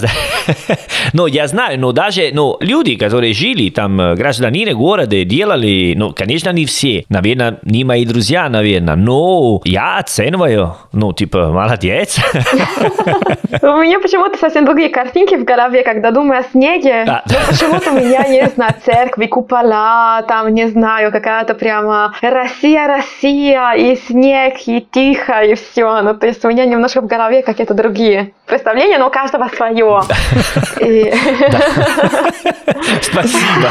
ну, 1.13 1.28
я 1.28 1.47
знаю, 1.47 1.80
но 1.80 1.91
даже, 1.91 2.32
ну, 2.34 2.58
люди, 2.60 2.95
которые 2.95 3.34
жили 3.34 3.69
там, 3.69 3.99
э, 3.99 4.15
гражданины 4.15 4.73
города, 4.73 5.23
делали, 5.23 5.93
ну, 5.95 6.13
конечно, 6.13 6.52
не 6.52 6.65
все, 6.65 7.06
наверное, 7.10 7.60
не 7.63 7.84
мои 7.84 8.06
друзья, 8.06 8.49
наверное, 8.49 8.78
но 8.79 9.61
я 9.65 9.97
оцениваю, 9.97 10.75
ну, 10.91 11.13
типа, 11.13 11.47
молодец. 11.47 12.17
У 13.61 13.77
меня 13.77 13.99
почему-то 13.99 14.37
совсем 14.37 14.65
другие 14.65 14.89
картинки 14.89 15.35
в 15.35 15.43
голове, 15.43 15.83
когда 15.83 16.11
думаю 16.11 16.41
о 16.41 16.43
снеге. 16.43 17.03
Да. 17.05 17.23
Но 17.25 17.35
почему-то 17.47 17.91
у 17.91 17.95
меня, 17.95 18.27
не 18.27 18.45
знаю, 18.47 18.73
церкви, 18.83 19.25
купола, 19.25 20.23
там, 20.27 20.53
не 20.53 20.67
знаю, 20.67 21.11
какая-то 21.11 21.55
прямо 21.55 22.13
Россия, 22.21 22.87
Россия, 22.87 23.73
и 23.73 23.95
снег, 23.95 24.55
и 24.65 24.81
тихо, 24.81 25.43
и 25.43 25.55
все. 25.55 26.01
Ну, 26.01 26.15
то 26.15 26.27
есть 26.27 26.43
у 26.45 26.49
меня 26.49 26.65
немножко 26.65 27.01
в 27.01 27.07
голове 27.07 27.41
какие-то 27.41 27.73
другие 27.73 28.33
представления, 28.45 28.97
но 28.97 29.07
у 29.07 29.11
каждого 29.11 29.49
свое. 29.55 30.01
Спасибо. 33.01 33.69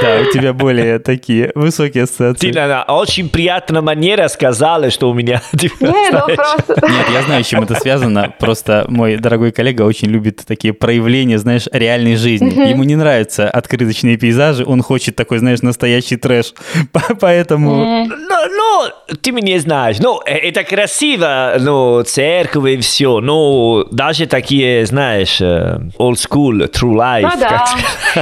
Да, 0.00 0.20
у 0.20 0.32
тебя 0.32 0.52
более 0.52 0.98
такие 0.98 1.52
высокие 1.54 2.04
ассоциации. 2.04 2.50
Ты 2.50 2.58
на 2.58 2.82
очень 2.84 3.28
приятная 3.28 3.80
манера 3.82 4.28
сказала, 4.28 4.90
что 4.90 5.10
у 5.10 5.14
меня... 5.14 5.42
типа, 5.58 5.84
Не, 5.84 6.10
ну 6.10 6.26
просто... 6.34 6.74
Нет, 6.82 7.06
я 7.12 7.22
знаю, 7.22 7.44
с 7.44 7.46
чем 7.46 7.62
это 7.62 7.74
связано. 7.74 8.34
Просто 8.38 8.86
мой 8.88 9.16
дорогой 9.16 9.52
коллега 9.52 9.82
очень 9.82 10.08
любит 10.08 10.42
такие 10.46 10.72
проявления, 10.74 11.38
знаешь, 11.38 11.68
реальной 11.72 12.16
жизни. 12.16 12.68
Ему 12.68 12.84
не 12.84 12.96
нравятся 12.96 13.48
открыточные 13.48 14.16
пейзажи, 14.16 14.64
он 14.64 14.82
хочет 14.82 15.16
такой, 15.16 15.38
знаешь, 15.38 15.62
настоящий 15.62 16.16
трэш. 16.16 16.54
По- 16.92 17.14
Поэтому... 17.14 18.08
Ну, 18.50 18.84
ты 19.22 19.30
меня 19.32 19.58
знаешь, 19.60 19.98
ну, 20.00 20.20
это 20.24 20.64
красиво, 20.64 21.54
ну, 21.60 22.02
церковь 22.02 22.66
и 22.70 22.76
все, 22.78 23.20
ну, 23.20 23.84
даже 23.90 24.26
такие, 24.26 24.84
знаешь, 24.86 25.40
old 25.40 26.14
school, 26.16 26.70
true 26.70 26.94
life. 26.94 27.22
Ну 27.22 27.30
да. 27.38 27.64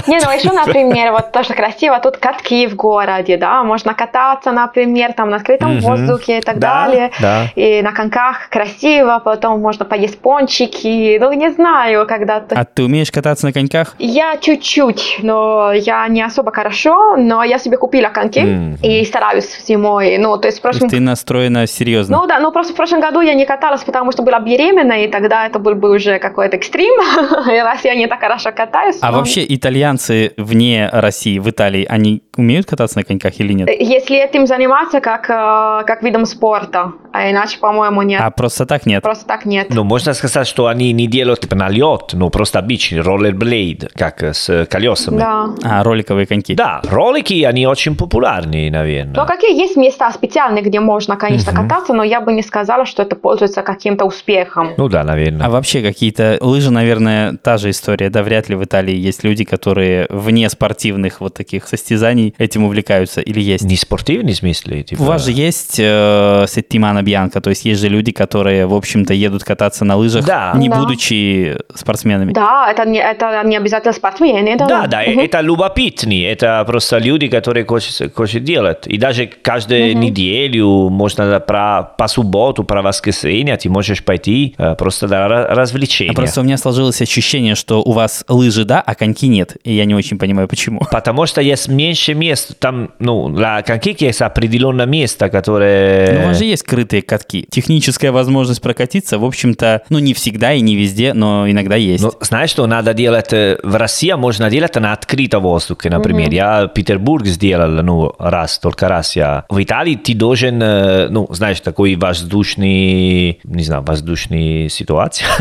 Не, 0.07 0.19
ну 0.21 0.31
еще, 0.31 0.53
например, 0.53 1.13
вот 1.13 1.33
тоже 1.33 1.55
красиво, 1.55 1.99
тут 2.01 2.17
катки 2.19 2.67
в 2.67 2.77
городе, 2.77 3.37
да, 3.37 3.63
можно 3.65 3.95
кататься, 3.95 4.53
например, 4.53 5.13
там 5.13 5.31
на 5.31 5.37
открытом 5.37 5.77
Мгм. 5.77 5.81
воздухе 5.81 6.39
и 6.39 6.41
так 6.43 6.59
Да, 6.59 6.87
далее. 6.87 7.11
да. 7.21 7.47
И 7.55 7.83
на 7.83 7.93
коньках 7.93 8.49
красиво, 8.51 9.21
потом 9.25 9.61
можно 9.61 9.85
поесть 9.85 10.19
пончики, 10.21 11.19
ну 11.21 11.33
не 11.33 11.51
знаю, 11.51 12.07
когда-то. 12.07 12.57
А 12.59 12.65
ты 12.65 12.83
умеешь 12.85 13.11
кататься 13.11 13.47
на 13.47 13.53
коньках? 13.53 13.95
Я 13.99 14.37
чуть-чуть, 14.37 15.19
но 15.23 15.73
я 15.73 16.07
не 16.09 16.23
особо 16.23 16.53
хорошо, 16.53 17.17
но 17.17 17.43
я 17.45 17.59
себе 17.59 17.77
купила 17.77 18.09
коньки 18.09 18.41
Мгм. 18.41 18.79
и 18.83 19.05
стараюсь 19.05 19.49
зимой. 19.67 20.10
Ну, 20.19 20.37
то 20.39 20.49
есть 20.49 20.59
в 20.59 20.63
То 20.63 20.69
есть 20.69 20.81
прошлом... 20.81 20.91
ты 20.91 21.01
настроена 21.01 21.67
серьезно? 21.67 22.19
Ну 22.19 22.27
да, 22.27 22.41
но 22.41 22.53
просто 22.53 22.73
в 22.73 22.77
прошлом 22.77 23.01
году 23.01 23.21
я 23.21 23.35
не 23.35 23.47
каталась, 23.47 23.83
потому 23.85 24.13
что 24.13 24.23
была 24.23 24.41
беременна, 24.41 25.05
и 25.05 25.09
тогда 25.09 25.47
это 25.47 25.59
был 25.59 25.75
бы 25.75 25.91
уже 25.91 26.19
какой-то 26.19 26.57
экстрим. 26.57 26.91
И 27.51 27.61
раз 27.61 27.85
я 27.85 27.95
не 27.95 28.07
так 28.07 28.21
хорошо 28.21 28.53
катаюсь. 28.53 28.99
А 29.01 29.11
ну, 29.11 29.19
вообще 29.19 29.45
итальянцы 29.49 30.33
вне 30.37 30.89
России, 30.93 31.39
в 31.39 31.49
Италии, 31.49 31.87
они 31.89 32.23
умеют 32.41 32.67
кататься 32.67 32.99
на 32.99 33.05
коньках 33.05 33.39
или 33.41 33.53
нет? 33.53 33.69
Если 33.69 34.17
этим 34.17 34.47
заниматься 34.47 35.01
как, 35.01 35.31
э, 35.31 35.85
как 35.87 36.03
видом 36.03 36.27
спорта, 36.27 36.93
а 37.13 37.31
иначе, 37.31 37.59
по-моему, 37.59 38.03
нет. 38.03 38.21
А 38.23 38.31
просто 38.31 38.67
так 38.67 38.87
нет? 38.87 39.03
Просто 39.03 39.27
так 39.27 39.45
нет. 39.45 39.69
Ну, 39.71 39.85
можно 39.85 40.15
сказать, 40.15 40.47
что 40.47 40.67
они 40.67 40.93
не 40.93 41.07
делают 41.07 41.41
типа 41.41 41.57
на 41.57 41.69
лед, 41.69 42.11
но 42.13 42.31
просто 42.31 42.59
обычный 42.59 43.01
роллерблейд, 43.01 43.93
как 43.95 44.23
с 44.23 44.67
колесами. 44.67 45.19
Да. 45.19 45.55
А, 45.63 45.83
роликовые 45.83 46.27
коньки. 46.27 46.55
Да, 46.55 46.81
ролики, 46.89 47.43
они 47.45 47.67
очень 47.67 47.97
популярны, 47.97 48.71
наверное. 48.71 49.15
Ну, 49.15 49.27
какие 49.27 49.57
есть 49.57 49.77
места 49.77 50.11
специальные, 50.13 50.63
где 50.63 50.81
можно, 50.81 51.17
конечно, 51.17 51.53
кататься, 51.53 51.93
но 51.93 52.03
я 52.03 52.21
бы 52.21 52.33
не 52.33 52.43
сказала, 52.43 52.87
что 52.87 53.03
это 53.03 53.17
пользуется 53.17 53.63
каким-то 53.63 54.05
успехом. 54.05 54.71
Ну 54.77 54.89
да, 54.89 55.05
наверное. 55.05 55.47
А 55.47 55.51
вообще 55.51 55.83
какие-то 55.83 56.39
лыжи, 56.41 56.71
наверное, 56.71 57.37
та 57.43 57.57
же 57.59 57.71
история, 57.71 58.11
да, 58.11 58.23
вряд 58.23 58.49
ли 58.49 58.55
в 58.55 58.65
Италии 58.65 58.95
есть 58.95 59.25
люди, 59.25 59.45
которые 59.45 60.07
вне 60.11 60.49
спортивных 60.49 61.21
вот 61.21 61.35
таких 61.35 61.67
состязаний 61.69 62.30
этим 62.39 62.65
увлекаются 62.65 63.21
или 63.21 63.41
есть? 63.41 63.65
Не 63.65 63.77
спортивный 63.77 64.35
смысле? 64.35 64.83
Типа... 64.83 65.03
У 65.03 65.05
вас 65.05 65.25
же 65.25 65.33
есть 65.33 65.77
э, 65.79 66.45
Сеттимана 66.49 67.03
Бьянка, 67.03 67.41
то 67.41 67.51
есть 67.51 67.65
есть 67.65 67.81
же 67.81 67.89
люди, 67.89 68.13
которые, 68.13 68.67
в 68.67 68.75
общем-то, 68.75 69.13
едут 69.15 69.45
кататься 69.45 69.85
на 69.85 69.97
лыжах, 69.97 70.25
Да. 70.27 70.53
не 70.57 70.69
Да. 70.69 70.77
будучи 70.79 71.57
спортсменами. 71.75 72.33
Да, 72.33 72.71
это 72.71 72.85
не, 72.89 72.99
это 73.01 73.43
не 73.45 73.57
обязательно 73.57 73.93
спортсмены, 73.93 74.57
да. 74.57 74.67
Да, 74.67 74.87
да, 74.87 75.03
Мгм. 75.07 75.21
это 75.21 75.41
любопытные, 75.41 76.31
это 76.31 76.63
просто 76.67 76.99
люди, 76.99 77.29
которые 77.29 77.65
хотят, 77.67 78.13
хотят 78.15 78.45
делать. 78.45 78.87
И 78.87 78.97
даже 78.99 79.27
каждую 79.27 79.97
неделю, 79.97 80.89
можно 80.91 81.41
про, 81.41 81.83
по 81.99 82.09
субботу, 82.09 82.65
про 82.65 82.83
воскресенье, 82.83 83.57
ты 83.57 83.69
можешь 83.69 84.03
пойти 84.05 84.55
э, 84.59 84.75
просто 84.77 85.07
для 85.09 85.27
ра- 85.27 85.47
развлечения. 85.55 86.11
А 86.13 86.15
просто 86.15 86.41
у 86.41 86.45
меня 86.45 86.57
сложилось 86.59 87.01
ощущение, 87.03 87.55
что 87.55 87.83
у 87.83 87.93
вас 87.93 88.25
лыжи, 88.29 88.65
да, 88.65 88.81
а 88.85 88.95
коньки 88.95 89.29
нет. 89.29 89.57
И 89.65 89.73
я 89.75 89.85
не 89.85 89.95
очень 89.95 90.19
понимаю, 90.19 90.49
почему. 90.49 90.81
Потому 90.91 91.27
что 91.27 91.41
есть 91.41 91.69
меньше 91.69 92.10
мест, 92.15 92.59
там, 92.59 92.91
ну, 92.99 93.29
для 93.29 93.63
конькик 93.63 94.01
есть 94.01 94.23
определенное 94.23 94.87
место, 94.87 95.29
которое... 95.29 96.13
Ну, 96.13 96.25
у 96.25 96.27
вас 96.29 96.39
же 96.39 96.45
есть 96.45 96.63
крытые 96.63 97.03
катки. 97.03 97.47
Техническая 97.51 98.13
возможность 98.13 98.63
прокатиться, 98.63 99.19
в 99.19 99.25
общем-то, 99.25 99.83
ну, 99.89 99.99
не 99.99 100.15
всегда 100.15 100.53
и 100.53 100.61
не 100.61 100.77
везде, 100.77 101.15
но 101.15 101.51
иногда 101.51 101.77
есть. 101.77 102.03
Ну, 102.03 102.13
знаешь, 102.21 102.51
что 102.51 102.67
надо 102.67 102.95
делать 102.95 103.33
э, 103.33 103.59
в 103.63 103.77
России? 103.77 104.13
Можно 104.13 104.51
делать 104.51 104.75
на 104.77 104.93
открытом 104.93 105.43
воздухе, 105.43 105.91
например. 105.91 106.31
Я 106.31 106.67
Петербург 106.67 107.27
сделал, 107.27 107.83
ну, 107.83 108.15
раз, 108.19 108.59
только 108.59 108.89
раз 108.89 109.17
я. 109.17 109.45
В 109.49 109.63
Италии 109.63 109.95
ты 109.95 110.15
должен, 110.15 110.63
э, 110.63 111.09
ну, 111.09 111.27
знаешь, 111.31 111.61
такой 111.61 111.95
воздушный, 111.97 113.41
не 113.45 113.63
знаю, 113.63 113.83
воздушный 113.83 114.69
ситуация. 114.69 115.29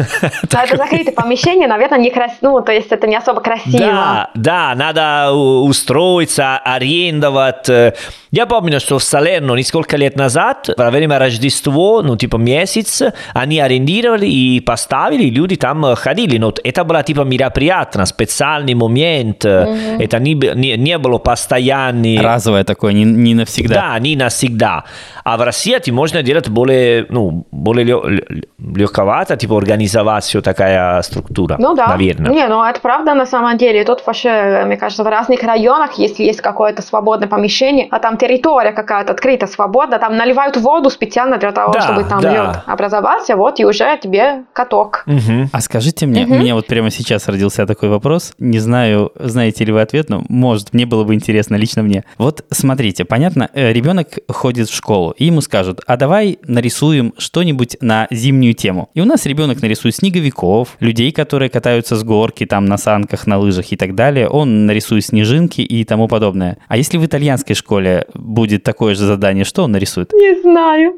А 0.60 0.66
это 0.66 0.76
закрытое 0.76 1.14
помещение, 1.14 1.68
наверное, 1.68 2.00
не 2.00 2.10
красиво, 2.10 2.38
ну, 2.42 2.62
то 2.62 2.72
есть 2.72 2.92
это 2.92 3.08
не 3.08 3.16
особо 3.16 3.40
красиво. 3.40 3.80
Да, 3.80 4.30
да, 4.36 4.76
надо 4.76 5.32
устроиться, 5.32 6.59
арендовать. 6.64 7.70
Э, 7.70 7.94
Я 8.32 8.46
помню, 8.46 8.80
что 8.80 9.00
в 9.00 9.04
Салерно 9.04 9.56
несколько 9.56 9.98
лет 9.98 10.16
назад, 10.16 10.70
во 10.78 10.92
время 10.92 11.18
Рождества, 11.20 12.02
ну, 12.04 12.16
типа 12.16 12.38
месяц, 12.38 13.02
они 13.34 13.60
арендировали 13.60 14.28
и 14.28 14.60
поставили, 14.60 15.24
и 15.24 15.32
люди 15.32 15.56
там 15.56 15.86
э, 15.86 15.96
ходили. 15.96 16.38
Но 16.38 16.54
это 16.64 16.84
было 16.84 17.02
типа 17.04 17.22
мероприятно, 17.22 18.06
специальный 18.06 18.76
момент. 18.76 19.46
Э, 19.46 19.98
Это 20.00 20.20
не, 20.20 20.34
не, 20.34 20.78
не 20.78 20.98
было 20.98 21.18
постоянный... 21.18 22.20
Разовое 22.20 22.64
такое, 22.64 22.94
не, 22.94 23.04
не 23.04 23.34
навсегда. 23.34 23.76
Да, 23.94 24.00
не 24.00 24.16
навсегда. 24.16 24.84
А 25.24 25.38
в 25.38 25.42
России 25.42 25.78
ты 25.78 25.92
можно 25.92 26.22
делать 26.24 26.50
более, 26.50 27.06
ну, 27.10 27.46
более 27.52 27.86
лё- 27.86 28.08
лё- 28.08 28.44
легковато, 28.76 29.36
типа 29.38 29.58
организовать 29.58 30.24
все 30.24 30.42
такая 30.42 31.02
структура, 31.02 31.56
Ну 31.60 31.76
да. 31.76 31.88
наверное. 31.88 32.32
Не, 32.32 32.48
ну 32.48 32.64
это 32.64 32.80
правда 32.80 33.14
на 33.16 33.26
самом 33.26 33.58
деле. 33.58 33.84
Тут 33.84 34.02
вообще, 34.06 34.64
мне 34.66 34.78
кажется, 34.78 35.04
в 35.04 35.08
разных 35.08 35.44
районах, 35.44 35.98
если 36.00 36.24
есть 36.24 36.42
какое-то 36.52 36.82
свободное 36.82 37.28
помещение, 37.28 37.88
а 37.92 38.00
там 38.00 38.18
территория 38.18 38.72
какая-то 38.72 39.14
открыта, 39.14 39.48
свободна, 39.48 40.00
там 40.00 40.18
наливают 40.18 40.58
воду 40.58 40.90
специально 40.90 41.38
для 41.38 41.52
того, 41.52 41.74
Да, 41.74 41.82
чтобы 41.82 42.04
там 42.04 42.22
да. 42.22 42.32
лед 42.34 42.64
образовался, 42.66 43.36
вот 43.36 43.60
и 43.60 43.66
уже 43.66 43.98
тебе 44.02 44.44
каток. 44.54 45.04
Мгм. 45.06 45.50
А 45.52 45.62
скажите 45.62 46.06
мне, 46.06 46.26
у 46.26 46.34
меня 46.36 46.56
вот 46.56 46.68
прямо 46.68 46.90
сейчас 46.92 47.28
родился 47.28 47.66
такой 47.66 47.90
вопрос. 47.90 48.34
Не 48.40 48.60
знаю, 48.60 49.12
знаете 49.20 49.66
ли 49.66 49.72
вы 49.72 49.82
ответ, 49.82 50.10
но 50.10 50.24
может, 50.30 50.74
мне 50.74 50.86
было 50.86 51.04
бы 51.04 51.14
интересно 51.14 51.56
лично 51.56 51.84
мне. 51.84 52.04
Вот 52.18 52.44
смотрите, 52.52 53.06
понятно, 53.06 53.50
э, 53.54 53.72
ребенок 53.74 54.08
ходит 54.30 54.70
в 54.70 54.76
школу, 54.76 55.12
и 55.12 55.26
ему 55.26 55.42
скажут, 55.42 55.82
а 55.88 55.98
давай 55.98 56.40
нарисуем 56.48 57.14
что-нибудь 57.18 57.78
на 57.82 58.08
зимнюю 58.12 58.54
тему. 58.54 58.90
И 58.94 59.02
у 59.02 59.06
нас 59.06 59.26
ребенок 59.26 59.62
нарисует 59.62 59.96
снеговиков, 59.96 60.76
людей, 60.80 61.12
которые 61.12 61.50
катаются 61.50 61.96
с 61.96 62.04
горки, 62.04 62.46
там 62.46 62.66
на 62.66 62.78
санках, 62.78 63.28
на 63.28 63.38
лыжах 63.38 63.72
и 63.72 63.76
так 63.78 63.96
далее. 63.96 64.28
Он 64.28 64.66
нарисует 64.66 65.06
снежинки 65.06 65.62
и 65.62 65.84
тому 65.84 66.08
подобное. 66.08 66.39
А 66.68 66.78
если 66.78 66.98
в 66.98 67.06
итальянской 67.06 67.56
школе 67.56 68.06
будет 68.14 68.64
такое 68.64 68.96
же 68.96 69.06
задание, 69.06 69.46
что 69.46 69.64
он 69.64 69.72
нарисует? 69.72 70.12
Не 70.14 70.42
знаю. 70.42 70.94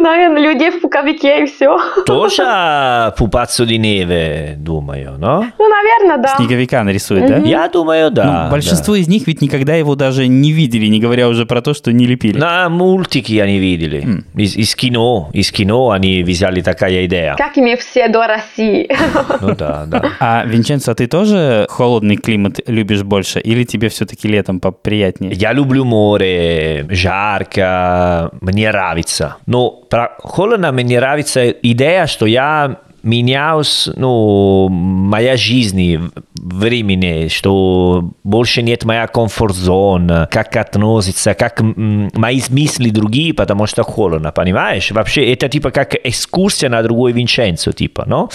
Наверное, 0.00 0.40
людей 0.42 0.70
в 0.70 0.80
пуговике 0.80 1.42
и 1.42 1.46
все. 1.46 1.76
Тоже 2.06 2.42
di 2.42 3.78
neve, 3.78 4.54
думаю, 4.56 5.16
но? 5.18 5.44
Ну, 5.58 5.68
наверное, 5.68 6.18
да. 6.22 6.36
Снеговика 6.36 6.82
нарисует, 6.84 7.26
да? 7.26 7.36
Я 7.38 7.68
думаю, 7.68 8.10
да. 8.10 8.44
Ну, 8.44 8.50
большинство 8.50 8.94
из 8.94 9.08
них 9.08 9.26
ведь 9.26 9.42
никогда 9.42 9.74
его 9.74 9.96
даже 9.96 10.28
не 10.28 10.52
видели, 10.52 10.86
не 10.86 11.00
говоря 11.00 11.28
уже 11.28 11.46
про 11.46 11.62
то, 11.62 11.74
что 11.74 11.92
не 11.92 12.06
лепили. 12.06 12.38
да. 12.38 12.50
На 12.62 12.68
мультики 12.68 13.38
они 13.38 13.58
видели. 13.58 14.24
Из, 14.34 14.56
из 14.56 14.74
кино, 14.74 15.30
из 15.32 15.50
кино 15.52 15.90
они 15.90 16.22
взяли 16.22 16.60
такая 16.62 17.06
идея. 17.06 17.34
Как 17.36 17.56
и 17.56 17.60
мы 17.60 17.76
все 17.76 18.08
до 18.08 18.26
России. 18.26 18.88
Ну 19.40 19.54
да, 19.56 19.84
да. 19.86 20.12
А, 20.20 20.44
Винченцо, 20.44 20.92
а 20.92 20.94
ты 20.94 21.06
тоже 21.06 21.66
холодный 21.68 22.16
климат 22.16 22.60
любишь 22.66 23.02
больше? 23.02 23.40
Или 23.40 23.64
тебе 23.64 23.88
все-таки 23.88 24.28
летом 24.28 24.60
поприятнее? 24.72 25.32
Я 25.32 25.52
люблю 25.52 25.84
море, 25.84 26.86
жарко, 26.90 28.30
мне 28.40 28.68
нравится. 28.68 29.36
Но 29.46 29.70
про 29.70 30.16
холодно 30.18 30.72
мне 30.72 30.98
нравится 30.98 31.48
идея, 31.50 32.06
что 32.06 32.26
я 32.26 32.80
менялась, 33.02 33.88
ну, 33.96 34.68
моя 34.68 35.36
жизнь 35.36 36.10
времени, 36.34 37.28
что 37.28 38.12
больше 38.24 38.62
нет 38.62 38.84
моя 38.84 39.06
комфорт-зона, 39.06 40.28
как 40.30 40.56
относится, 40.56 41.34
как 41.34 41.60
мои 41.60 42.40
мысли 42.48 42.90
другие, 42.90 43.34
потому 43.34 43.66
что 43.66 43.82
холодно, 43.82 44.32
понимаешь? 44.32 44.90
Вообще, 44.90 45.32
это 45.32 45.48
типа 45.48 45.70
как 45.70 45.94
экскурсия 45.94 46.68
на 46.68 46.82
другой 46.82 47.12
Винченцо, 47.12 47.72
типа, 47.72 48.04
но? 48.06 48.30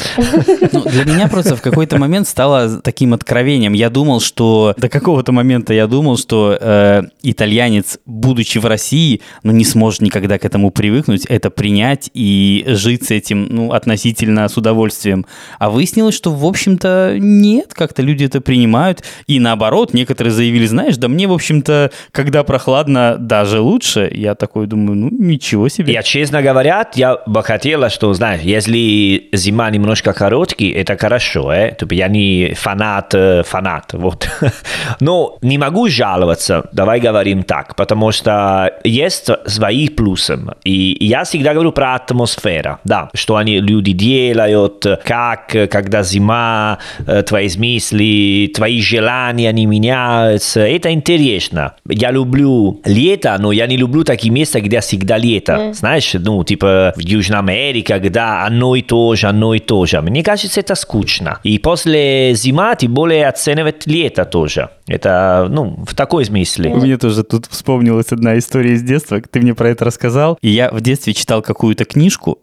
Ну, 0.71 0.81
для 0.81 1.05
меня 1.05 1.27
просто 1.27 1.55
в 1.55 1.61
какой-то 1.61 1.97
момент 1.97 2.27
стало 2.27 2.81
таким 2.81 3.13
откровением. 3.13 3.73
Я 3.73 3.89
думал, 3.89 4.19
что 4.19 4.73
до 4.77 4.89
какого-то 4.89 5.31
момента 5.31 5.73
я 5.73 5.87
думал, 5.87 6.17
что 6.17 6.57
э, 6.59 7.03
итальянец, 7.23 7.99
будучи 8.05 8.57
в 8.57 8.65
России, 8.65 9.21
ну, 9.43 9.51
не 9.51 9.65
сможет 9.65 10.01
никогда 10.01 10.37
к 10.37 10.45
этому 10.45 10.71
привыкнуть, 10.71 11.25
это 11.25 11.49
принять 11.49 12.09
и 12.13 12.65
жить 12.67 13.05
с 13.05 13.11
этим, 13.11 13.47
ну, 13.49 13.71
относительно 13.71 14.45
удовольствием. 14.57 15.25
А 15.59 15.69
выяснилось, 15.69 16.15
что, 16.15 16.31
в 16.31 16.45
общем-то, 16.45 17.15
нет, 17.19 17.73
как-то 17.73 18.01
люди 18.01 18.25
это 18.25 18.41
принимают. 18.41 19.03
И 19.27 19.39
наоборот, 19.39 19.93
некоторые 19.93 20.33
заявили, 20.33 20.65
знаешь, 20.65 20.97
да 20.97 21.07
мне, 21.07 21.27
в 21.27 21.33
общем-то, 21.33 21.91
когда 22.11 22.43
прохладно, 22.43 23.17
даже 23.19 23.59
лучше. 23.59 24.09
Я 24.13 24.35
такой 24.35 24.67
думаю, 24.67 24.97
ну, 24.97 25.09
ничего 25.11 25.69
себе. 25.69 25.93
Я, 25.93 26.03
честно 26.03 26.41
говоря, 26.41 26.87
я 26.95 27.17
бы 27.25 27.43
хотела, 27.43 27.89
что, 27.89 28.13
знаешь, 28.13 28.41
если 28.41 29.29
зима 29.33 29.69
немножко 29.69 30.13
короткий, 30.13 30.71
это 30.71 30.97
хорошо, 30.97 31.51
э? 31.51 31.75
Я 31.91 32.07
не 32.07 32.53
фанат, 32.55 33.13
э, 33.13 33.43
фанат, 33.43 33.93
вот. 33.93 34.29
Но 34.99 35.37
не 35.41 35.57
могу 35.57 35.87
жаловаться, 35.89 36.69
давай 36.71 36.99
говорим 36.99 37.43
так, 37.43 37.75
потому 37.75 38.11
что 38.11 38.73
есть 38.83 39.29
свои 39.45 39.89
плюсы. 39.89 40.39
И 40.63 40.97
я 40.99 41.23
всегда 41.23 41.53
говорю 41.53 41.71
про 41.71 41.95
атмосферу, 41.95 42.79
да, 42.83 43.09
что 43.13 43.35
они, 43.35 43.59
люди 43.59 43.91
делают, 43.91 44.44
как, 45.03 45.55
когда 45.69 46.03
зима, 46.03 46.79
э, 47.05 47.23
твои 47.23 47.49
мысли, 47.57 48.51
твои 48.53 48.81
желания, 48.81 49.49
они 49.49 49.65
меняются. 49.65 50.61
Это 50.61 50.91
интересно. 50.91 51.75
Я 51.87 52.11
люблю 52.11 52.81
лето, 52.85 53.35
но 53.39 53.51
я 53.51 53.67
не 53.67 53.77
люблю 53.77 54.03
такие 54.03 54.31
места, 54.31 54.61
где 54.61 54.79
всегда 54.79 55.17
лето. 55.17 55.73
Знаешь, 55.73 56.13
ну, 56.13 56.43
типа 56.43 56.93
в 56.95 56.99
Южной 56.99 57.39
Америке, 57.39 57.93
когда 57.93 58.45
одно 58.45 58.75
и 58.75 58.81
то 58.81 59.15
же, 59.15 59.27
одно 59.27 59.53
и 59.53 59.59
то 59.59 59.85
же. 59.85 60.01
Мне 60.01 60.23
кажется, 60.23 60.59
это 60.59 60.75
скучно. 60.75 61.39
И 61.43 61.59
после 61.59 62.33
зима 62.33 62.75
ты 62.75 62.87
более 62.87 63.27
оценивать 63.27 63.85
лето 63.87 64.25
тоже. 64.25 64.69
Это, 64.87 65.47
ну, 65.49 65.83
в 65.85 65.95
такой 65.95 66.25
смысле. 66.25 66.71
Меня 66.71 66.97
тоже 66.97 67.23
тут 67.23 67.47
вспомнилась 67.47 68.11
одна 68.11 68.37
история 68.37 68.73
из 68.73 68.83
детства. 68.83 69.19
Ты 69.19 69.39
мне 69.39 69.55
про 69.55 69.69
это 69.69 69.85
рассказал. 69.85 70.37
И 70.41 70.49
я 70.49 70.69
в 70.69 70.81
детстве 70.81 71.13
читал 71.13 71.41
какую-то 71.41 71.85
книжку. 71.85 72.39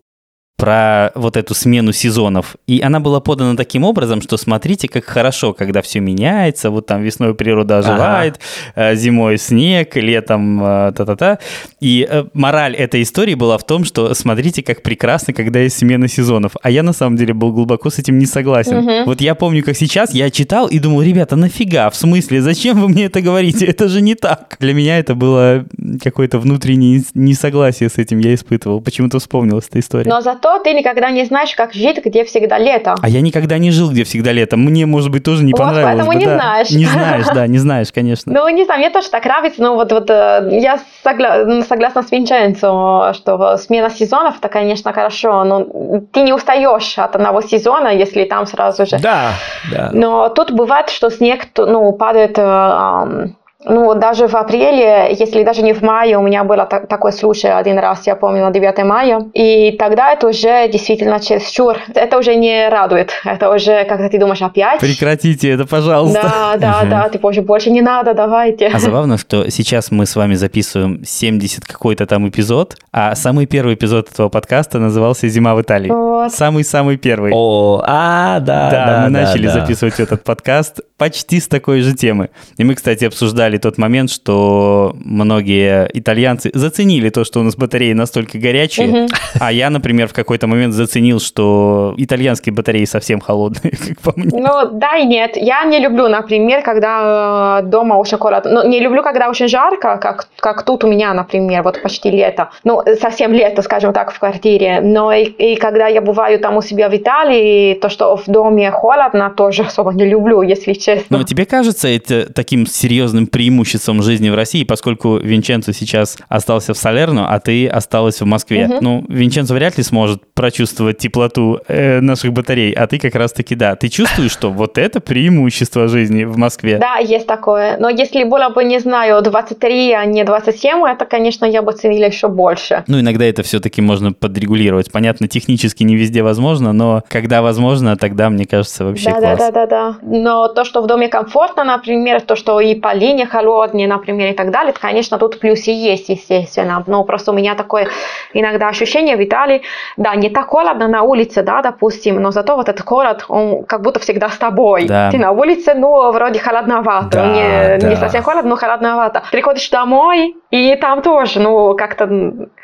Про 0.62 1.10
вот 1.16 1.36
эту 1.36 1.54
смену 1.54 1.92
сезонов. 1.92 2.54
И 2.68 2.80
она 2.82 3.00
была 3.00 3.18
подана 3.18 3.56
таким 3.56 3.82
образом, 3.82 4.22
что 4.22 4.36
смотрите, 4.36 4.86
как 4.86 5.04
хорошо, 5.04 5.54
когда 5.54 5.82
все 5.82 5.98
меняется, 5.98 6.70
вот 6.70 6.86
там 6.86 7.02
весной 7.02 7.34
природа 7.34 7.78
оживает, 7.78 8.38
ага. 8.76 8.94
зимой 8.94 9.38
снег, 9.38 9.96
летом 9.96 10.60
та-та-та. 10.60 11.40
И 11.80 12.08
мораль 12.32 12.76
этой 12.76 13.02
истории 13.02 13.34
была 13.34 13.58
в 13.58 13.66
том, 13.66 13.84
что 13.84 14.14
смотрите, 14.14 14.62
как 14.62 14.82
прекрасно, 14.82 15.32
когда 15.32 15.58
есть 15.58 15.78
смена 15.78 16.06
сезонов. 16.06 16.52
А 16.62 16.70
я 16.70 16.84
на 16.84 16.92
самом 16.92 17.16
деле 17.16 17.34
был 17.34 17.52
глубоко 17.52 17.90
с 17.90 17.98
этим 17.98 18.20
не 18.20 18.26
согласен. 18.26 18.76
Угу. 18.76 19.06
Вот 19.06 19.20
я 19.20 19.34
помню, 19.34 19.64
как 19.64 19.76
сейчас 19.76 20.14
я 20.14 20.30
читал 20.30 20.68
и 20.68 20.78
думал, 20.78 21.02
ребята, 21.02 21.34
нафига? 21.34 21.90
В 21.90 21.96
смысле? 21.96 22.40
Зачем 22.40 22.80
вы 22.80 22.88
мне 22.88 23.06
это 23.06 23.20
говорите? 23.20 23.66
Это 23.66 23.88
же 23.88 24.00
не 24.00 24.14
так. 24.14 24.58
Для 24.60 24.74
меня 24.74 25.00
это 25.00 25.16
было 25.16 25.64
какое-то 26.00 26.38
внутреннее 26.38 27.02
несогласие 27.14 27.88
с 27.88 27.98
этим 27.98 28.20
я 28.20 28.32
испытывал. 28.32 28.80
Почему-то 28.80 29.18
вспомнилась 29.18 29.66
эта 29.68 29.80
история. 29.80 30.08
Но 30.08 30.20
зато 30.20 30.51
ты 30.58 30.72
никогда 30.72 31.10
не 31.10 31.24
знаешь, 31.24 31.54
как 31.54 31.72
жить, 31.72 32.04
где 32.04 32.24
всегда 32.24 32.58
лето. 32.58 32.94
А 33.00 33.08
я 33.08 33.20
никогда 33.20 33.58
не 33.58 33.70
жил, 33.70 33.90
где 33.90 34.04
всегда 34.04 34.32
лето. 34.32 34.56
Мне, 34.56 34.86
может 34.86 35.10
быть, 35.10 35.24
тоже 35.24 35.44
не 35.44 35.52
вот, 35.52 35.60
понравилось 35.60 36.06
поэтому 36.06 36.12
бы, 36.12 36.14
не 36.16 36.26
да. 36.26 36.34
знаешь. 36.36 36.70
Не 36.70 36.84
знаешь, 36.92 37.26
да, 37.34 37.46
не 37.46 37.58
знаешь, 37.58 37.92
конечно. 37.92 38.32
Ну, 38.32 38.48
не 38.48 38.64
знаю, 38.64 38.80
мне 38.80 38.90
тоже 38.90 39.10
так 39.10 39.24
нравится, 39.24 39.62
но 39.62 39.74
вот, 39.74 39.92
вот 39.92 40.10
э, 40.10 40.48
я 40.52 40.78
согла- 41.04 41.62
согласна 41.62 42.02
с 42.02 42.10
Винченцо, 42.10 43.12
что 43.14 43.56
смена 43.56 43.90
сезонов, 43.90 44.38
это, 44.38 44.48
конечно, 44.48 44.92
хорошо, 44.92 45.44
но 45.44 46.00
ты 46.12 46.22
не 46.22 46.32
устаешь 46.32 46.98
от 46.98 47.16
одного 47.16 47.40
сезона, 47.42 47.88
если 47.88 48.24
там 48.24 48.46
сразу 48.46 48.86
же. 48.86 48.98
Да, 48.98 49.32
да. 49.70 49.90
Но 49.92 50.28
тут 50.28 50.52
бывает, 50.52 50.90
что 50.90 51.10
снег, 51.10 51.46
ну, 51.56 51.92
падает 51.92 52.38
э, 52.38 53.28
ну, 53.64 53.94
даже 53.94 54.26
в 54.26 54.34
апреле, 54.34 55.14
если 55.18 55.44
даже 55.44 55.62
не 55.62 55.72
в 55.72 55.82
мае, 55.82 56.18
у 56.18 56.22
меня 56.22 56.44
был 56.44 56.56
так, 56.68 56.88
такой 56.88 57.12
случай 57.12 57.48
один 57.48 57.78
раз, 57.78 58.06
я 58.06 58.16
помню, 58.16 58.42
на 58.42 58.50
9 58.50 58.84
мая. 58.84 59.26
И 59.34 59.72
тогда 59.78 60.12
это 60.12 60.28
уже 60.28 60.68
действительно 60.68 61.20
чересчур. 61.20 61.76
Это 61.94 62.18
уже 62.18 62.34
не 62.34 62.68
радует. 62.68 63.12
Это 63.24 63.50
уже, 63.50 63.84
когда 63.84 64.08
ты 64.08 64.18
думаешь, 64.18 64.42
опять? 64.42 64.80
Прекратите 64.80 65.50
это, 65.50 65.66
пожалуйста. 65.66 66.22
Да, 66.22 66.56
да, 66.56 66.80
угу. 66.80 66.90
да, 66.90 67.08
типа 67.08 67.28
уже 67.28 67.42
больше 67.42 67.70
не 67.70 67.82
надо, 67.82 68.14
давайте. 68.14 68.66
А 68.68 68.78
забавно, 68.78 69.18
что 69.18 69.48
сейчас 69.50 69.90
мы 69.90 70.06
с 70.06 70.16
вами 70.16 70.34
записываем 70.34 71.04
70 71.04 71.64
какой-то 71.64 72.06
там 72.06 72.28
эпизод, 72.28 72.76
а 72.92 73.14
самый 73.14 73.46
первый 73.46 73.74
эпизод 73.74 74.10
этого 74.10 74.28
подкаста 74.28 74.78
назывался 74.78 75.28
«Зима 75.28 75.54
в 75.54 75.62
Италии». 75.62 75.90
Вот. 75.90 76.32
Самый-самый 76.32 76.96
первый. 76.96 77.32
О, 77.34 77.82
а, 77.86 78.40
да, 78.40 78.70
да. 78.70 78.86
Да, 78.86 79.04
мы 79.06 79.14
да, 79.14 79.20
начали 79.22 79.46
да. 79.46 79.52
записывать 79.52 79.98
этот 80.00 80.24
подкаст 80.24 80.80
почти 80.96 81.40
с 81.40 81.48
такой 81.48 81.80
же 81.80 81.94
темы. 81.94 82.30
И 82.58 82.64
мы, 82.64 82.74
кстати, 82.76 83.04
обсуждали 83.04 83.51
тот 83.58 83.78
момент, 83.78 84.10
что 84.10 84.94
многие 84.96 85.88
итальянцы 85.92 86.50
заценили 86.54 87.10
то, 87.10 87.24
что 87.24 87.40
у 87.40 87.42
нас 87.42 87.56
батареи 87.56 87.92
настолько 87.92 88.38
горячие, 88.38 89.08
а 89.40 89.52
я, 89.52 89.70
например, 89.70 90.08
в 90.08 90.12
какой-то 90.12 90.46
момент 90.46 90.74
заценил, 90.74 91.20
что 91.20 91.94
итальянские 91.96 92.54
батареи 92.54 92.84
совсем 92.84 93.20
холодные, 93.20 93.72
как 93.88 94.00
по 94.00 94.12
мне. 94.18 94.30
Ну, 94.32 94.70
да 94.72 94.96
и 94.96 95.06
нет. 95.06 95.36
Я 95.36 95.64
не 95.64 95.78
люблю, 95.78 96.08
например, 96.08 96.62
когда 96.62 97.60
э, 97.60 97.66
дома 97.66 97.94
очень 97.94 98.18
холодно. 98.18 98.50
Ну, 98.50 98.68
не 98.68 98.80
люблю, 98.80 99.02
когда 99.02 99.28
очень 99.28 99.48
жарко, 99.48 99.98
как, 99.98 100.28
как 100.40 100.64
тут 100.64 100.84
у 100.84 100.88
меня, 100.88 101.14
например, 101.14 101.62
вот 101.62 101.82
почти 101.82 102.10
лето. 102.10 102.50
Ну, 102.64 102.82
совсем 103.00 103.32
лето, 103.32 103.62
скажем 103.62 103.92
так, 103.92 104.12
в 104.12 104.18
квартире. 104.18 104.80
Но 104.80 105.12
и, 105.12 105.24
и 105.24 105.56
когда 105.56 105.88
я 105.88 106.00
бываю 106.00 106.38
там 106.38 106.56
у 106.56 106.62
себя 106.62 106.88
в 106.88 106.96
Италии, 106.96 107.74
то, 107.74 107.88
что 107.88 108.16
в 108.16 108.26
доме 108.26 108.70
холодно, 108.70 109.30
тоже 109.30 109.62
особо 109.62 109.92
не 109.92 110.04
люблю, 110.04 110.42
если 110.42 110.72
честно. 110.72 111.18
Но 111.18 111.24
тебе 111.24 111.46
кажется 111.46 111.88
это 111.88 112.32
таким 112.32 112.66
серьезным 112.66 113.26
преимуществом 113.42 114.02
жизни 114.02 114.30
в 114.30 114.36
России, 114.36 114.62
поскольку 114.62 115.16
Винченцо 115.16 115.72
сейчас 115.72 116.16
остался 116.28 116.74
в 116.74 116.78
Салерно, 116.78 117.28
а 117.28 117.40
ты 117.40 117.66
осталась 117.66 118.20
в 118.20 118.24
Москве? 118.24 118.68
Мгм. 118.68 118.78
Ну, 118.80 119.04
Винченцо 119.08 119.54
вряд 119.54 119.76
ли 119.78 119.82
сможет 119.82 120.22
прочувствовать 120.32 120.98
теплоту 120.98 121.58
э, 121.66 122.00
наших 122.00 122.32
батарей, 122.32 122.72
а 122.72 122.86
ты 122.86 123.00
как 123.00 123.16
раз-таки 123.16 123.56
да. 123.56 123.74
Ты 123.74 123.88
чувствуешь, 123.88 124.30
что 124.30 124.52
вот 124.52 124.78
это 124.78 125.00
преимущество 125.00 125.88
жизни 125.88 126.22
в 126.22 126.36
Москве? 126.36 126.78
Да, 126.78 126.98
есть 126.98 127.26
такое. 127.26 127.78
Но 127.78 127.88
если 127.88 128.22
было 128.22 128.50
бы, 128.50 128.62
не 128.62 128.78
знаю, 128.78 129.20
23, 129.22 129.92
а 129.92 130.04
не 130.04 130.22
27, 130.22 130.86
это, 130.86 131.04
конечно, 131.04 131.44
я 131.44 131.62
бы 131.62 131.72
ценила 131.72 132.04
еще 132.04 132.28
больше. 132.28 132.84
Ну, 132.86 133.00
иногда 133.00 133.24
это 133.24 133.42
все-таки 133.42 133.82
можно 133.82 134.12
подрегулировать. 134.12 134.92
Понятно, 134.92 135.26
технически 135.26 135.82
не 135.82 135.96
везде 135.96 136.22
возможно, 136.22 136.72
но 136.72 137.02
когда 137.08 137.42
возможно, 137.42 137.96
тогда, 137.96 138.30
мне 138.30 138.46
кажется, 138.46 138.84
вообще 138.84 139.10
да, 139.10 139.18
класс. 139.18 139.38
да, 139.38 139.50
да, 139.50 139.66
да, 139.66 139.66
да. 139.66 139.96
Но 140.02 140.46
то, 140.46 140.64
что 140.64 140.80
в 140.80 140.86
доме 140.86 141.08
комфортно, 141.08 141.64
например, 141.64 142.20
то, 142.20 142.36
что 142.36 142.60
и 142.60 142.76
по 142.76 142.94
линии 142.94 143.24
холоднее, 143.32 143.88
например, 143.88 144.32
и 144.32 144.34
так 144.34 144.50
далее, 144.50 144.70
это, 144.70 144.80
конечно, 144.80 145.18
тут 145.18 145.40
плюсы 145.40 145.70
есть, 145.70 146.08
естественно. 146.10 146.84
Но 146.86 147.04
просто 147.04 147.32
у 147.32 147.34
меня 147.34 147.54
такое 147.54 147.88
иногда 148.34 148.68
ощущение 148.68 149.16
в 149.16 149.24
Италии, 149.24 149.62
да, 149.96 150.14
не 150.14 150.28
так 150.30 150.48
холодно 150.48 150.88
на 150.88 151.02
улице, 151.02 151.42
да, 151.42 151.62
допустим, 151.62 152.20
но 152.20 152.30
зато 152.30 152.56
вот 152.56 152.68
этот 152.68 152.86
холод, 152.86 153.24
он 153.28 153.64
как 153.64 153.82
будто 153.82 154.00
всегда 154.00 154.28
с 154.28 154.36
тобой. 154.36 154.86
Да. 154.86 155.10
Ты 155.10 155.18
на 155.18 155.30
улице, 155.32 155.74
ну, 155.74 156.12
вроде 156.12 156.38
холодновато, 156.38 157.08
Да, 157.10 157.26
не, 157.26 157.78
да. 157.78 157.88
не 157.88 157.96
совсем 157.96 158.22
холодно, 158.22 158.50
но 158.50 158.56
холодновато. 158.56 159.22
Приходишь 159.32 159.70
домой, 159.70 160.36
и 160.50 160.76
там 160.76 161.02
тоже, 161.02 161.40
ну, 161.40 161.74
как-то 161.76 162.06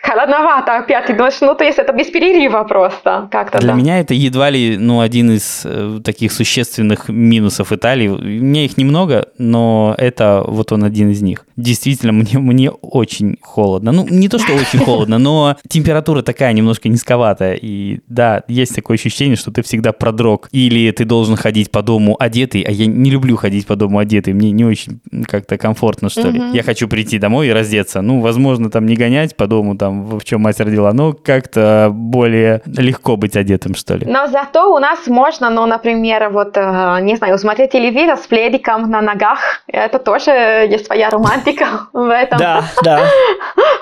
холодновато 0.02 0.76
опять. 0.76 1.06
Ты 1.06 1.14
думаешь, 1.14 1.40
ну, 1.40 1.54
то 1.54 1.64
есть 1.64 1.78
это 1.78 1.92
без 1.92 2.08
перерыва 2.08 2.64
просто. 2.64 3.28
Как-то, 3.30 3.58
Для 3.58 3.72
да. 3.72 3.78
меня 3.78 4.00
это 4.00 4.14
едва 4.14 4.50
ли 4.50 4.76
ну, 4.78 5.00
один 5.00 5.30
из 5.30 5.62
э, 5.64 6.00
таких 6.04 6.32
существенных 6.32 7.08
минусов 7.08 7.72
Италии. 7.72 8.08
У 8.08 8.18
меня 8.18 8.64
их 8.64 8.76
немного, 8.76 9.28
но 9.38 9.94
это 9.96 10.44
вот 10.48 10.72
он 10.72 10.84
один 10.84 11.10
из 11.10 11.22
них. 11.22 11.46
Действительно, 11.56 12.12
мне, 12.12 12.38
мне 12.38 12.70
очень 12.70 13.38
холодно. 13.40 13.92
Ну, 13.92 14.06
не 14.08 14.28
то, 14.28 14.38
что 14.38 14.52
очень 14.54 14.78
холодно, 14.78 15.18
но 15.18 15.56
температура 15.68 16.22
такая 16.22 16.52
немножко 16.52 16.88
низковатая. 16.88 17.54
И 17.54 18.00
да, 18.08 18.42
есть 18.48 18.74
такое 18.74 18.96
ощущение, 18.96 19.36
что 19.36 19.50
ты 19.50 19.62
всегда 19.62 19.92
продрог. 19.92 20.48
Или 20.52 20.90
ты 20.90 21.04
должен 21.04 21.36
ходить 21.36 21.70
по 21.70 21.82
дому 21.82 22.16
одетый, 22.18 22.62
а 22.62 22.70
я 22.70 22.86
не 22.86 23.10
люблю 23.10 23.36
ходить 23.36 23.66
по 23.66 23.76
дому 23.76 23.98
одетый. 23.98 24.34
Мне 24.34 24.50
не 24.50 24.64
очень 24.64 25.00
как-то 25.26 25.58
комфортно, 25.58 26.08
что 26.08 26.28
ли. 26.28 26.42
Я 26.52 26.62
хочу 26.62 26.88
прийти 26.88 27.18
домой 27.18 27.48
и 27.48 27.52
раздеться. 27.52 28.00
Ну, 28.00 28.20
возможно, 28.20 28.70
там 28.70 28.86
не 28.86 28.96
гонять 28.96 29.36
по 29.36 29.46
дому, 29.46 29.76
там, 29.76 30.18
в 30.18 30.24
чем 30.24 30.42
мать 30.42 30.60
родила, 30.60 30.92
но 30.92 31.12
как-то 31.12 31.90
более 31.92 32.62
легко 32.66 33.16
быть 33.16 33.36
одетым, 33.36 33.74
что 33.74 33.96
ли. 33.96 34.06
Но 34.06 34.26
зато 34.28 34.74
у 34.74 34.78
нас 34.78 35.06
можно, 35.06 35.50
ну, 35.50 35.66
например, 35.66 36.30
вот, 36.30 36.56
э, 36.56 36.98
не 37.02 37.16
знаю, 37.16 37.38
смотреть 37.38 37.72
телевизор 37.72 38.16
с 38.16 38.26
пледиком 38.26 38.90
на 38.90 39.00
ногах. 39.00 39.62
Это 39.66 39.98
тоже 39.98 40.30
есть 40.70 40.86
своя 40.86 41.10
романтика 41.10 41.66
в 41.92 42.08
этом. 42.10 42.38
Да, 42.38 42.64
да. 42.82 43.00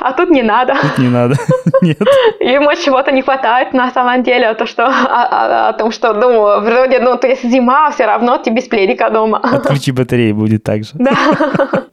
А 0.00 0.12
тут 0.12 0.30
не 0.30 0.42
надо. 0.42 0.74
Не 0.98 1.08
надо. 1.08 1.34
Нет. 1.82 1.98
Ему 2.40 2.74
чего-то 2.74 3.12
не 3.12 3.22
хватает 3.22 3.72
на 3.72 3.90
самом 3.90 4.22
деле, 4.22 4.54
то, 4.54 4.66
что, 4.66 4.86
о, 4.86 4.88
о- 4.90 5.68
о 5.68 5.72
том, 5.72 5.90
что, 5.92 6.12
ну, 6.14 6.60
вроде, 6.60 7.00
ну, 7.00 7.16
то 7.16 7.26
есть 7.26 7.42
зима, 7.44 7.90
все 7.90 8.06
равно 8.06 8.38
ты 8.38 8.50
без 8.50 8.64
пледика 8.64 9.10
дома. 9.10 9.38
Отключи 9.42 9.92
батареи 9.92 10.32
будет 10.32 10.62
так 10.64 10.84
же. 10.84 10.90
Да. 10.94 11.12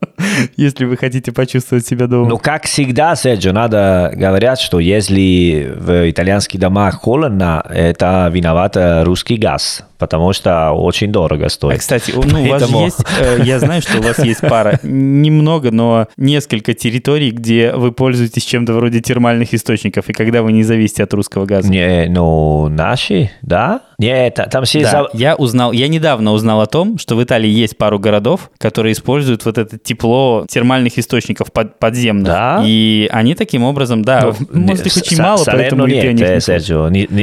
Если 0.56 0.86
вы 0.86 0.96
хотите 0.98 1.32
почувствовать 1.32 1.86
себя 1.86 2.08
дома. 2.08 2.30
Ну, 2.30 2.38
как 2.38 2.64
всегда, 2.64 3.16
Серджо, 3.16 3.52
надо 3.52 4.12
говорить, 4.16 4.60
что 4.60 4.80
если 4.80 5.74
в 5.76 6.10
итальянских 6.10 6.60
домах 6.60 6.96
холодно, 6.96 7.64
это 7.70 8.30
виноват 8.32 8.78
русский 9.04 9.38
газ, 9.38 9.84
потому 10.04 10.34
что 10.34 10.72
очень 10.72 11.14
дорого 11.14 11.46
А, 11.46 11.50
стоит. 11.50 11.80
кстати, 11.80 12.12
у- 12.12 12.24
ну, 12.24 12.44
у 12.44 12.48
вас 12.48 12.62
же 12.62 12.68
Поэтому- 12.68 12.84
есть, 12.86 13.00
э, 13.22 13.40
я 13.46 13.58
знаю, 13.60 13.82
что 13.82 14.00
у 14.00 14.02
вас 14.02 14.20
есть 14.20 14.42
пара, 14.42 14.78
немного, 14.84 15.72
но 15.72 16.08
несколько 16.18 16.74
территорий, 16.74 17.32
где 17.32 17.72
вы 17.72 17.94
пользуетесь 17.94 18.44
чем-то 18.44 18.74
вроде 18.74 19.00
термальных 19.00 19.54
источников, 19.54 20.10
и 20.10 20.14
когда 20.14 20.42
вы 20.42 20.52
не 20.52 20.64
зависите 20.64 21.04
от 21.04 21.14
русского 21.14 21.46
газа. 21.46 21.70
Не, 21.72 22.08
ну, 22.10 22.68
наши, 22.68 23.32
да? 23.42 23.82
Нет, 23.98 24.34
та- 24.36 24.48
там 24.48 24.66
все... 24.66 24.82
Да, 24.82 24.92
за- 24.92 25.08
я 25.14 25.36
узнал, 25.36 25.72
я 25.72 25.88
недавно 25.88 26.34
узнал 26.34 26.60
о 26.60 26.66
том, 26.66 26.98
что 26.98 27.16
в 27.16 27.24
Италии 27.24 27.50
есть 27.50 27.78
пару 27.78 27.98
городов, 28.00 28.52
которые 28.58 28.92
используют 28.92 29.46
вот 29.46 29.58
это 29.58 29.78
тепло 29.78 30.46
термальных 30.50 30.98
источников 31.00 31.54
под- 31.54 31.80
подземных. 31.80 32.26
Да? 32.28 32.62
И 32.66 33.08
они 33.14 33.36
таким 33.36 33.64
образом, 33.64 34.02
да, 34.04 34.34
Ну, 34.52 34.62
может 34.68 34.86
их 34.88 34.98
очень 34.98 35.22
мало, 35.22 35.44
поэтому 35.46 35.86
нет, 35.88 36.14
них 36.14 36.22
э, 36.28 36.40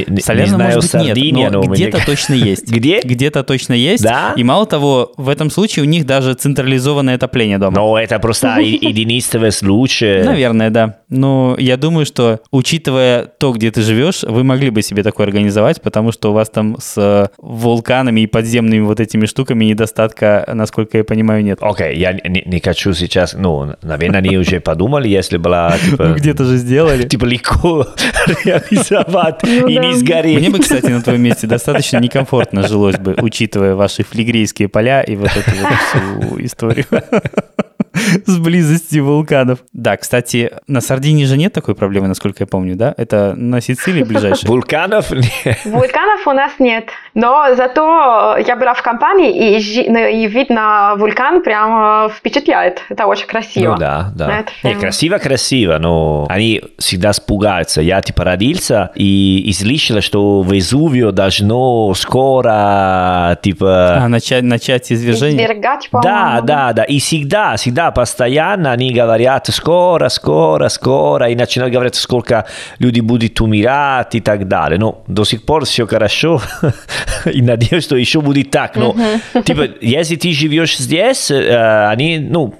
не 0.09 0.21
Салерно, 0.21 0.55
знаю, 0.55 0.75
может 0.75 0.91
быть, 1.15 1.33
нет, 1.35 1.51
но 1.51 1.61
где-то 1.63 1.99
точно 2.05 2.33
есть. 2.33 2.70
Где? 2.71 2.99
Где-то 3.01 3.43
точно 3.43 3.73
есть. 3.73 4.03
Да? 4.03 4.33
И 4.35 4.43
мало 4.43 4.65
того, 4.65 5.11
в 5.17 5.29
этом 5.29 5.49
случае 5.49 5.83
у 5.83 5.87
них 5.87 6.05
даже 6.05 6.33
централизованное 6.33 7.15
отопление 7.15 7.57
дома. 7.57 7.75
Но 7.75 7.97
это 7.99 8.19
просто 8.19 8.59
единственный 8.59 9.51
случай. 9.51 10.23
Наверное, 10.23 10.69
да. 10.69 10.97
Но 11.09 11.55
я 11.59 11.77
думаю, 11.77 12.05
что, 12.05 12.39
учитывая 12.51 13.25
то, 13.25 13.51
где 13.51 13.71
ты 13.71 13.81
живешь, 13.81 14.23
вы 14.23 14.43
могли 14.43 14.69
бы 14.69 14.81
себе 14.81 15.03
такое 15.03 15.25
организовать, 15.27 15.81
потому 15.81 16.11
что 16.11 16.31
у 16.31 16.33
вас 16.33 16.49
там 16.49 16.77
с 16.79 16.97
э, 16.97 17.27
вулканами 17.37 18.21
и 18.21 18.27
подземными 18.27 18.81
вот 18.81 18.99
этими 18.99 19.25
штуками 19.25 19.65
недостатка, 19.65 20.49
насколько 20.53 20.97
я 20.97 21.03
понимаю, 21.03 21.43
нет. 21.43 21.59
Окей, 21.61 21.97
я 21.97 22.13
не, 22.13 22.43
не 22.45 22.59
хочу 22.59 22.93
сейчас, 22.93 23.33
ну, 23.33 23.75
наверное, 23.81 24.19
они 24.19 24.37
уже 24.37 24.59
подумали, 24.61 25.09
если 25.09 25.37
была, 25.37 25.77
типа, 25.77 26.05
Ну, 26.05 26.15
где-то 26.15 26.45
же 26.45 26.57
сделали. 26.57 27.07
типа 27.07 27.25
легко 27.25 27.87
реализовать 28.45 29.43
Ну 29.43 29.67
и 29.67 29.77
не 29.77 29.93
сгореть. 29.95 30.39
Мне 30.39 30.49
бы, 30.49 30.59
кстати, 30.59 30.87
на 30.87 31.01
твоем 31.01 31.21
месте 31.21 31.47
достаточно 31.47 31.97
некомфортно 31.97 32.60
жилось 32.67 32.97
бы, 32.97 33.15
учитывая 33.21 33.75
ваши 33.75 34.03
флигрейские 34.03 34.67
поля 34.67 35.01
и 35.01 35.15
вот 35.15 35.31
эту 35.35 35.51
вот 35.51 35.73
всю 35.73 36.45
историю. 36.45 36.85
с 38.25 38.37
близостью 38.37 39.05
вулканов. 39.05 39.59
Да, 39.73 39.97
кстати, 39.97 40.51
на 40.67 40.81
Сардинии 40.81 41.25
же 41.25 41.37
нет 41.37 41.53
такой 41.53 41.75
проблемы, 41.75 42.07
насколько 42.07 42.43
я 42.43 42.47
помню, 42.47 42.75
да? 42.75 42.93
Это 42.97 43.33
на 43.35 43.61
Сицилии 43.61 44.03
ближайшей. 44.03 44.47
Вулканов? 44.47 45.09
Вулканов 45.09 46.27
у 46.27 46.31
нас 46.31 46.53
нет. 46.59 46.89
Но 47.13 47.53
зато 47.55 48.37
я 48.45 48.55
была 48.55 48.73
в 48.73 48.81
компании, 48.81 49.57
и, 49.57 49.89
ну, 49.89 50.07
и 50.07 50.27
вид 50.27 50.49
на 50.49 50.95
вулкан 50.95 51.41
прям 51.43 52.09
впечатляет. 52.09 52.81
Это 52.89 53.05
очень 53.05 53.27
красиво. 53.27 53.73
Ну 53.73 53.77
да, 53.77 54.11
да. 54.15 54.39
Это 54.39 54.51
прям... 54.61 54.73
Не, 54.73 54.79
красиво, 54.79 55.17
красиво, 55.17 55.77
но 55.77 56.25
они 56.29 56.61
всегда 56.77 57.11
испугаются. 57.11 57.81
Я 57.81 58.01
типа 58.01 58.23
родился 58.23 58.91
и, 58.95 59.43
и 59.45 59.53
слышал, 59.53 60.01
что 60.01 60.41
Везувио 60.47 61.11
должно 61.11 61.93
скоро 61.93 63.37
типа... 63.41 64.03
А, 64.03 64.07
начать, 64.07 64.43
начать 64.43 64.91
извержение? 64.91 65.45
Извергать, 65.45 65.89
Да, 65.91 66.41
да, 66.41 66.73
да. 66.73 66.83
И 66.83 66.99
всегда, 66.99 67.55
всегда, 67.57 67.80
постоянно 67.89 68.71
они 68.71 68.93
говорят 68.93 69.47
скоро, 69.47 70.09
скоро, 70.09 70.69
скоро, 70.69 71.29
и 71.29 71.35
начинают 71.35 71.73
говорить, 71.73 71.95
сколько 71.95 72.45
люди 72.77 72.99
будут 72.99 73.41
умирать 73.41 74.13
и 74.13 74.19
так 74.19 74.47
далее. 74.47 74.77
Но 74.77 75.03
до 75.07 75.25
сих 75.25 75.43
пор 75.43 75.65
все 75.65 75.87
хорошо, 75.87 76.39
и 77.25 77.41
надеюсь, 77.41 77.85
что 77.85 77.95
еще 77.95 78.21
будет 78.21 78.51
так. 78.51 78.75
Но, 78.75 78.95
типа, 79.43 79.69
если 79.81 80.17
ты 80.17 80.33
живешь 80.33 80.77
здесь, 80.77 81.31
они, 81.31 82.19
ну, 82.19 82.53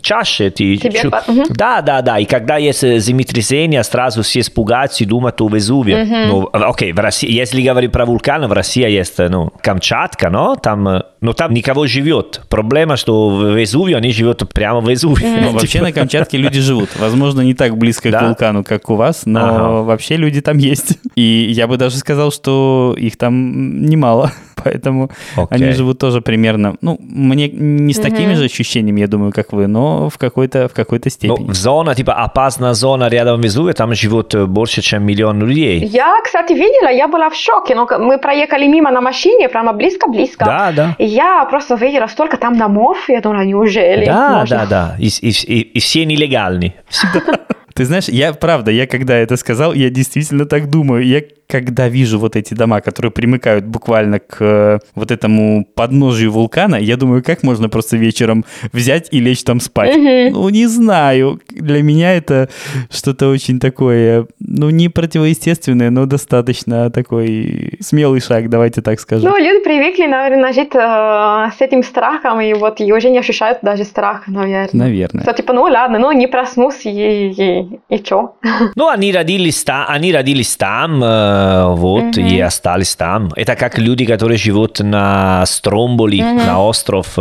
чаще 0.00 0.50
ты... 0.50 0.76
Тебе 0.76 1.00
чу... 1.02 1.10
Да, 1.50 1.82
да, 1.82 2.00
да. 2.00 2.18
И 2.18 2.24
когда 2.24 2.56
есть 2.56 2.82
землетрясение, 2.82 3.82
сразу 3.82 4.22
все 4.22 4.40
испугаются 4.40 5.04
и 5.04 5.06
думают 5.06 5.40
о 5.40 5.48
Везуве. 5.48 6.04
Ну, 6.28 6.48
окей, 6.52 6.92
в 6.92 7.00
России, 7.00 7.30
если 7.30 7.60
говорить 7.60 7.92
про 7.92 8.06
вулканы, 8.06 8.46
в 8.46 8.52
России 8.52 8.88
есть, 8.88 9.18
ну, 9.18 9.50
Камчатка, 9.60 10.30
но 10.30 10.54
там, 10.54 11.02
но 11.20 11.32
там 11.32 11.52
никого 11.52 11.86
живет. 11.86 12.42
Проблема, 12.48 12.96
что 12.96 13.30
в 13.30 13.56
Везуве 13.56 13.96
они 13.96 14.12
живут 14.12 14.42
прямо 14.54 14.80
в 14.80 14.88
Везуве. 14.88 15.40
Ну, 15.42 15.52
вообще 15.52 15.82
на 15.82 15.92
Камчатке 15.92 16.38
люди 16.38 16.60
живут. 16.60 16.88
Возможно, 16.98 17.42
не 17.42 17.52
так 17.52 17.76
близко 17.76 18.10
к 18.10 18.22
вулкану, 18.22 18.64
как 18.64 18.88
у 18.88 18.94
вас, 18.94 19.26
но 19.26 19.84
вообще 19.84 20.16
люди 20.16 20.40
там 20.40 20.56
есть. 20.56 20.98
И 21.14 21.50
я 21.50 21.66
бы 21.66 21.76
даже 21.76 21.98
сказал, 21.98 22.32
что 22.32 22.96
их 22.98 23.16
там 23.18 23.84
немало. 23.84 24.32
Поэтому 24.64 25.10
okay. 25.36 25.46
они 25.50 25.72
живут 25.72 25.98
тоже 25.98 26.20
примерно, 26.20 26.76
ну, 26.80 26.98
мне 27.00 27.48
не 27.48 27.92
с 27.92 27.98
такими 27.98 28.32
mm-hmm. 28.32 28.36
же 28.36 28.44
ощущениями, 28.44 29.00
я 29.00 29.06
думаю, 29.06 29.32
как 29.32 29.52
вы, 29.52 29.66
но 29.66 30.08
в 30.08 30.18
какой-то, 30.18 30.68
в 30.68 30.72
какой-то 30.72 31.10
степени. 31.10 31.46
Ну, 31.46 31.54
зона, 31.54 31.94
типа 31.94 32.14
опасная 32.14 32.74
зона 32.74 33.08
рядом 33.08 33.40
с 33.40 33.44
Везувием, 33.44 33.74
там 33.74 33.94
живут 33.94 34.34
больше, 34.34 34.82
чем 34.82 35.04
миллион 35.04 35.40
людей. 35.40 35.84
Я, 35.84 36.20
кстати, 36.24 36.52
видела, 36.54 36.90
я 36.90 37.08
была 37.08 37.28
в 37.28 37.34
шоке, 37.34 37.74
но 37.74 37.86
мы 37.98 38.18
проехали 38.18 38.66
мимо 38.66 38.90
на 38.90 39.00
машине, 39.00 39.48
прямо 39.48 39.72
близко-близко. 39.72 40.44
Да, 40.44 40.72
да. 40.72 40.96
И 40.98 41.04
я 41.04 41.44
просто 41.44 41.74
видела 41.74 42.06
столько 42.06 42.36
там 42.36 42.56
домов, 42.56 43.08
я 43.08 43.20
думала, 43.20 43.44
неужели? 43.44 44.06
Да, 44.06 44.40
можно? 44.40 44.56
да, 44.56 44.66
да, 44.66 44.96
и, 44.98 45.08
и, 45.08 45.30
и, 45.30 45.60
и 45.60 45.78
все 45.78 46.04
нелегальные. 46.04 46.72
Ты 47.74 47.84
знаешь, 47.84 48.08
я 48.08 48.32
правда, 48.32 48.70
я 48.70 48.86
когда 48.86 49.16
это 49.16 49.36
сказал, 49.36 49.74
я 49.74 49.90
действительно 49.90 50.46
так 50.46 50.70
думаю. 50.70 51.04
Я 51.04 51.22
когда 51.54 51.88
вижу 51.88 52.18
вот 52.18 52.34
эти 52.34 52.52
дома, 52.52 52.80
которые 52.80 53.12
примыкают 53.12 53.64
буквально 53.64 54.18
к 54.18 54.38
э, 54.40 54.78
вот 54.96 55.12
этому 55.12 55.64
подножию 55.76 56.32
вулкана, 56.32 56.74
я 56.74 56.96
думаю, 56.96 57.22
как 57.22 57.44
можно 57.44 57.68
просто 57.68 57.96
вечером 57.96 58.44
взять 58.72 59.06
и 59.12 59.20
лечь 59.20 59.44
там 59.44 59.60
спать? 59.60 59.96
Mm-hmm. 59.96 60.30
Ну, 60.32 60.48
не 60.48 60.66
знаю. 60.66 61.40
Для 61.50 61.80
меня 61.80 62.16
это 62.16 62.48
что-то 62.90 63.28
очень 63.28 63.60
такое, 63.60 64.26
ну, 64.40 64.70
не 64.70 64.88
противоестественное, 64.88 65.90
но 65.90 66.06
достаточно 66.06 66.90
такой 66.90 67.78
смелый 67.80 68.20
шаг, 68.20 68.50
давайте 68.50 68.82
так 68.82 68.98
скажем. 68.98 69.30
Ну, 69.30 69.38
люди 69.38 69.62
привыкли, 69.62 70.06
наверное, 70.06 70.52
жить 70.52 70.74
э, 70.74 71.50
с 71.56 71.60
этим 71.60 71.84
страхом, 71.84 72.40
и 72.40 72.52
вот 72.54 72.80
и 72.80 72.92
уже 72.92 73.10
не 73.10 73.18
ощущают 73.18 73.58
даже 73.62 73.84
страх, 73.84 74.26
наверное. 74.26 74.86
Наверное. 74.86 75.22
Что, 75.22 75.32
типа, 75.32 75.52
ну, 75.52 75.62
ладно, 75.62 76.00
ну, 76.00 76.10
не 76.10 76.26
проснулся, 76.26 76.88
и, 76.88 77.30
и, 77.30 77.80
и 77.90 78.04
что? 78.04 78.34
Ну, 78.74 78.88
они 78.88 79.12
родились, 79.12 79.62
там, 79.62 79.84
они 79.88 80.12
родились 80.12 80.56
там, 80.56 81.00
э, 81.04 81.43
вот, 81.68 82.16
mm-hmm. 82.16 82.28
и 82.28 82.40
остались 82.40 82.94
там. 82.96 83.30
Это 83.36 83.56
как 83.56 83.78
люди, 83.78 84.04
которые 84.04 84.38
живут 84.38 84.80
на 84.80 85.44
Стромболи, 85.46 86.18
mm-hmm. 86.18 86.46
на 86.46 86.62
остров, 86.62 87.18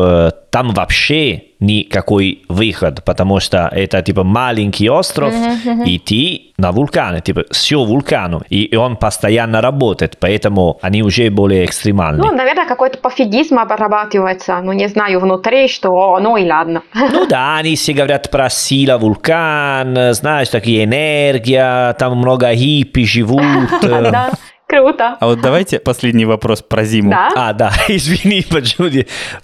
там 0.50 0.72
вообще 0.74 1.44
никакой 1.64 2.44
выход, 2.50 3.04
потому 3.04 3.40
что 3.40 3.70
это 3.72 4.02
типа 4.02 4.24
маленький 4.24 4.90
остров, 4.90 5.34
mm-hmm. 5.34 5.86
и 5.86 6.00
ты 6.00 6.54
на 6.58 6.72
вулкане, 6.72 7.22
типа 7.22 7.46
все 7.52 7.84
вулкану, 7.84 8.42
и, 8.50 8.76
он 8.76 8.98
постоянно 8.98 9.62
работает, 9.62 10.18
поэтому 10.20 10.78
они 10.82 11.02
уже 11.04 11.30
более 11.30 11.66
экстремальные. 11.66 12.24
Ну, 12.24 12.36
наверное, 12.36 12.68
какой-то 12.68 12.98
пофигизм 12.98 13.60
обрабатывается, 13.60 14.60
ну, 14.62 14.74
не 14.74 14.88
знаю, 14.88 15.20
внутри, 15.20 15.68
что, 15.68 16.20
ну 16.20 16.38
и 16.38 16.48
ладно. 16.50 16.84
Ну 16.94 17.26
да, 17.28 17.58
они 17.58 17.76
все 17.76 17.94
говорят 17.94 18.30
про 18.30 18.50
сила 18.50 18.98
вулкан, 18.98 20.14
знаешь, 20.14 20.50
такие 20.50 20.84
энергия, 20.84 21.94
там 21.94 22.18
много 22.18 22.54
хиппи 22.54 23.06
живут. 23.06 23.44
Да. 24.14 24.32
Круто. 24.74 25.18
А 25.20 25.28
вот 25.28 25.40
давайте 25.40 25.80
последний 25.80 26.26
вопрос 26.26 26.64
про 26.64 26.84
зиму. 26.84 27.12
Да? 27.12 27.30
А, 27.36 27.54
да, 27.54 27.72
извини, 27.88 28.44
почему 28.50 28.90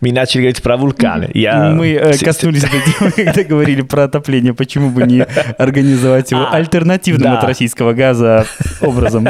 мы 0.02 0.12
начали 0.12 0.42
говорить 0.42 0.64
про 0.64 0.76
вулканы. 0.76 1.30
Я... 1.36 1.70
Мы 1.70 1.94
э, 1.94 2.18
коснулись 2.18 2.64
этой 2.64 2.82
темы, 2.82 3.12
когда 3.16 3.44
говорили 3.44 3.82
про 3.82 4.06
отопление. 4.06 4.56
Почему 4.56 4.90
бы 4.90 5.04
не 5.04 5.22
организовать 5.60 6.32
его 6.32 6.42
а, 6.42 6.56
альтернативным 6.56 7.34
от 7.34 7.44
российского 7.44 7.94
газа 7.94 8.48
образом? 8.82 9.28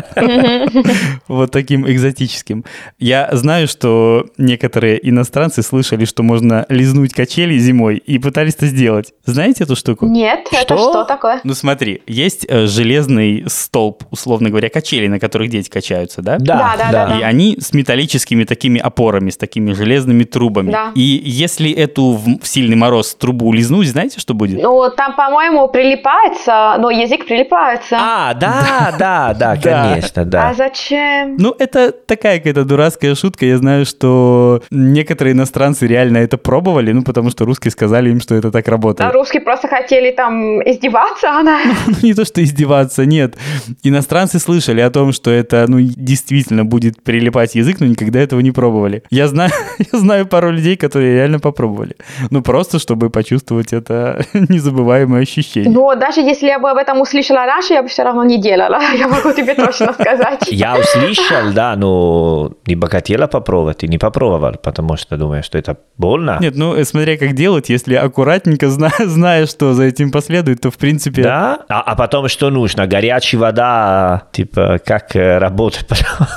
Вот 1.27 1.51
таким 1.51 1.89
экзотическим. 1.89 2.63
Я 2.97 3.29
знаю, 3.33 3.67
что 3.67 4.27
некоторые 4.37 5.07
иностранцы 5.07 5.61
слышали, 5.63 6.05
что 6.05 6.23
можно 6.23 6.65
лизнуть 6.69 7.13
качели 7.13 7.57
зимой 7.57 7.97
и 7.97 8.19
пытались 8.19 8.55
это 8.55 8.67
сделать. 8.67 9.13
Знаете 9.25 9.65
эту 9.65 9.75
штуку? 9.75 10.05
Нет, 10.05 10.47
это 10.51 10.77
что 10.77 11.03
такое? 11.03 11.41
Ну 11.43 11.53
смотри, 11.53 12.01
есть 12.07 12.45
э, 12.47 12.67
железный 12.67 13.43
столб, 13.47 14.05
условно 14.11 14.49
говоря, 14.49 14.69
качели, 14.69 15.07
на 15.07 15.19
которых 15.19 15.49
дети 15.49 15.69
качаются, 15.89 16.21
да? 16.21 16.37
Да, 16.39 16.75
да, 16.77 16.91
да. 16.91 17.19
И 17.19 17.23
они 17.23 17.57
с 17.59 17.73
металлическими 17.73 18.43
такими 18.43 18.79
опорами, 18.79 19.29
с 19.29 19.37
такими 19.37 19.73
железными 19.73 20.23
трубами. 20.23 20.71
Да. 20.71 20.91
И 20.95 21.21
если 21.23 21.71
эту 21.71 22.13
в 22.13 22.45
сильный 22.45 22.75
мороз 22.75 23.15
трубу 23.15 23.51
лизнуть, 23.53 23.87
знаете, 23.87 24.19
что 24.19 24.33
будет? 24.33 24.61
Ну, 24.61 24.89
там, 24.95 25.15
по-моему, 25.15 25.67
прилипается, 25.69 26.75
но 26.79 26.89
язык 26.91 27.25
прилипается. 27.25 27.97
А, 27.99 28.33
да, 28.39 28.95
да, 28.97 29.33
да, 29.33 29.55
конечно, 29.57 30.25
да. 30.25 30.49
А 30.49 30.53
зачем? 30.53 31.37
Ну, 31.37 31.55
это 31.57 31.91
такая 31.91 32.37
какая-то 32.37 32.65
дурацкая 32.65 33.15
шутка. 33.15 33.45
Я 33.45 33.57
знаю, 33.57 33.85
что 33.85 34.61
некоторые 34.69 35.33
иностранцы 35.33 35.87
реально 35.87 36.17
это 36.17 36.37
пробовали, 36.37 36.91
ну, 36.91 37.03
потому 37.03 37.29
что 37.31 37.45
русские 37.45 37.71
сказали 37.71 38.09
им, 38.09 38.21
что 38.21 38.35
это 38.35 38.51
так 38.51 38.67
работает. 38.67 39.09
А 39.09 39.13
русские 39.13 39.41
просто 39.41 39.67
хотели 39.67 40.11
там 40.11 40.61
издеваться, 40.61 41.31
она... 41.31 41.59
Ну, 41.87 41.93
не 42.03 42.13
то, 42.13 42.25
что 42.25 42.43
издеваться, 42.43 43.05
нет. 43.05 43.35
Иностранцы 43.83 44.39
слышали 44.39 44.81
о 44.81 44.89
том, 44.89 45.13
что 45.13 45.31
это 45.31 45.65
ну, 45.67 45.78
действительно 45.83 46.65
будет 46.65 47.01
прилипать 47.03 47.55
язык, 47.55 47.79
но 47.79 47.85
никогда 47.85 48.19
этого 48.19 48.39
не 48.39 48.51
пробовали. 48.51 49.03
Я 49.09 49.27
знаю, 49.27 49.51
я 49.93 49.99
знаю 49.99 50.25
пару 50.25 50.51
людей, 50.51 50.75
которые 50.75 51.15
реально 51.15 51.39
попробовали. 51.39 51.95
Ну, 52.29 52.41
просто 52.41 52.79
чтобы 52.79 53.09
почувствовать 53.09 53.73
это 53.73 54.25
незабываемое 54.33 55.21
ощущение. 55.21 55.71
Ну, 55.71 55.95
даже 55.95 56.21
если 56.21 56.47
я 56.47 56.59
бы 56.59 56.69
об 56.69 56.77
этом 56.77 57.01
услышала 57.01 57.45
раньше, 57.45 57.73
я 57.73 57.83
бы 57.83 57.89
все 57.89 58.03
равно 58.03 58.23
не 58.23 58.41
делала. 58.41 58.79
Я 58.99 59.07
могу 59.07 59.31
тебе 59.33 59.55
точно 59.55 59.93
сказать. 59.93 60.47
Я 60.47 60.77
услышал, 60.77 61.53
да, 61.53 61.75
но 61.75 62.51
не 62.65 62.75
бы 62.75 62.87
хотела 62.87 63.27
попробовать 63.27 63.83
и 63.83 63.87
не 63.87 63.97
попробовал, 63.97 64.55
потому 64.61 64.97
что 64.97 65.17
думаю, 65.17 65.43
что 65.43 65.57
это 65.57 65.77
больно. 65.97 66.37
Нет, 66.41 66.55
ну, 66.55 66.75
э, 66.75 66.83
смотря 66.83 67.17
как 67.17 67.33
делать, 67.33 67.69
если 67.69 67.95
аккуратненько, 67.95 68.69
зная, 68.69 68.91
зная 68.99 69.45
что 69.45 69.73
за 69.73 69.83
этим 69.83 70.11
последует, 70.11 70.61
то 70.61 70.71
в 70.71 70.77
принципе... 70.77 71.23
Да, 71.23 71.59
а, 71.69 71.81
а 71.81 71.95
потом 71.95 72.27
что 72.27 72.49
нужно? 72.49 72.87
Горячая 72.87 73.41
вода, 73.41 74.23
типа, 74.31 74.79
как 74.83 75.15
работать? 75.59 75.85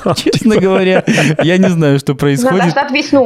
работать. 0.03 0.25
Честно 0.25 0.57
говоря, 0.57 1.05
я 1.43 1.59
не 1.59 1.68
знаю, 1.68 1.99
что 1.99 2.14
происходит. 2.14 2.75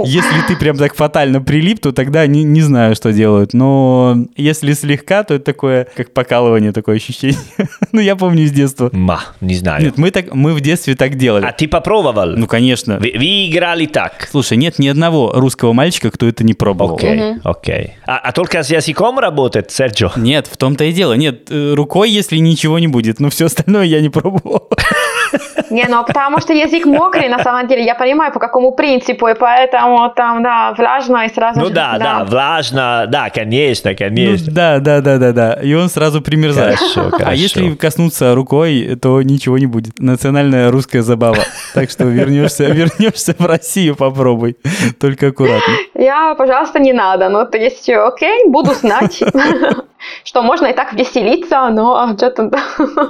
Если 0.05 0.47
ты 0.49 0.57
прям 0.57 0.77
так 0.77 0.95
фатально 0.95 1.41
прилип, 1.41 1.81
то 1.81 1.93
тогда 1.93 2.27
не, 2.27 2.45
не 2.45 2.61
знаю, 2.61 2.95
что 2.95 3.13
делают. 3.13 3.55
Но 3.55 4.17
если 4.37 4.73
слегка, 4.73 5.25
то 5.25 5.35
это 5.35 5.45
такое, 5.45 5.87
как 5.97 6.13
покалывание, 6.13 6.73
такое 6.73 6.97
ощущение. 6.97 7.39
ну, 7.93 8.01
я 8.01 8.17
помню 8.17 8.45
из 8.45 8.53
детства. 8.53 8.91
Ма, 8.93 9.21
не 9.41 9.55
знаю. 9.55 9.83
Нет, 9.83 9.99
мы, 9.99 10.11
так, 10.11 10.35
мы 10.35 10.53
в 10.53 10.61
детстве 10.61 10.95
так 10.95 11.17
делали. 11.17 11.45
А 11.45 11.53
ты 11.53 11.69
попробовал? 11.69 12.37
Ну, 12.37 12.47
конечно. 12.47 12.99
Вы, 12.99 13.13
вы 13.17 13.49
играли 13.49 13.87
так? 13.87 14.29
Слушай, 14.31 14.59
нет 14.59 14.79
ни 14.79 14.89
одного 14.89 15.33
русского 15.35 15.73
мальчика, 15.73 16.11
кто 16.11 16.27
это 16.27 16.45
не 16.45 16.55
пробовал. 16.55 16.97
Окей, 16.97 17.19
okay, 17.19 17.41
окей. 17.45 17.75
Okay. 17.75 17.91
А, 18.07 18.19
а 18.19 18.33
только 18.33 18.63
с 18.63 18.71
языком 18.71 19.19
работает, 19.19 19.71
Серджо? 19.71 20.13
Нет, 20.17 20.47
в 20.47 20.57
том-то 20.57 20.85
и 20.85 20.93
дело. 20.93 21.15
Нет, 21.15 21.51
э, 21.51 21.75
рукой, 21.75 22.11
если 22.11 22.37
ничего 22.39 22.79
не 22.79 22.89
будет. 22.89 23.21
Но 23.21 23.31
все 23.31 23.47
остальное 23.47 23.85
я 23.85 24.01
не 24.01 24.09
пробовал. 24.09 24.69
Не, 25.71 25.85
ну 25.89 26.05
потому 26.05 26.41
что 26.41 26.53
язык 26.53 26.85
мокрый, 26.87 27.29
на 27.29 27.43
самом 27.43 27.67
деле, 27.67 27.85
я 27.85 27.95
понимаю, 27.95 28.33
по 28.33 28.39
какому 28.39 28.73
принципу, 28.73 29.29
и 29.29 29.35
поэтому 29.35 30.11
там, 30.15 30.43
да, 30.43 30.75
влажно 30.77 31.25
и 31.27 31.29
сразу 31.33 31.61
Ну 31.61 31.67
же, 31.67 31.73
да, 31.73 31.99
да, 31.99 32.25
влажно, 32.25 33.07
да, 33.09 33.31
конечно, 33.31 33.91
Ну, 33.91 33.97
конечно. 33.97 34.53
да, 34.53 34.79
да, 34.79 35.01
да, 35.01 35.19
да, 35.19 35.33
да. 35.33 35.53
И 35.63 35.75
он 35.75 35.89
сразу 35.89 36.21
примерзает. 36.21 36.79
Хорошо, 36.79 37.09
А 37.09 37.11
хорошо. 37.11 37.33
если 37.33 37.75
коснуться 37.75 38.35
рукой, 38.35 38.97
то 39.01 39.23
ничего 39.23 39.59
не 39.59 39.67
будет. 39.67 39.99
Национальная 39.99 40.71
русская 40.71 41.03
забава. 41.03 41.39
Так 41.75 41.91
что 41.91 42.05
вернешься, 42.05 42.65
вернешься 42.73 43.35
в 43.39 43.45
Россию, 43.47 43.97
попробуй. 43.97 44.57
Только 45.01 45.29
аккуратно. 45.29 45.75
Я, 45.95 46.35
пожалуйста, 46.35 46.79
не 46.79 46.93
надо. 46.93 47.29
Ну, 47.29 47.45
то 47.47 47.59
есть, 47.59 47.89
окей, 47.89 48.49
буду 48.49 48.73
знать, 48.75 49.23
что 50.25 50.43
можно 50.43 50.67
и 50.67 50.73
так 50.73 50.93
веселиться, 50.93 51.69
но 51.71 52.15
что-то... 52.17 52.51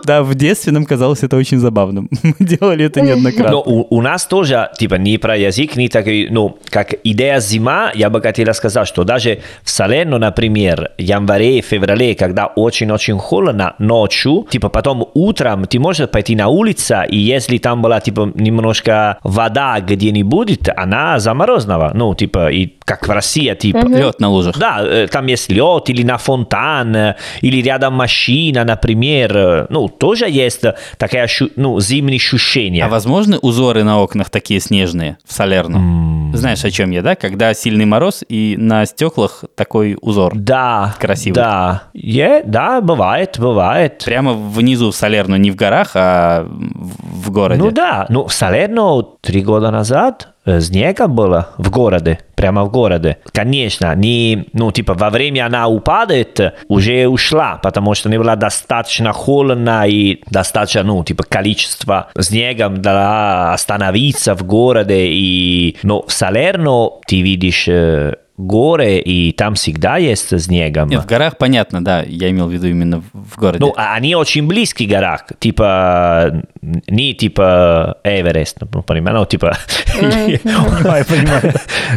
Да, 0.04 0.22
в 0.22 0.34
детстве 0.34 0.72
нам 0.72 0.84
казалось 0.84 1.22
это 1.22 1.36
очень 1.36 1.58
забавным. 1.58 2.05
Мы 2.22 2.34
делали 2.40 2.86
это 2.86 3.00
Но 3.00 3.06
неоднократно. 3.06 3.56
у, 3.58 3.86
у 3.90 4.02
нас 4.02 4.26
тоже, 4.26 4.70
типа, 4.78 4.94
не 4.96 5.18
про 5.18 5.36
язык, 5.36 5.76
не 5.76 5.88
такой, 5.88 6.28
ну, 6.30 6.58
как 6.70 6.94
идея 7.04 7.40
зима, 7.40 7.90
я 7.94 8.10
бы 8.10 8.20
хотел 8.20 8.52
сказать, 8.54 8.86
что 8.88 9.04
даже 9.04 9.40
в 9.62 9.70
Салерно, 9.70 10.18
например, 10.18 10.90
январе, 10.98 11.60
феврале, 11.60 12.14
когда 12.14 12.46
очень-очень 12.46 13.18
холодно 13.18 13.74
ночью, 13.78 14.46
типа, 14.50 14.68
потом 14.68 15.08
утром 15.14 15.64
ты 15.66 15.78
можешь 15.78 16.08
пойти 16.08 16.36
на 16.36 16.48
улицу, 16.48 16.96
и 17.08 17.16
если 17.16 17.58
там 17.58 17.82
была, 17.82 18.00
типа, 18.00 18.30
немножко 18.34 19.18
вода 19.22 19.80
где-нибудь, 19.80 20.58
она 20.76 21.18
заморозного, 21.18 21.92
ну, 21.94 22.14
типа, 22.14 22.50
и 22.50 22.72
как 22.84 23.06
в 23.08 23.10
России, 23.10 23.52
типа. 23.54 23.86
Лед 23.86 24.20
на 24.20 24.28
лужах. 24.28 24.56
Да, 24.58 24.78
э, 24.82 25.08
там 25.10 25.26
есть 25.26 25.50
лед 25.50 25.88
или 25.90 26.02
на 26.04 26.18
фонтан, 26.18 26.94
э, 26.96 27.14
или 27.40 27.60
рядом 27.62 27.94
машина, 27.94 28.64
например. 28.64 29.36
э, 29.36 29.66
Ну, 29.70 29.88
тоже 29.88 30.26
есть 30.30 30.64
э, 30.64 30.74
такое 30.98 31.24
ощу- 31.24 31.50
зимнее 31.96 32.16
ощущение. 32.16 32.84
А 32.84 32.88
возможны 32.88 33.38
узоры 33.38 33.84
на 33.84 34.00
окнах 34.00 34.30
такие 34.30 34.60
снежные 34.60 35.18
в 35.24 35.32
Салерно? 35.32 36.32
Знаешь, 36.34 36.64
о 36.64 36.70
чем 36.70 36.90
я, 36.90 37.02
да? 37.02 37.14
Когда 37.14 37.54
сильный 37.54 37.84
мороз 37.84 38.24
и 38.28 38.56
на 38.58 38.84
стеклах 38.86 39.44
такой 39.54 39.96
узор. 40.00 40.32
Да. 40.34 40.94
Красивый. 40.98 41.34
Да. 41.34 41.84
Е- 41.94 42.42
да, 42.44 42.80
бывает, 42.80 43.36
бывает. 43.38 44.02
Прямо 44.04 44.32
внизу 44.32 44.90
в 44.90 44.96
Салерно, 44.96 45.36
не 45.36 45.50
в 45.50 45.56
горах, 45.56 45.92
а 45.94 46.46
в 46.46 47.30
городе. 47.30 47.62
Ну 47.62 47.70
да, 47.70 48.06
ну 48.08 48.26
в 48.26 48.32
Салерно 48.32 49.02
три 49.20 49.42
года 49.42 49.70
назад 49.70 50.28
э, 50.44 50.60
снега 50.60 51.06
было 51.06 51.50
в 51.58 51.70
городе, 51.70 52.18
прямо 52.36 52.64
в 52.64 52.70
городе. 52.70 53.18
Конечно, 53.32 53.94
не, 53.96 54.46
ну 54.52 54.70
типа 54.70 54.94
во 54.94 55.10
время 55.10 55.46
она 55.46 55.66
упадет, 55.66 56.54
уже 56.68 57.08
ушла, 57.08 57.58
потому 57.62 57.94
что 57.94 58.08
не 58.08 58.18
было 58.18 58.36
достаточно 58.36 59.12
холодно 59.12 59.88
и 59.88 60.22
достаточно, 60.30 60.84
ну 60.84 61.02
типа 61.02 61.24
количество 61.24 62.08
снега 62.18 62.68
для 62.68 63.52
остановиться 63.52 64.34
в 64.36 64.44
городе. 64.44 65.06
И, 65.08 65.76
но 65.82 66.02
в 66.02 66.12
Салерно 66.12 66.90
ты 67.06 67.22
видишь 67.22 67.66
э, 67.68 68.14
горы, 68.36 68.98
и 68.98 69.32
там 69.32 69.54
всегда 69.54 69.96
есть 69.96 70.38
снегом. 70.40 70.88
Нет, 70.88 71.02
в 71.02 71.06
горах 71.06 71.38
понятно, 71.38 71.82
да. 71.82 72.02
Я 72.02 72.30
имел 72.30 72.48
в 72.48 72.52
виду 72.52 72.66
именно 72.66 73.02
в 73.12 73.38
городе. 73.38 73.60
Ну, 73.60 73.72
а 73.76 73.94
они 73.94 74.14
очень 74.14 74.46
близки 74.46 74.86
к 74.86 74.90
горах, 74.90 75.24
типа, 75.38 76.42
не 76.62 77.14
типа 77.14 77.98
Эверест, 78.04 78.58
ну, 78.72 78.82
понимаю, 78.82 79.18
ну, 79.18 79.26
типа, 79.26 79.56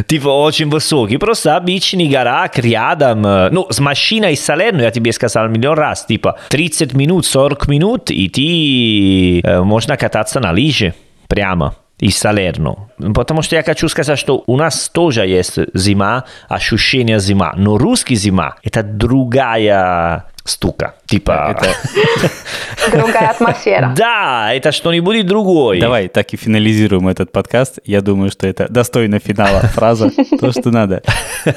типа 0.06 0.28
очень 0.28 0.70
высокий, 0.70 1.18
просто 1.18 1.56
обычный 1.56 2.08
горак 2.08 2.58
рядом, 2.58 3.26
э, 3.26 3.50
ну, 3.50 3.66
с 3.70 3.80
машиной 3.80 4.32
из 4.32 4.44
Салерно, 4.44 4.82
я 4.82 4.90
тебе 4.90 5.12
сказал 5.12 5.48
миллион 5.48 5.76
раз, 5.76 6.06
типа, 6.06 6.38
30 6.48 6.94
минут, 6.94 7.26
40 7.26 7.68
минут, 7.68 8.10
и 8.10 8.28
ты 8.28 9.46
э, 9.46 9.62
можно 9.62 9.96
кататься 9.96 10.40
на 10.40 10.52
лыжи 10.52 10.94
прямо 11.28 11.74
из 12.00 12.18
Салерно. 12.18 12.88
Потому 13.14 13.42
что 13.42 13.56
я 13.56 13.62
хочу 13.62 13.88
сказать, 13.88 14.18
что 14.18 14.42
у 14.46 14.56
нас 14.56 14.88
тоже 14.88 15.26
есть 15.26 15.58
зима, 15.74 16.24
ощущение 16.48 17.20
зима, 17.20 17.52
но 17.56 17.78
русский 17.78 18.16
зима– 18.16 18.56
это 18.62 18.82
другая 18.82 20.24
штука. 20.44 20.94
Типа... 21.10 21.58
Другая 22.92 23.30
атмосфера. 23.30 23.94
Да, 24.00 24.52
это 24.54 24.72
что-нибудь 24.72 25.26
другое. 25.26 25.80
Давай 25.80 26.08
так 26.08 26.32
и 26.32 26.36
финализируем 26.36 27.08
этот 27.08 27.32
подкаст. 27.32 27.80
Я 27.84 28.00
думаю, 28.00 28.30
что 28.30 28.46
это 28.46 28.66
достойно 28.68 29.18
финала 29.18 29.60
фраза. 29.60 30.10
То, 30.40 30.52
что 30.52 30.70
надо. 30.70 31.02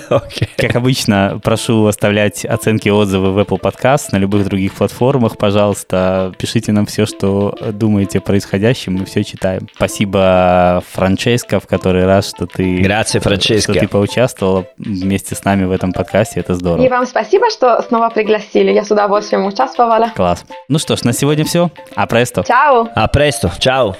Окей. 0.09 0.49
Как 0.57 0.75
обычно, 0.75 1.39
прошу 1.43 1.85
оставлять 1.85 2.43
оценки 2.45 2.87
и 2.87 2.91
отзывы 2.91 3.31
в 3.31 3.39
Apple 3.39 3.61
Podcast, 3.61 4.09
на 4.11 4.17
любых 4.17 4.45
других 4.45 4.73
платформах, 4.73 5.37
пожалуйста. 5.37 6.33
Пишите 6.37 6.71
нам 6.71 6.85
все, 6.85 7.05
что 7.05 7.55
думаете 7.71 8.17
о 8.17 8.21
происходящем, 8.21 8.95
мы 8.95 9.05
все 9.05 9.23
читаем. 9.23 9.67
Спасибо, 9.75 10.83
Франческо, 10.91 11.59
в 11.59 11.67
который 11.67 12.05
раз, 12.05 12.29
что 12.29 12.47
ты... 12.47 12.79
Грация, 12.81 13.21
Франческо. 13.21 13.71
Что 13.73 13.79
ты 13.79 13.87
поучаствовала 13.87 14.65
вместе 14.77 15.35
с 15.35 15.43
нами 15.45 15.65
в 15.65 15.71
этом 15.71 15.93
подкасте, 15.93 16.39
это 16.39 16.53
И 16.53 16.55
здорово. 16.55 16.87
вам 16.89 17.05
спасибо, 17.05 17.49
что 17.49 17.81
снова 17.83 18.09
пригласили. 18.09 18.71
Я 18.71 18.83
с 18.83 18.91
удовольствием 18.91 19.42
участвовала. 19.47 20.09
Класс. 20.15 20.45
Ну 20.67 20.79
что 20.79 20.95
ж, 20.95 21.03
на 21.03 21.13
сегодня 21.13 21.45
все. 21.45 21.69
А 21.95 22.07
престо. 22.07 22.43
Чао! 22.43 22.87
Presto, 23.13 23.51
ciao. 23.59 23.95